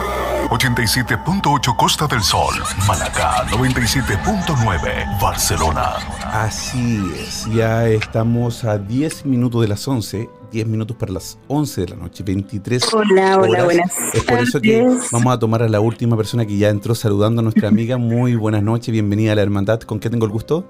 87.8 0.50 1.76
Costa 1.76 2.06
del 2.06 2.22
Sol, 2.22 2.54
Málaga 2.86 3.46
97.9, 3.46 5.20
Barcelona. 5.20 5.94
Así 6.30 7.02
es, 7.18 7.46
ya 7.46 7.88
estamos 7.88 8.64
a 8.64 8.76
10 8.76 9.24
minutos 9.24 9.62
de 9.62 9.68
las 9.68 9.88
11 9.88 10.28
10 10.52 10.66
minutos 10.66 10.96
para 10.96 11.12
las 11.12 11.38
11 11.48 11.80
de 11.80 11.88
la 11.88 11.96
noche, 11.96 12.22
23 12.22 12.92
Hola, 12.92 13.38
hola, 13.38 13.64
buenas 13.64 13.90
Es 14.12 14.22
por 14.22 14.38
eso 14.38 14.60
que 14.60 14.82
vamos 15.10 15.34
a 15.34 15.38
tomar 15.38 15.62
a 15.62 15.68
la 15.68 15.80
última 15.80 16.14
persona 16.14 16.44
que 16.44 16.58
ya 16.58 16.68
entró 16.68 16.94
saludando 16.94 17.40
a 17.40 17.42
nuestra 17.42 17.68
amiga. 17.68 17.96
Muy 17.96 18.36
buenas 18.36 18.62
noches, 18.62 18.92
bienvenida 18.92 19.32
a 19.32 19.34
la 19.34 19.42
hermandad. 19.42 19.80
¿Con 19.80 19.98
qué 19.98 20.10
tengo 20.10 20.26
el 20.26 20.30
gusto? 20.30 20.68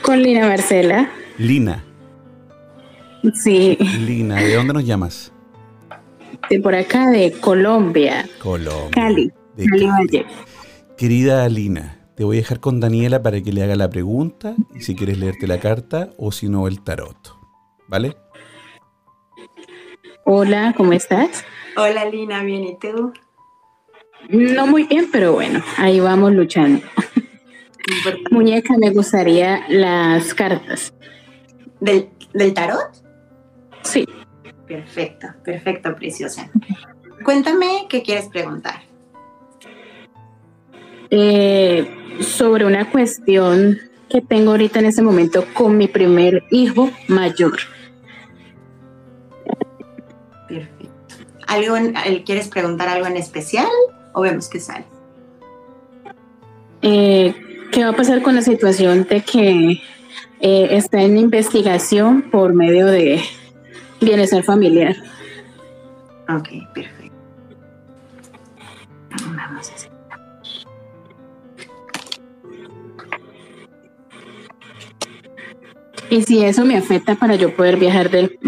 Con 0.00 0.22
Lina 0.22 0.48
Marcela. 0.48 1.10
Lina. 1.36 1.84
Sí. 3.34 3.76
Lina, 4.00 4.36
¿de 4.36 4.54
dónde 4.54 4.72
nos 4.72 4.86
llamas? 4.86 5.32
De 6.48 6.58
por 6.60 6.74
acá, 6.74 7.10
de 7.10 7.32
Colombia. 7.32 8.26
Colombia. 8.42 8.90
Cali. 8.90 9.30
Cali 9.56 9.86
Valle. 9.86 10.26
Querida 10.96 11.46
Lina, 11.50 12.08
te 12.16 12.24
voy 12.24 12.38
a 12.38 12.40
dejar 12.40 12.60
con 12.60 12.80
Daniela 12.80 13.22
para 13.22 13.42
que 13.42 13.52
le 13.52 13.62
haga 13.62 13.76
la 13.76 13.90
pregunta 13.90 14.54
y 14.74 14.80
si 14.80 14.94
quieres 14.94 15.18
leerte 15.18 15.46
la 15.46 15.60
carta 15.60 16.10
o 16.16 16.32
si 16.32 16.48
no 16.48 16.66
el 16.66 16.82
tarot. 16.82 17.36
¿Vale? 17.88 18.16
Hola, 20.26 20.72
¿cómo 20.74 20.94
estás? 20.94 21.44
Hola 21.76 22.06
Lina, 22.06 22.42
bien, 22.42 22.64
¿y 22.64 22.78
tú? 22.78 23.12
No 24.30 24.66
muy 24.66 24.84
bien, 24.84 25.10
pero 25.12 25.34
bueno, 25.34 25.62
ahí 25.76 26.00
vamos 26.00 26.32
luchando. 26.32 26.80
Muñeca, 28.30 28.74
me 28.78 28.88
gustaría 28.88 29.66
las 29.68 30.32
cartas. 30.32 30.94
¿Del, 31.78 32.08
tarot? 32.54 32.90
Sí. 33.82 34.06
Perfecto, 34.66 35.26
perfecto, 35.44 35.94
preciosa. 35.94 36.50
Cuéntame 37.22 37.84
qué 37.90 38.02
quieres 38.02 38.28
preguntar. 38.28 38.80
Eh, 41.10 41.86
sobre 42.20 42.64
una 42.64 42.90
cuestión 42.90 43.78
que 44.08 44.22
tengo 44.22 44.52
ahorita 44.52 44.78
en 44.78 44.86
este 44.86 45.02
momento 45.02 45.44
con 45.52 45.76
mi 45.76 45.86
primer 45.86 46.44
hijo 46.50 46.90
mayor. 47.08 47.58
¿Algo 51.46 51.76
¿Quieres 52.24 52.48
preguntar 52.48 52.88
algo 52.88 53.06
en 53.06 53.16
especial 53.16 53.68
o 54.12 54.22
vemos 54.22 54.48
qué 54.48 54.60
sale? 54.60 54.84
Eh, 56.82 57.34
¿Qué 57.72 57.82
va 57.84 57.90
a 57.90 57.96
pasar 57.96 58.22
con 58.22 58.34
la 58.34 58.42
situación 58.42 59.06
de 59.08 59.20
que 59.22 59.82
eh, 60.40 60.68
está 60.70 61.02
en 61.02 61.16
investigación 61.16 62.30
por 62.30 62.54
medio 62.54 62.86
de 62.86 63.22
bienestar 64.00 64.42
familiar? 64.42 64.96
Ok, 66.28 66.48
perfecto. 66.74 67.16
Vamos 69.26 69.70
a 69.70 69.74
hacer. 69.74 69.90
Y 76.10 76.22
si 76.22 76.44
eso 76.44 76.64
me 76.64 76.76
afecta 76.76 77.16
para 77.16 77.34
yo 77.34 77.56
poder 77.56 77.76
viajar 77.76 78.10
de, 78.10 78.38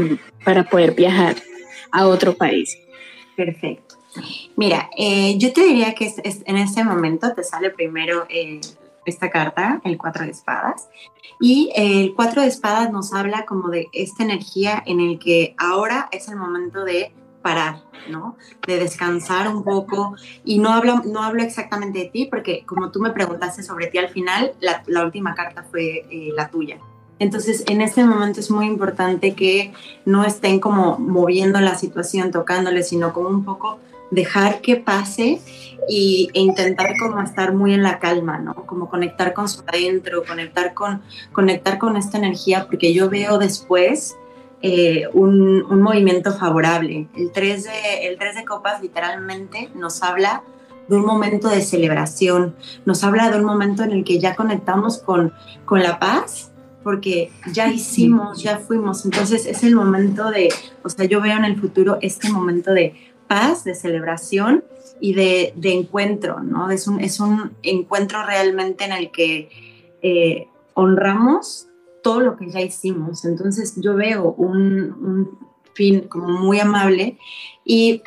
para 0.45 0.65
poder 0.65 0.93
viajar 0.93 1.35
a 1.91 2.07
otro 2.07 2.35
país. 2.35 2.79
Perfecto. 3.37 3.97
Mira, 4.57 4.89
eh, 4.97 5.37
yo 5.37 5.53
te 5.53 5.63
diría 5.63 5.95
que 5.95 6.13
en 6.25 6.57
este 6.57 6.83
momento 6.83 7.35
te 7.35 7.45
sale 7.45 7.71
primero 7.71 8.27
eh, 8.31 8.61
esta 9.05 9.31
carta, 9.31 9.81
el 9.85 9.99
cuatro 9.99 10.25
de 10.25 10.31
espadas, 10.31 10.89
y 11.39 11.71
el 11.77 12.15
cuatro 12.15 12.41
de 12.41 12.49
espadas 12.49 12.91
nos 12.91 13.13
habla 13.13 13.45
como 13.45 13.69
de 13.69 13.89
esta 13.93 14.25
energía 14.25 14.83
en 14.87 15.01
el 15.01 15.19
que 15.19 15.55
ahora 15.59 16.09
es 16.11 16.29
el 16.29 16.37
momento 16.37 16.85
de 16.85 17.13
parar, 17.43 17.83
¿no? 18.09 18.37
De 18.67 18.79
descansar 18.79 19.47
un 19.49 19.63
poco. 19.63 20.17
Y 20.45 20.59
no 20.59 20.71
hablo, 20.71 21.03
no 21.05 21.23
hablo 21.23 21.43
exactamente 21.43 21.99
de 21.99 22.05
ti, 22.07 22.27
porque 22.27 22.65
como 22.65 22.91
tú 22.91 23.01
me 23.01 23.11
preguntaste 23.11 23.63
sobre 23.63 23.89
ti 23.89 23.99
al 23.99 24.09
final, 24.09 24.55
la, 24.61 24.83
la 24.87 25.05
última 25.05 25.35
carta 25.35 25.63
fue 25.63 26.07
eh, 26.11 26.31
la 26.35 26.49
tuya. 26.49 26.79
Entonces, 27.19 27.65
en 27.67 27.81
este 27.81 28.05
momento 28.05 28.41
es 28.41 28.51
muy 28.51 28.67
importante 28.67 29.35
que 29.35 29.73
no 30.05 30.25
estén 30.25 30.61
como 30.61 30.99
moviendo 30.99 31.61
la 31.61 31.75
situación, 31.75 32.31
tocándole, 32.31 32.83
sino 32.83 33.13
como 33.13 33.29
un 33.29 33.45
poco 33.45 33.79
dejar 34.11 34.61
que 34.61 34.77
pase 34.77 35.41
y, 35.89 36.29
e 36.35 36.41
intentar 36.41 36.91
como 36.99 37.21
estar 37.23 37.55
muy 37.55 37.73
en 37.75 37.83
la 37.83 37.99
calma, 37.99 38.39
¿no? 38.39 38.55
Como 38.67 38.89
conectar 38.89 39.33
con 39.33 39.49
su 39.49 39.63
adentro, 39.67 40.25
conectar 40.25 40.75
con, 40.75 41.03
conectar 41.33 41.79
con 41.79 41.97
esta 41.97 42.19
energía, 42.19 42.67
porque 42.67 42.93
yo 42.93 43.09
veo 43.09 43.39
después 43.39 44.17
eh, 44.63 45.05
un, 45.13 45.63
un, 45.63 45.83
movimiento 45.83 46.33
favorable. 46.33 47.09
El 47.17 47.31
3, 47.31 47.65
de, 47.65 48.07
el 48.09 48.19
3 48.19 48.37
de 48.37 48.45
copas 48.45 48.83
literalmente 48.83 49.71
nos 49.75 50.03
habla 50.03 50.43
de 50.89 50.97
un 50.97 51.05
momento 51.05 51.49
de 51.49 51.63
celebración, 51.63 52.55
nos 52.85 53.03
habla 53.05 53.31
de 53.31 53.39
un 53.39 53.45
momento 53.45 53.83
en 53.83 53.93
el 53.93 54.05
que 54.05 54.19
ya 54.19 54.37
conectamos 54.37 54.99
con, 54.99 55.33
con 55.65 55.83
la 55.83 55.99
paz 55.99 56.53
porque 56.87 57.33
ya 57.53 57.67
hicimos, 57.67 58.41
ya 58.41 58.59
fuimos, 58.59 59.05
entonces 59.05 59.45
es 59.45 59.65
el 59.65 59.75
momento 59.75 60.31
de, 60.31 60.55
o 60.85 60.89
sea, 60.89 61.05
yo 61.07 61.21
veo 61.21 61.37
en 61.37 61.45
el 61.45 61.59
futuro 61.59 61.99
este 62.01 62.31
momento 62.31 62.73
de 62.73 62.95
paz, 63.27 63.65
de 63.65 63.75
celebración 63.75 64.63
y 65.01 65.15
de, 65.15 65.53
encuentro, 65.65 66.45
¿no? 66.45 66.71
Es 66.71 66.87
un, 66.87 67.01
es 67.01 67.19
un 67.19 67.57
encuentro 67.65 68.25
realmente 68.25 68.85
en 68.85 68.93
el 68.93 69.11
que 69.11 69.49
eh, 70.01 70.47
honramos 70.75 71.67
todo 72.05 72.21
lo 72.21 72.37
que 72.37 72.53
ya 72.53 72.61
hicimos. 72.61 73.25
Entonces 73.25 73.75
yo 73.83 73.97
veo 73.97 74.33
un, 74.35 75.37
fin 75.75 76.03
como 76.03 76.29
muy 76.29 76.61
amable 76.61 77.19
y 77.65 78.05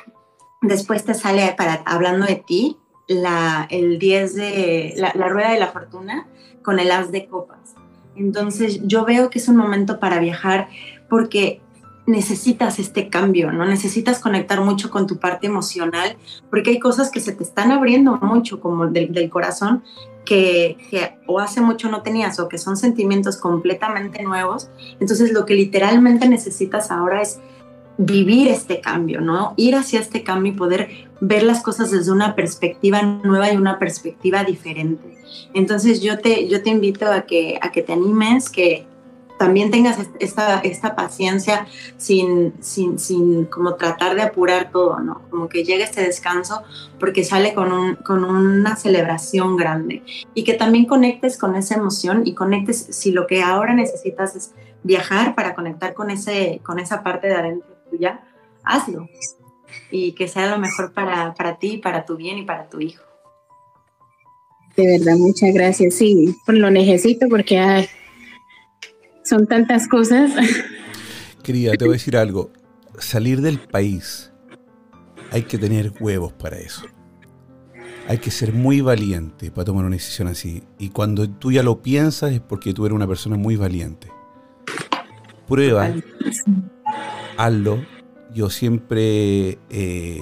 después 0.61 1.03
te 1.03 1.15
sale 1.15 1.53
para 1.57 1.83
hablando 1.85 2.25
de 2.25 2.37
ti 2.37 2.77
la, 3.09 3.67
el 3.69 3.99
10 3.99 4.35
de 4.35 4.93
la, 4.95 5.11
la, 5.15 5.27
rueda 5.27 5.51
de 5.51 5.59
la 5.59 5.67
fortuna 5.67 6.29
con 6.63 6.79
el 6.79 6.89
as 6.91 7.11
de 7.11 7.27
copas. 7.27 7.75
Entonces 8.15 8.81
yo 8.83 9.05
veo 9.05 9.29
que 9.29 9.39
es 9.39 9.47
un 9.47 9.55
momento 9.55 9.99
para 9.99 10.19
viajar 10.19 10.67
porque 11.09 11.61
necesitas 12.09 12.79
este 12.79 13.07
cambio, 13.09 13.51
¿no? 13.51 13.65
Necesitas 13.65 14.19
conectar 14.19 14.61
mucho 14.61 14.89
con 14.89 15.05
tu 15.05 15.17
parte 15.17 15.47
emocional, 15.47 16.17
porque 16.49 16.71
hay 16.71 16.79
cosas 16.79 17.11
que 17.11 17.19
se 17.19 17.33
te 17.33 17.43
están 17.43 17.71
abriendo 17.71 18.15
mucho, 18.17 18.59
como 18.59 18.87
del, 18.87 19.29
corazón, 19.29 19.83
que, 20.25 20.77
que, 20.89 21.19
o 21.27 21.39
hace 21.39 21.61
mucho 21.61 21.89
no 21.89 22.01
tenías, 22.01 22.39
o 22.39 22.49
que 22.49 22.57
son 22.57 22.77
sentimientos 22.77 23.37
completamente 23.37 24.23
nuevos. 24.23 24.69
Entonces, 24.99 25.31
lo 25.31 25.45
que 25.45 25.53
literalmente 25.53 26.27
necesitas 26.27 26.89
ahora 26.89 27.21
es 27.21 27.39
vivir 27.99 28.47
este 28.47 28.79
cambio, 28.79 29.19
¿no? 29.19 29.53
Ir 29.57 29.75
hacia 29.75 29.99
este 29.99 30.23
cambio 30.23 30.53
y 30.53 30.55
poder 30.55 30.89
ver 31.19 31.43
las 31.43 31.61
cosas 31.61 31.91
desde 31.91 32.13
una 32.13 32.33
perspectiva 32.33 33.01
nueva 33.01 33.51
y 33.51 33.57
una 33.57 33.77
perspectiva 33.77 34.45
diferente. 34.45 35.17
Entonces, 35.53 36.01
yo 36.01 36.17
te, 36.19 36.47
yo 36.47 36.63
te 36.63 36.69
invito 36.69 37.11
a 37.11 37.23
que, 37.23 37.59
a 37.61 37.73
que 37.73 37.81
te 37.81 37.91
animes, 37.91 38.49
que 38.49 38.87
también 39.37 39.69
tengas 39.69 39.97
esta, 40.19 40.59
esta 40.59 40.95
paciencia 40.95 41.67
sin, 41.97 42.53
sin, 42.61 42.99
sin 42.99 43.45
como 43.45 43.75
tratar 43.75 44.15
de 44.15 44.21
apurar 44.21 44.71
todo, 44.71 45.01
¿no? 45.01 45.21
Como 45.29 45.49
que 45.49 45.65
llegue 45.65 45.83
este 45.83 46.01
descanso 46.01 46.63
porque 47.01 47.25
sale 47.25 47.53
con, 47.53 47.73
un, 47.73 47.95
con 47.95 48.23
una 48.23 48.77
celebración 48.77 49.57
grande 49.57 50.03
y 50.33 50.45
que 50.45 50.53
también 50.53 50.85
conectes 50.85 51.37
con 51.37 51.57
esa 51.57 51.75
emoción 51.75 52.21
y 52.25 52.33
conectes, 52.33 52.87
si 52.91 53.11
lo 53.11 53.27
que 53.27 53.41
ahora 53.41 53.73
necesitas 53.73 54.37
es 54.37 54.53
viajar 54.83 55.35
para 55.35 55.53
conectar 55.53 55.93
con, 55.93 56.11
ese, 56.11 56.61
con 56.63 56.79
esa 56.79 57.03
parte 57.03 57.27
de 57.27 57.35
adentro 57.35 57.68
tuya, 57.89 58.21
hazlo 58.63 59.07
y 59.91 60.13
que 60.13 60.27
sea 60.27 60.49
lo 60.49 60.59
mejor 60.59 60.93
para, 60.93 61.33
para 61.33 61.57
ti, 61.57 61.77
para 61.77 62.05
tu 62.05 62.15
bien 62.15 62.37
y 62.37 62.43
para 62.43 62.69
tu 62.69 62.79
hijo. 62.79 63.03
De 64.75 64.97
verdad, 64.97 65.17
muchas 65.17 65.53
gracias. 65.53 65.95
Sí, 65.95 66.35
pues 66.45 66.57
lo 66.57 66.71
necesito 66.71 67.27
porque 67.27 67.89
son 69.23 69.47
tantas 69.47 69.87
cosas. 69.87 70.31
Querida, 71.43 71.73
te 71.73 71.85
voy 71.85 71.93
a 71.93 71.97
decir 71.97 72.15
algo. 72.15 72.51
Salir 72.97 73.41
del 73.41 73.59
país, 73.59 74.31
hay 75.31 75.43
que 75.43 75.57
tener 75.57 75.93
huevos 75.99 76.33
para 76.33 76.57
eso. 76.57 76.85
Hay 78.07 78.17
que 78.17 78.31
ser 78.31 78.53
muy 78.53 78.81
valiente 78.81 79.51
para 79.51 79.65
tomar 79.65 79.85
una 79.85 79.95
decisión 79.95 80.27
así. 80.27 80.63
Y 80.79 80.89
cuando 80.89 81.29
tú 81.29 81.51
ya 81.51 81.61
lo 81.61 81.81
piensas 81.81 82.31
es 82.31 82.39
porque 82.39 82.73
tú 82.73 82.85
eres 82.85 82.95
una 82.95 83.07
persona 83.07 83.37
muy 83.37 83.55
valiente. 83.55 84.07
Prueba, 85.47 85.93
hazlo. 87.39 87.83
Yo 88.33 88.49
siempre 88.49 89.57
eh, 89.69 90.21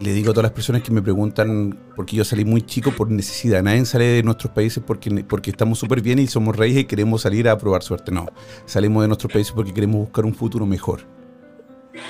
le 0.00 0.12
digo 0.12 0.32
a 0.32 0.34
todas 0.34 0.44
las 0.44 0.52
personas 0.52 0.82
que 0.82 0.90
me 0.90 1.00
preguntan, 1.00 1.78
porque 1.96 2.16
yo 2.16 2.24
salí 2.24 2.44
muy 2.44 2.62
chico 2.62 2.90
por 2.90 3.10
necesidad, 3.10 3.62
nadie 3.62 3.84
sale 3.86 4.04
de 4.04 4.22
nuestros 4.22 4.52
países 4.52 4.82
porque, 4.84 5.24
porque 5.24 5.50
estamos 5.50 5.78
súper 5.78 6.02
bien 6.02 6.18
y 6.18 6.26
somos 6.26 6.56
reyes 6.56 6.80
y 6.80 6.84
queremos 6.84 7.22
salir 7.22 7.48
a 7.48 7.56
probar 7.56 7.82
suerte. 7.82 8.10
No, 8.12 8.26
salimos 8.66 9.02
de 9.02 9.08
nuestros 9.08 9.32
países 9.32 9.52
porque 9.52 9.72
queremos 9.72 10.00
buscar 10.00 10.26
un 10.26 10.34
futuro 10.34 10.66
mejor. 10.66 11.06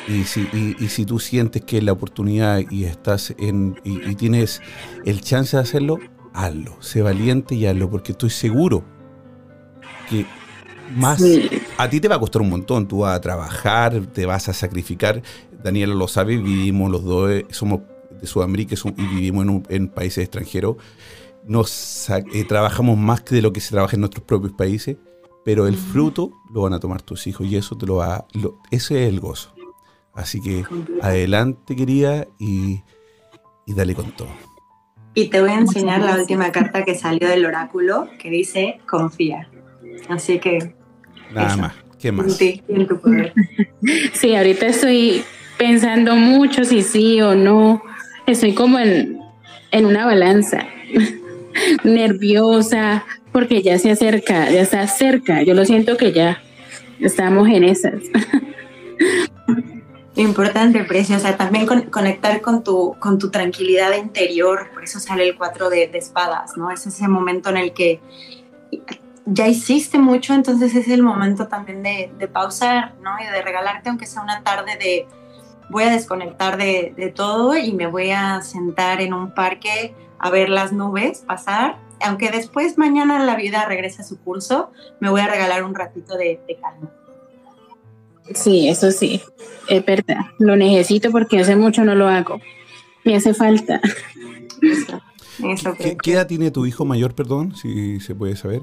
Y 0.08 0.24
si, 0.24 0.48
y, 0.78 0.88
si 0.88 1.04
tú 1.04 1.18
sientes 1.18 1.62
que 1.62 1.82
la 1.82 1.92
oportunidad 1.92 2.60
y 2.70 2.84
estás 2.84 3.34
en 3.38 3.80
y, 3.84 4.14
tienes 4.14 4.62
el 5.04 5.20
chance 5.20 5.56
de 5.56 5.62
hacerlo, 5.62 5.98
hazlo. 6.32 6.76
Sé 6.80 7.02
valiente 7.02 7.54
y 7.54 7.66
hazlo, 7.66 7.90
porque 7.90 8.12
estoy 8.12 8.30
seguro 8.30 8.84
que 10.08 10.24
más 10.94 11.22
a 11.78 11.88
ti 11.90 12.00
te 12.00 12.08
va 12.08 12.16
a 12.16 12.20
costar 12.20 12.42
un 12.42 12.50
montón. 12.50 12.86
Tú 12.86 12.98
vas 13.00 13.16
a 13.16 13.20
trabajar, 13.20 14.06
te 14.06 14.26
vas 14.26 14.48
a 14.48 14.52
sacrificar. 14.52 15.22
Daniela 15.62 15.94
lo 15.94 16.08
sabe, 16.08 16.36
vivimos 16.36 16.90
los 16.90 17.04
dos, 17.04 17.30
eh, 17.30 17.46
somos 17.50 17.80
de 18.20 18.26
Sudamérica 18.26 18.74
y 18.96 19.06
vivimos 19.06 19.62
en, 19.68 19.88
países 19.88 20.24
extranjeros. 20.24 20.76
Nos 21.44 22.08
eh, 22.10 22.44
trabajamos 22.44 22.96
más 22.96 23.22
que 23.22 23.34
de 23.34 23.42
lo 23.42 23.52
que 23.52 23.60
se 23.60 23.70
trabaja 23.70 23.96
en 23.96 24.00
nuestros 24.00 24.24
propios 24.24 24.52
países, 24.52 24.96
pero 25.44 25.66
el 25.66 25.76
fruto 25.76 26.30
lo 26.52 26.62
van 26.62 26.72
a 26.72 26.80
tomar 26.80 27.02
tus 27.02 27.26
hijos 27.26 27.46
y 27.46 27.56
eso 27.56 27.76
te 27.76 27.86
lo 27.86 27.96
va. 27.96 28.26
Lo, 28.32 28.58
ese 28.70 29.02
es 29.02 29.08
el 29.08 29.20
gozo. 29.20 29.52
Así 30.14 30.40
que 30.40 30.64
adelante, 31.00 31.74
querida, 31.74 32.26
y, 32.38 32.82
y 33.66 33.74
dale 33.74 33.94
con 33.94 34.12
todo. 34.12 34.28
Y 35.14 35.28
te 35.28 35.40
voy 35.40 35.50
a 35.50 35.58
enseñar 35.58 36.00
la 36.00 36.16
última 36.16 36.52
carta 36.52 36.84
que 36.84 36.94
salió 36.94 37.28
del 37.28 37.44
oráculo 37.44 38.08
que 38.18 38.30
dice 38.30 38.80
confía. 38.88 39.48
Así 40.08 40.38
que. 40.38 40.74
Nada 41.34 41.56
más. 41.56 41.72
¿Qué 41.98 42.12
más? 42.12 42.38
Sí, 44.12 44.34
ahorita 44.34 44.66
estoy 44.66 45.24
pensando 45.58 46.14
mucho 46.16 46.64
si 46.64 46.82
sí 46.82 47.20
o 47.20 47.34
no. 47.34 47.82
Estoy 48.26 48.54
como 48.54 48.78
en, 48.78 49.20
en 49.70 49.86
una 49.86 50.06
balanza, 50.06 50.66
nerviosa, 51.84 53.04
porque 53.32 53.62
ya 53.62 53.78
se 53.78 53.90
acerca, 53.90 54.50
ya 54.50 54.60
está 54.62 54.86
cerca. 54.86 55.42
Yo 55.42 55.54
lo 55.54 55.64
siento 55.64 55.96
que 55.96 56.12
ya 56.12 56.42
estamos 57.00 57.48
en 57.48 57.64
esas. 57.64 57.94
Importante, 60.14 60.84
preciosa. 60.84 61.36
También 61.36 61.66
conectar 61.66 62.40
con 62.40 62.62
tu, 62.62 62.94
con 62.98 63.18
tu 63.18 63.30
tranquilidad 63.30 63.96
interior. 63.96 64.68
Por 64.74 64.84
eso 64.84 65.00
sale 65.00 65.28
el 65.28 65.36
cuatro 65.36 65.70
de, 65.70 65.88
de 65.88 65.98
espadas, 65.98 66.56
¿no? 66.56 66.70
Es 66.70 66.86
ese 66.86 67.08
momento 67.08 67.50
en 67.50 67.56
el 67.56 67.72
que 67.72 68.00
ya 69.26 69.48
hiciste 69.48 69.98
mucho, 69.98 70.34
entonces 70.34 70.74
es 70.74 70.88
el 70.88 71.02
momento 71.02 71.48
también 71.48 71.82
de, 71.82 72.12
de, 72.18 72.28
pausar, 72.28 72.94
¿no? 73.02 73.10
Y 73.20 73.30
de 73.30 73.42
regalarte, 73.42 73.88
aunque 73.88 74.06
sea 74.06 74.22
una 74.22 74.42
tarde 74.42 74.76
de 74.76 75.06
voy 75.70 75.84
a 75.84 75.90
desconectar 75.90 76.56
de, 76.56 76.92
de, 76.96 77.10
todo 77.10 77.56
y 77.56 77.72
me 77.72 77.86
voy 77.86 78.10
a 78.10 78.42
sentar 78.42 79.00
en 79.00 79.14
un 79.14 79.32
parque 79.34 79.94
a 80.18 80.30
ver 80.30 80.48
las 80.48 80.72
nubes 80.72 81.20
pasar. 81.26 81.78
Aunque 82.04 82.30
después 82.30 82.78
mañana 82.78 83.24
la 83.24 83.36
vida 83.36 83.64
regrese 83.64 84.02
a 84.02 84.04
su 84.04 84.18
curso, 84.18 84.70
me 85.00 85.08
voy 85.08 85.20
a 85.20 85.28
regalar 85.28 85.62
un 85.64 85.74
ratito 85.74 86.16
de, 86.16 86.40
de 86.46 86.56
calma. 86.60 86.90
Sí, 88.34 88.68
eso 88.68 88.90
sí, 88.90 89.22
es 89.68 89.84
verdad. 89.84 90.18
Lo 90.38 90.56
necesito 90.56 91.10
porque 91.10 91.38
hace 91.38 91.56
mucho 91.56 91.84
no 91.84 91.94
lo 91.94 92.08
hago. 92.08 92.40
Me 93.04 93.16
hace 93.16 93.34
falta. 93.34 93.80
Eso, 95.42 95.74
¿Qué, 95.74 95.96
¿Qué 95.96 96.12
edad 96.12 96.26
tiene 96.26 96.50
tu 96.50 96.66
hijo 96.66 96.84
mayor, 96.84 97.14
perdón, 97.14 97.56
si 97.56 97.98
se 98.00 98.14
puede 98.14 98.36
saber? 98.36 98.62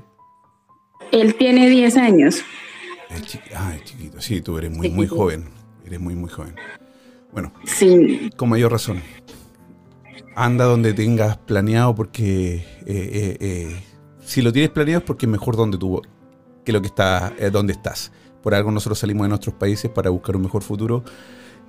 Él 1.12 1.36
tiene 1.36 1.70
10 1.70 1.98
años. 1.98 2.44
ah, 3.56 3.76
es 3.76 3.84
chiquito. 3.84 4.22
Sí, 4.22 4.42
tú 4.42 4.58
eres 4.58 4.72
muy, 4.72 4.90
muy 4.90 5.08
joven. 5.08 5.46
Eres 5.86 6.00
muy, 6.00 6.16
muy 6.16 6.30
joven. 6.30 6.56
Bueno, 7.32 7.52
sí. 7.66 8.32
con 8.36 8.50
mayor 8.50 8.72
razón. 8.72 9.02
Anda 10.36 10.66
donde 10.66 10.94
tengas 10.94 11.38
planeado 11.38 11.96
porque 11.96 12.56
eh, 12.56 12.64
eh, 12.86 13.38
eh, 13.40 13.84
si 14.24 14.42
lo 14.42 14.54
tienes 14.54 14.72
planeado 14.72 15.00
es 15.00 15.06
porque 15.06 15.26
es 15.26 15.30
mejor 15.32 15.56
donde 15.56 15.78
tú 15.78 16.02
que 16.64 16.72
lo 16.72 16.82
que 16.82 16.88
está 16.88 17.34
donde 17.52 17.74
estás. 17.74 18.12
Por 18.42 18.56
algo 18.56 18.72
nosotros 18.72 19.00
salimos 19.00 19.26
de 19.26 19.30
nuestros 19.30 19.56
países 19.56 19.92
para 19.92 20.10
buscar 20.10 20.36
un 20.36 20.44
mejor 20.44 20.62
futuro 20.62 21.04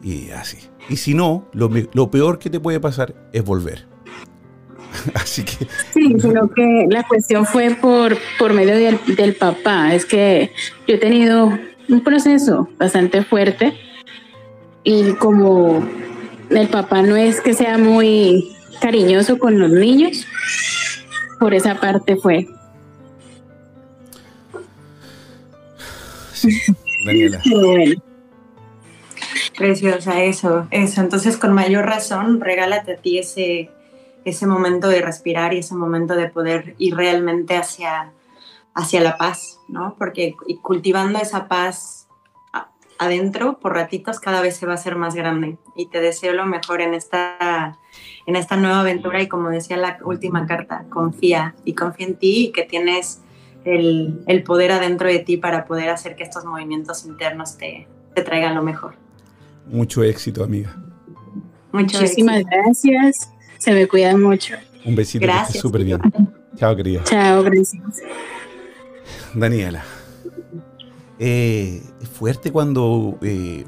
y 0.03 0.30
así. 0.30 0.59
Y 0.88 0.97
si 0.97 1.14
no, 1.14 1.49
lo, 1.53 1.70
lo 1.93 2.11
peor 2.11 2.38
que 2.38 2.51
te 2.51 2.61
puede 2.61 2.80
pasar 2.80 3.14
es 3.32 3.45
volver. 3.45 3.89
Así 5.14 5.45
que. 5.45 5.66
Sí, 5.93 6.14
sino 6.18 6.51
que 6.51 6.86
la 6.88 7.03
cuestión 7.05 7.47
fue 7.47 7.70
por, 7.70 8.16
por 8.38 8.53
medio 8.53 8.76
del, 8.76 8.99
del, 9.16 9.34
papá. 9.34 9.95
Es 9.95 10.05
que 10.05 10.53
yo 10.86 10.95
he 10.95 10.99
tenido 10.99 11.59
un 11.88 12.03
proceso 12.03 12.68
bastante 12.78 13.22
fuerte 13.24 13.74
y 14.84 15.12
como 15.14 15.84
el 16.51 16.68
papá 16.68 17.03
no 17.03 17.16
es 17.16 17.41
que 17.41 17.55
sea 17.55 17.78
muy 17.78 18.57
cariñoso 18.80 19.38
con 19.38 19.59
los 19.59 19.70
niños, 19.70 20.26
por 21.38 21.55
esa 21.55 21.78
parte 21.78 22.16
fue. 22.16 22.49
Daniela. 27.05 27.41
Preciosa, 29.57 30.22
eso, 30.22 30.66
eso. 30.70 31.01
Entonces, 31.03 31.36
con 31.36 31.53
mayor 31.53 31.84
razón, 31.84 32.41
regálate 32.41 32.95
a 32.95 32.97
ti 32.97 33.18
ese, 33.18 33.70
ese 34.30 34.46
momento 34.46 34.88
de 34.88 35.02
respirar 35.02 35.54
y 35.54 35.58
ese 35.58 35.74
momento 35.74 36.14
de 36.14 36.28
poder 36.28 36.74
ir 36.78 36.96
realmente 36.96 37.56
hacia, 37.56 38.12
hacia 38.74 39.00
la 39.00 39.16
paz, 39.16 39.60
¿no? 39.68 39.94
Porque 39.98 40.34
cultivando 40.62 41.18
esa 41.18 41.48
paz 41.48 42.08
adentro, 43.00 43.58
por 43.58 43.72
ratitos, 43.72 44.20
cada 44.20 44.42
vez 44.42 44.58
se 44.58 44.66
va 44.66 44.72
a 44.72 44.74
hacer 44.74 44.94
más 44.94 45.14
grande. 45.14 45.56
Y 45.74 45.86
te 45.86 46.00
deseo 46.00 46.34
lo 46.34 46.44
mejor 46.44 46.82
en 46.82 46.92
esta, 46.92 47.78
en 48.26 48.36
esta 48.36 48.56
nueva 48.56 48.80
aventura 48.80 49.22
y 49.22 49.26
como 49.26 49.48
decía 49.48 49.78
la 49.78 49.98
última 50.04 50.46
carta, 50.46 50.84
confía 50.90 51.54
y 51.64 51.72
confía 51.72 52.08
en 52.08 52.16
ti 52.16 52.46
y 52.46 52.52
que 52.52 52.64
tienes 52.64 53.22
el, 53.64 54.22
el 54.26 54.42
poder 54.42 54.72
adentro 54.72 55.08
de 55.08 55.18
ti 55.20 55.38
para 55.38 55.64
poder 55.64 55.88
hacer 55.88 56.14
que 56.14 56.24
estos 56.24 56.44
movimientos 56.44 57.06
internos 57.06 57.56
te, 57.56 57.88
te 58.14 58.22
traigan 58.22 58.54
lo 58.54 58.62
mejor. 58.62 58.94
Mucho 59.66 60.02
éxito, 60.02 60.44
amiga. 60.44 60.76
Muchísimas 61.72 62.44
gracias. 62.44 63.32
Se 63.61 63.72
me 63.72 63.86
cuidan 63.86 64.22
mucho. 64.22 64.54
Un 64.86 64.96
besito. 64.96 65.26
Gracias. 65.26 65.61
Súper 65.61 65.84
bien. 65.84 66.00
Chao, 66.56 66.74
querida. 66.74 67.04
Chao, 67.04 67.42
gracias. 67.42 67.82
Daniela. 69.34 69.84
Eh, 71.18 71.82
es 72.00 72.08
fuerte 72.08 72.50
cuando. 72.50 73.18
Eh, 73.20 73.66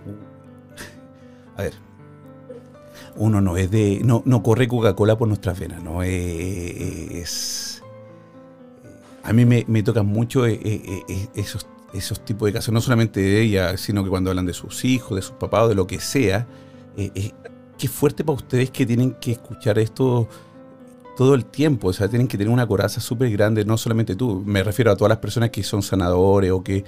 a 1.57 1.63
ver. 1.63 1.75
Uno 3.17 3.43
no 3.43 3.59
es 3.59 3.71
de. 3.71 4.01
No, 4.03 4.23
no 4.25 4.43
corre 4.43 4.67
Coca-Cola 4.67 5.19
por 5.19 5.29
nuestras 5.29 5.61
venas, 5.61 5.83
¿no? 5.83 6.03
Eh, 6.03 7.21
es. 7.21 7.83
A 9.23 9.35
mí 9.35 9.45
me, 9.45 9.67
me 9.69 9.83
tocan 9.83 10.07
mucho 10.07 10.47
esos, 10.47 11.67
esos 11.93 12.25
tipos 12.25 12.47
de 12.47 12.55
casos, 12.55 12.73
no 12.73 12.81
solamente 12.81 13.21
de 13.21 13.43
ella, 13.43 13.77
sino 13.77 14.03
que 14.03 14.11
cuando 14.11 14.31
hablan 14.31 14.47
de 14.47 14.55
sus 14.55 14.87
hijos, 14.87 15.17
de 15.17 15.23
sus 15.23 15.37
papás 15.37 15.65
o 15.65 15.69
de 15.69 15.75
lo 15.75 15.87
que 15.87 16.01
sea. 16.01 16.47
Qué 17.83 17.89
fuerte 17.89 18.23
para 18.23 18.37
ustedes 18.37 18.71
que 18.71 18.87
tienen 18.87 19.15
que 19.15 19.33
escuchar 19.33 19.77
esto 19.77 20.29
todo 21.17 21.35
el 21.35 21.45
tiempo, 21.45 21.89
o 21.89 21.93
sea, 21.93 22.09
tienen 22.09 22.29
que 22.29 22.39
tener 22.39 22.53
una 22.53 22.65
coraza 22.65 23.01
súper 23.01 23.29
grande, 23.33 23.65
no 23.65 23.77
solamente 23.77 24.15
tú, 24.15 24.41
me 24.47 24.63
refiero 24.63 24.93
a 24.93 24.97
todas 24.97 25.09
las 25.09 25.19
personas 25.19 25.51
que 25.51 25.65
son 25.65 25.83
sanadores 25.83 26.53
o 26.53 26.63
que, 26.63 26.85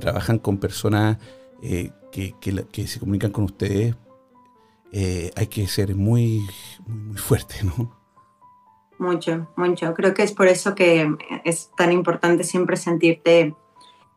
trabajan 0.00 0.38
con 0.38 0.56
personas 0.56 1.18
eh, 1.62 1.90
que, 2.10 2.34
que, 2.40 2.86
se 2.86 2.98
comunican 2.98 3.32
con 3.32 3.44
ustedes, 3.44 3.94
eh, 4.92 5.30
hay 5.36 5.46
que 5.48 5.66
ser 5.66 5.94
muy, 5.94 6.40
muy, 6.86 7.18
fuerte, 7.18 7.56
¿no? 7.62 7.94
Mucho, 8.98 9.46
mucho. 9.56 9.92
Creo 9.92 10.14
que 10.14 10.22
es 10.22 10.32
por 10.32 10.46
eso 10.48 10.74
que 10.74 11.06
es 11.44 11.70
tan 11.76 11.92
importante 11.92 12.44
siempre 12.44 12.78
sentirte 12.78 13.54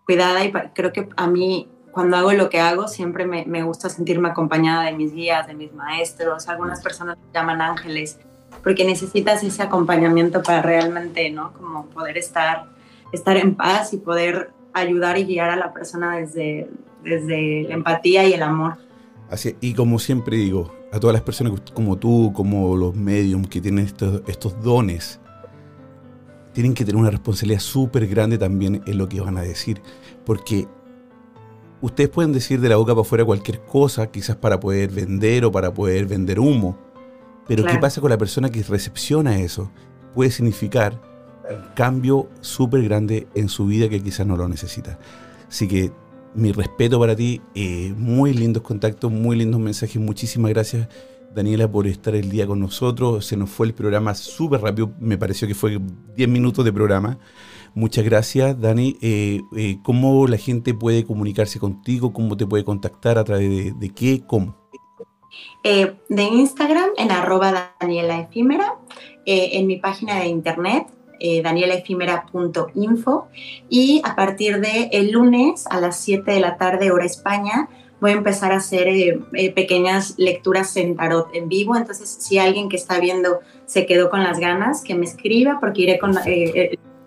cuidada 0.05 0.45
y 0.45 0.53
creo 0.73 0.93
que 0.93 1.09
a 1.17 1.27
mí 1.27 1.69
cuando 1.93 2.17
hago 2.17 2.33
lo 2.33 2.49
que 2.49 2.59
hago 2.59 2.87
siempre 2.87 3.25
me, 3.25 3.45
me 3.45 3.63
gusta 3.63 3.87
sentirme 3.87 4.29
acompañada 4.29 4.83
de 4.85 4.93
mis 4.93 5.13
guías, 5.13 5.47
de 5.47 5.53
mis 5.53 5.71
maestros, 5.73 6.49
algunas 6.49 6.81
personas 6.81 7.17
me 7.17 7.33
llaman 7.33 7.61
ángeles 7.61 8.19
porque 8.63 8.85
necesitas 8.85 9.43
ese 9.43 9.61
acompañamiento 9.61 10.41
para 10.41 10.61
realmente, 10.61 11.29
¿no? 11.29 11.53
Como 11.53 11.85
poder 11.87 12.17
estar, 12.17 12.65
estar 13.11 13.37
en 13.37 13.55
paz 13.55 13.93
y 13.93 13.97
poder 13.97 14.51
ayudar 14.73 15.17
y 15.17 15.25
guiar 15.25 15.49
a 15.49 15.55
la 15.55 15.73
persona 15.73 16.17
desde, 16.17 16.69
desde 17.03 17.63
la 17.63 17.75
empatía 17.75 18.27
y 18.27 18.33
el 18.33 18.41
amor. 18.41 18.77
Así, 19.29 19.55
y 19.61 19.73
como 19.73 19.99
siempre 19.99 20.37
digo, 20.37 20.73
a 20.91 20.99
todas 20.99 21.13
las 21.13 21.23
personas 21.23 21.59
como 21.73 21.97
tú, 21.97 22.31
como 22.33 22.75
los 22.77 22.95
mediums 22.95 23.49
que 23.49 23.59
tienen 23.59 23.85
estos, 23.85 24.21
estos 24.27 24.61
dones, 24.63 25.19
tienen 26.53 26.73
que 26.73 26.85
tener 26.85 26.99
una 26.99 27.09
responsabilidad 27.09 27.59
súper 27.59 28.07
grande 28.07 28.37
también 28.37 28.81
en 28.85 28.97
lo 28.97 29.09
que 29.09 29.19
van 29.19 29.37
a 29.37 29.41
decir, 29.41 29.81
porque 30.25 30.67
ustedes 31.83 32.09
pueden 32.09 32.31
decir 32.31 32.61
de 32.61 32.69
la 32.69 32.77
boca 32.77 32.93
para 32.93 33.01
afuera 33.01 33.25
cualquier 33.25 33.59
cosa, 33.59 34.07
quizás 34.07 34.37
para 34.37 34.57
poder 34.57 34.89
vender 34.89 35.43
o 35.43 35.51
para 35.51 35.73
poder 35.73 36.05
vender 36.05 36.39
humo, 36.39 36.77
pero 37.45 37.65
¿qué 37.65 37.77
pasa 37.77 37.99
con 37.99 38.09
la 38.09 38.17
persona 38.17 38.49
que 38.49 38.63
recepciona 38.63 39.37
eso? 39.39 39.69
Puede 40.15 40.31
significar 40.31 41.01
un 41.49 41.75
cambio 41.75 42.29
súper 42.39 42.83
grande 42.83 43.27
en 43.35 43.49
su 43.49 43.65
vida 43.65 43.89
que 43.89 44.01
quizás 44.01 44.25
no 44.25 44.37
lo 44.37 44.47
necesita. 44.47 44.97
Así 45.49 45.67
que 45.67 45.91
mi 46.33 46.53
respeto 46.53 46.97
para 47.01 47.17
ti, 47.17 47.41
eh, 47.53 47.93
muy 47.97 48.33
lindos 48.33 48.63
contactos, 48.63 49.11
muy 49.11 49.35
lindos 49.35 49.59
mensajes. 49.59 50.01
Muchísimas 50.01 50.51
gracias, 50.51 50.87
Daniela, 51.35 51.69
por 51.69 51.85
estar 51.85 52.15
el 52.15 52.29
día 52.29 52.47
con 52.47 52.61
nosotros. 52.61 53.25
Se 53.25 53.35
nos 53.35 53.49
fue 53.49 53.67
el 53.67 53.73
programa 53.73 54.15
súper 54.15 54.61
rápido, 54.61 54.93
me 55.01 55.17
pareció 55.17 55.49
que 55.49 55.53
fue 55.53 55.81
10 56.15 56.29
minutos 56.29 56.63
de 56.63 56.71
programa. 56.71 57.19
Muchas 57.75 58.05
gracias, 58.05 58.59
Dani. 58.61 58.97
Eh, 59.01 59.41
eh, 59.55 59.77
¿Cómo 59.81 60.27
la 60.27 60.37
gente 60.37 60.75
puede 60.75 61.05
comunicarse 61.05 61.59
contigo? 61.59 62.13
¿Cómo 62.13 62.37
te 62.37 62.45
puede 62.45 62.63
contactar? 62.63 63.17
¿A 63.17 63.23
través 63.23 63.49
de, 63.49 63.71
de 63.71 63.89
qué? 63.89 64.21
¿Cómo? 64.27 64.55
Eh, 65.63 65.95
de 66.07 66.23
Instagram 66.23 66.89
en 66.97 67.09
arroba 67.11 67.73
Daniela 67.79 68.19
Efímera, 68.19 68.75
en 69.25 69.65
mi 69.65 69.77
página 69.77 70.19
de 70.19 70.27
internet 70.27 70.87
danielaefímera.info 71.41 73.29
y 73.69 74.01
a 74.03 74.13
partir 74.13 74.59
de 74.59 74.89
el 74.91 75.11
lunes 75.11 75.65
a 75.69 75.79
las 75.79 75.97
7 76.01 76.29
de 76.29 76.41
la 76.41 76.57
tarde 76.57 76.91
hora 76.91 77.05
España 77.05 77.69
voy 78.01 78.11
a 78.11 78.15
empezar 78.15 78.51
a 78.51 78.57
hacer 78.57 79.21
pequeñas 79.55 80.15
lecturas 80.17 80.75
en 80.75 80.97
tarot 80.97 81.33
en 81.33 81.47
vivo, 81.47 81.77
entonces 81.77 82.09
si 82.09 82.39
alguien 82.39 82.67
que 82.67 82.75
está 82.75 82.99
viendo 82.99 83.39
se 83.65 83.85
quedó 83.85 84.09
con 84.09 84.21
las 84.21 84.37
ganas, 84.39 84.83
que 84.83 84.95
me 84.95 85.05
escriba 85.05 85.61
porque 85.61 85.83
iré 85.83 85.97
con 85.97 86.13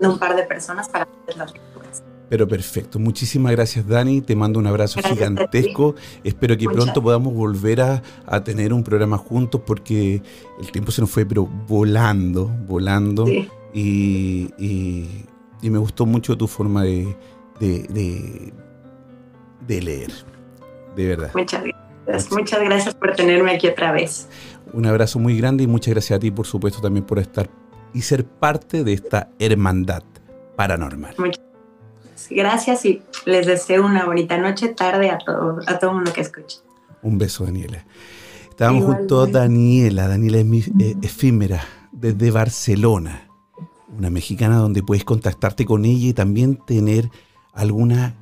un 0.01 0.19
par 0.19 0.37
de 0.37 0.43
personas 0.43 0.89
para 0.89 1.09
hacer 1.25 1.37
las 1.37 1.53
lecturas. 1.53 2.03
Pero 2.29 2.49
perfecto. 2.49 2.99
Muchísimas 2.99 3.53
gracias, 3.53 3.87
Dani. 3.87 4.21
Te 4.21 4.35
mando 4.35 4.59
un 4.59 4.67
abrazo 4.67 5.01
gigantesco. 5.01 5.95
Espero 6.25 6.57
que 6.57 6.67
pronto 6.67 7.01
podamos 7.03 7.33
volver 7.33 7.81
a, 7.81 8.03
tener 8.45 8.73
un 8.73 8.83
programa 8.83 9.17
juntos 9.17 9.61
porque 9.65 10.23
el 10.61 10.73
tiempo 10.73 10.91
se 10.91 11.01
nos 11.01 11.11
fue, 11.11 11.25
pero 11.25 11.47
volando, 11.47 12.47
volando. 12.67 13.27
Y, 13.73 14.51
me 15.63 15.79
gustó 15.79 16.07
mucho 16.07 16.37
tu 16.37 16.47
forma 16.49 16.83
de, 16.83 17.17
de, 17.61 18.53
leer. 19.69 20.13
De 20.97 21.09
verdad. 21.09 21.31
Muchas 21.35 21.63
gracias. 21.63 22.33
Muchas 22.33 22.61
gracias 22.61 22.95
por 22.95 23.15
tenerme 23.15 23.53
aquí 23.53 23.69
otra 23.69 23.93
vez. 23.93 24.29
Un 24.73 24.87
abrazo 24.87 25.19
muy 25.19 25.37
grande 25.39 25.65
y 25.65 25.67
muchas 25.67 25.95
gracias 25.95 26.17
a 26.17 26.21
ti, 26.21 26.31
por 26.31 26.47
supuesto, 26.47 26.81
también 26.81 27.05
por 27.05 27.19
estar 27.19 27.49
y 27.97 28.03
ser 28.03 28.27
parte 28.27 28.85
de 28.85 28.93
esta 28.93 29.31
hermandad 29.39 30.03
paranormal. 30.55 31.15
Muchas 31.17 31.47
Gracias 32.29 32.85
y 32.85 33.03
les 33.25 33.47
deseo 33.47 33.87
una 33.87 34.05
bonita 34.05 34.37
noche, 34.37 34.69
tarde 34.69 35.11
a 35.11 35.19
todo, 35.19 35.61
a 35.67 35.79
todo 35.79 35.95
mundo 35.95 36.13
que 36.13 36.21
escuche. 36.21 36.59
Un 37.03 37.19
beso, 37.19 37.45
Daniela. 37.45 37.87
Estábamos 38.51 38.85
junto 38.85 39.21
a 39.21 39.27
Daniela, 39.27 40.09
Daniela 40.09 40.39
es 40.39 40.69
eh, 40.81 40.97
efímera, 41.03 41.63
desde 41.93 42.31
Barcelona, 42.31 43.29
una 43.97 44.11
mexicana 44.11 44.57
donde 44.57 44.83
puedes 44.83 45.05
contactarte 45.05 45.65
con 45.65 45.85
ella 45.85 46.09
y 46.09 46.13
también 46.13 46.59
tener 46.67 47.11
alguna, 47.53 48.17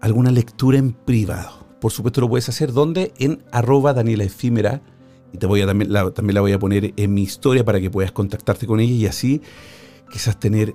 alguna 0.00 0.30
lectura 0.30 0.78
en 0.78 0.92
privado. 0.92 1.66
Por 1.80 1.90
supuesto 1.90 2.20
lo 2.20 2.28
puedes 2.28 2.48
hacer, 2.48 2.72
¿dónde? 2.72 3.12
En 3.18 3.42
arroba 3.50 3.94
Daniela 3.94 4.24
Efímera. 4.24 4.80
Y 5.32 5.38
te 5.38 5.46
voy 5.46 5.62
a, 5.62 5.66
también, 5.66 5.90
también 6.14 6.34
la 6.34 6.40
voy 6.40 6.52
a 6.52 6.58
poner 6.58 6.92
en 6.96 7.14
mi 7.14 7.22
historia 7.22 7.64
para 7.64 7.80
que 7.80 7.90
puedas 7.90 8.12
contactarte 8.12 8.66
con 8.66 8.80
ella 8.80 8.92
y 8.92 9.06
así 9.06 9.40
quizás 10.10 10.38
tener 10.38 10.74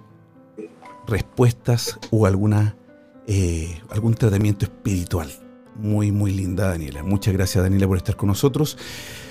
respuestas 1.07 1.99
o 2.11 2.25
alguna, 2.25 2.75
eh, 3.27 3.79
algún 3.89 4.15
tratamiento 4.15 4.65
espiritual. 4.65 5.31
Muy, 5.75 6.11
muy 6.11 6.31
linda, 6.31 6.69
Daniela. 6.69 7.03
Muchas 7.03 7.33
gracias, 7.33 7.63
Daniela, 7.63 7.87
por 7.87 7.97
estar 7.97 8.15
con 8.15 8.27
nosotros. 8.27 8.77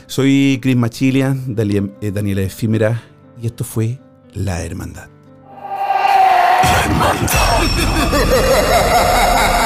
Soy 0.07 0.61
Chris 0.63 0.77
Machilian, 0.77 1.57
eh, 2.01 2.13
Daniela 2.13 2.43
Efímera, 2.43 3.03
y 3.43 3.47
esto 3.47 3.65
fue 3.65 3.99
La 4.33 4.65
Hermandad. 4.65 5.09
La 6.63 6.85
Hermandad. 6.85 7.33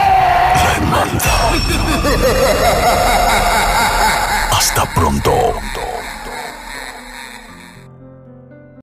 Hasta 4.51 4.85
pronto. 4.93 5.90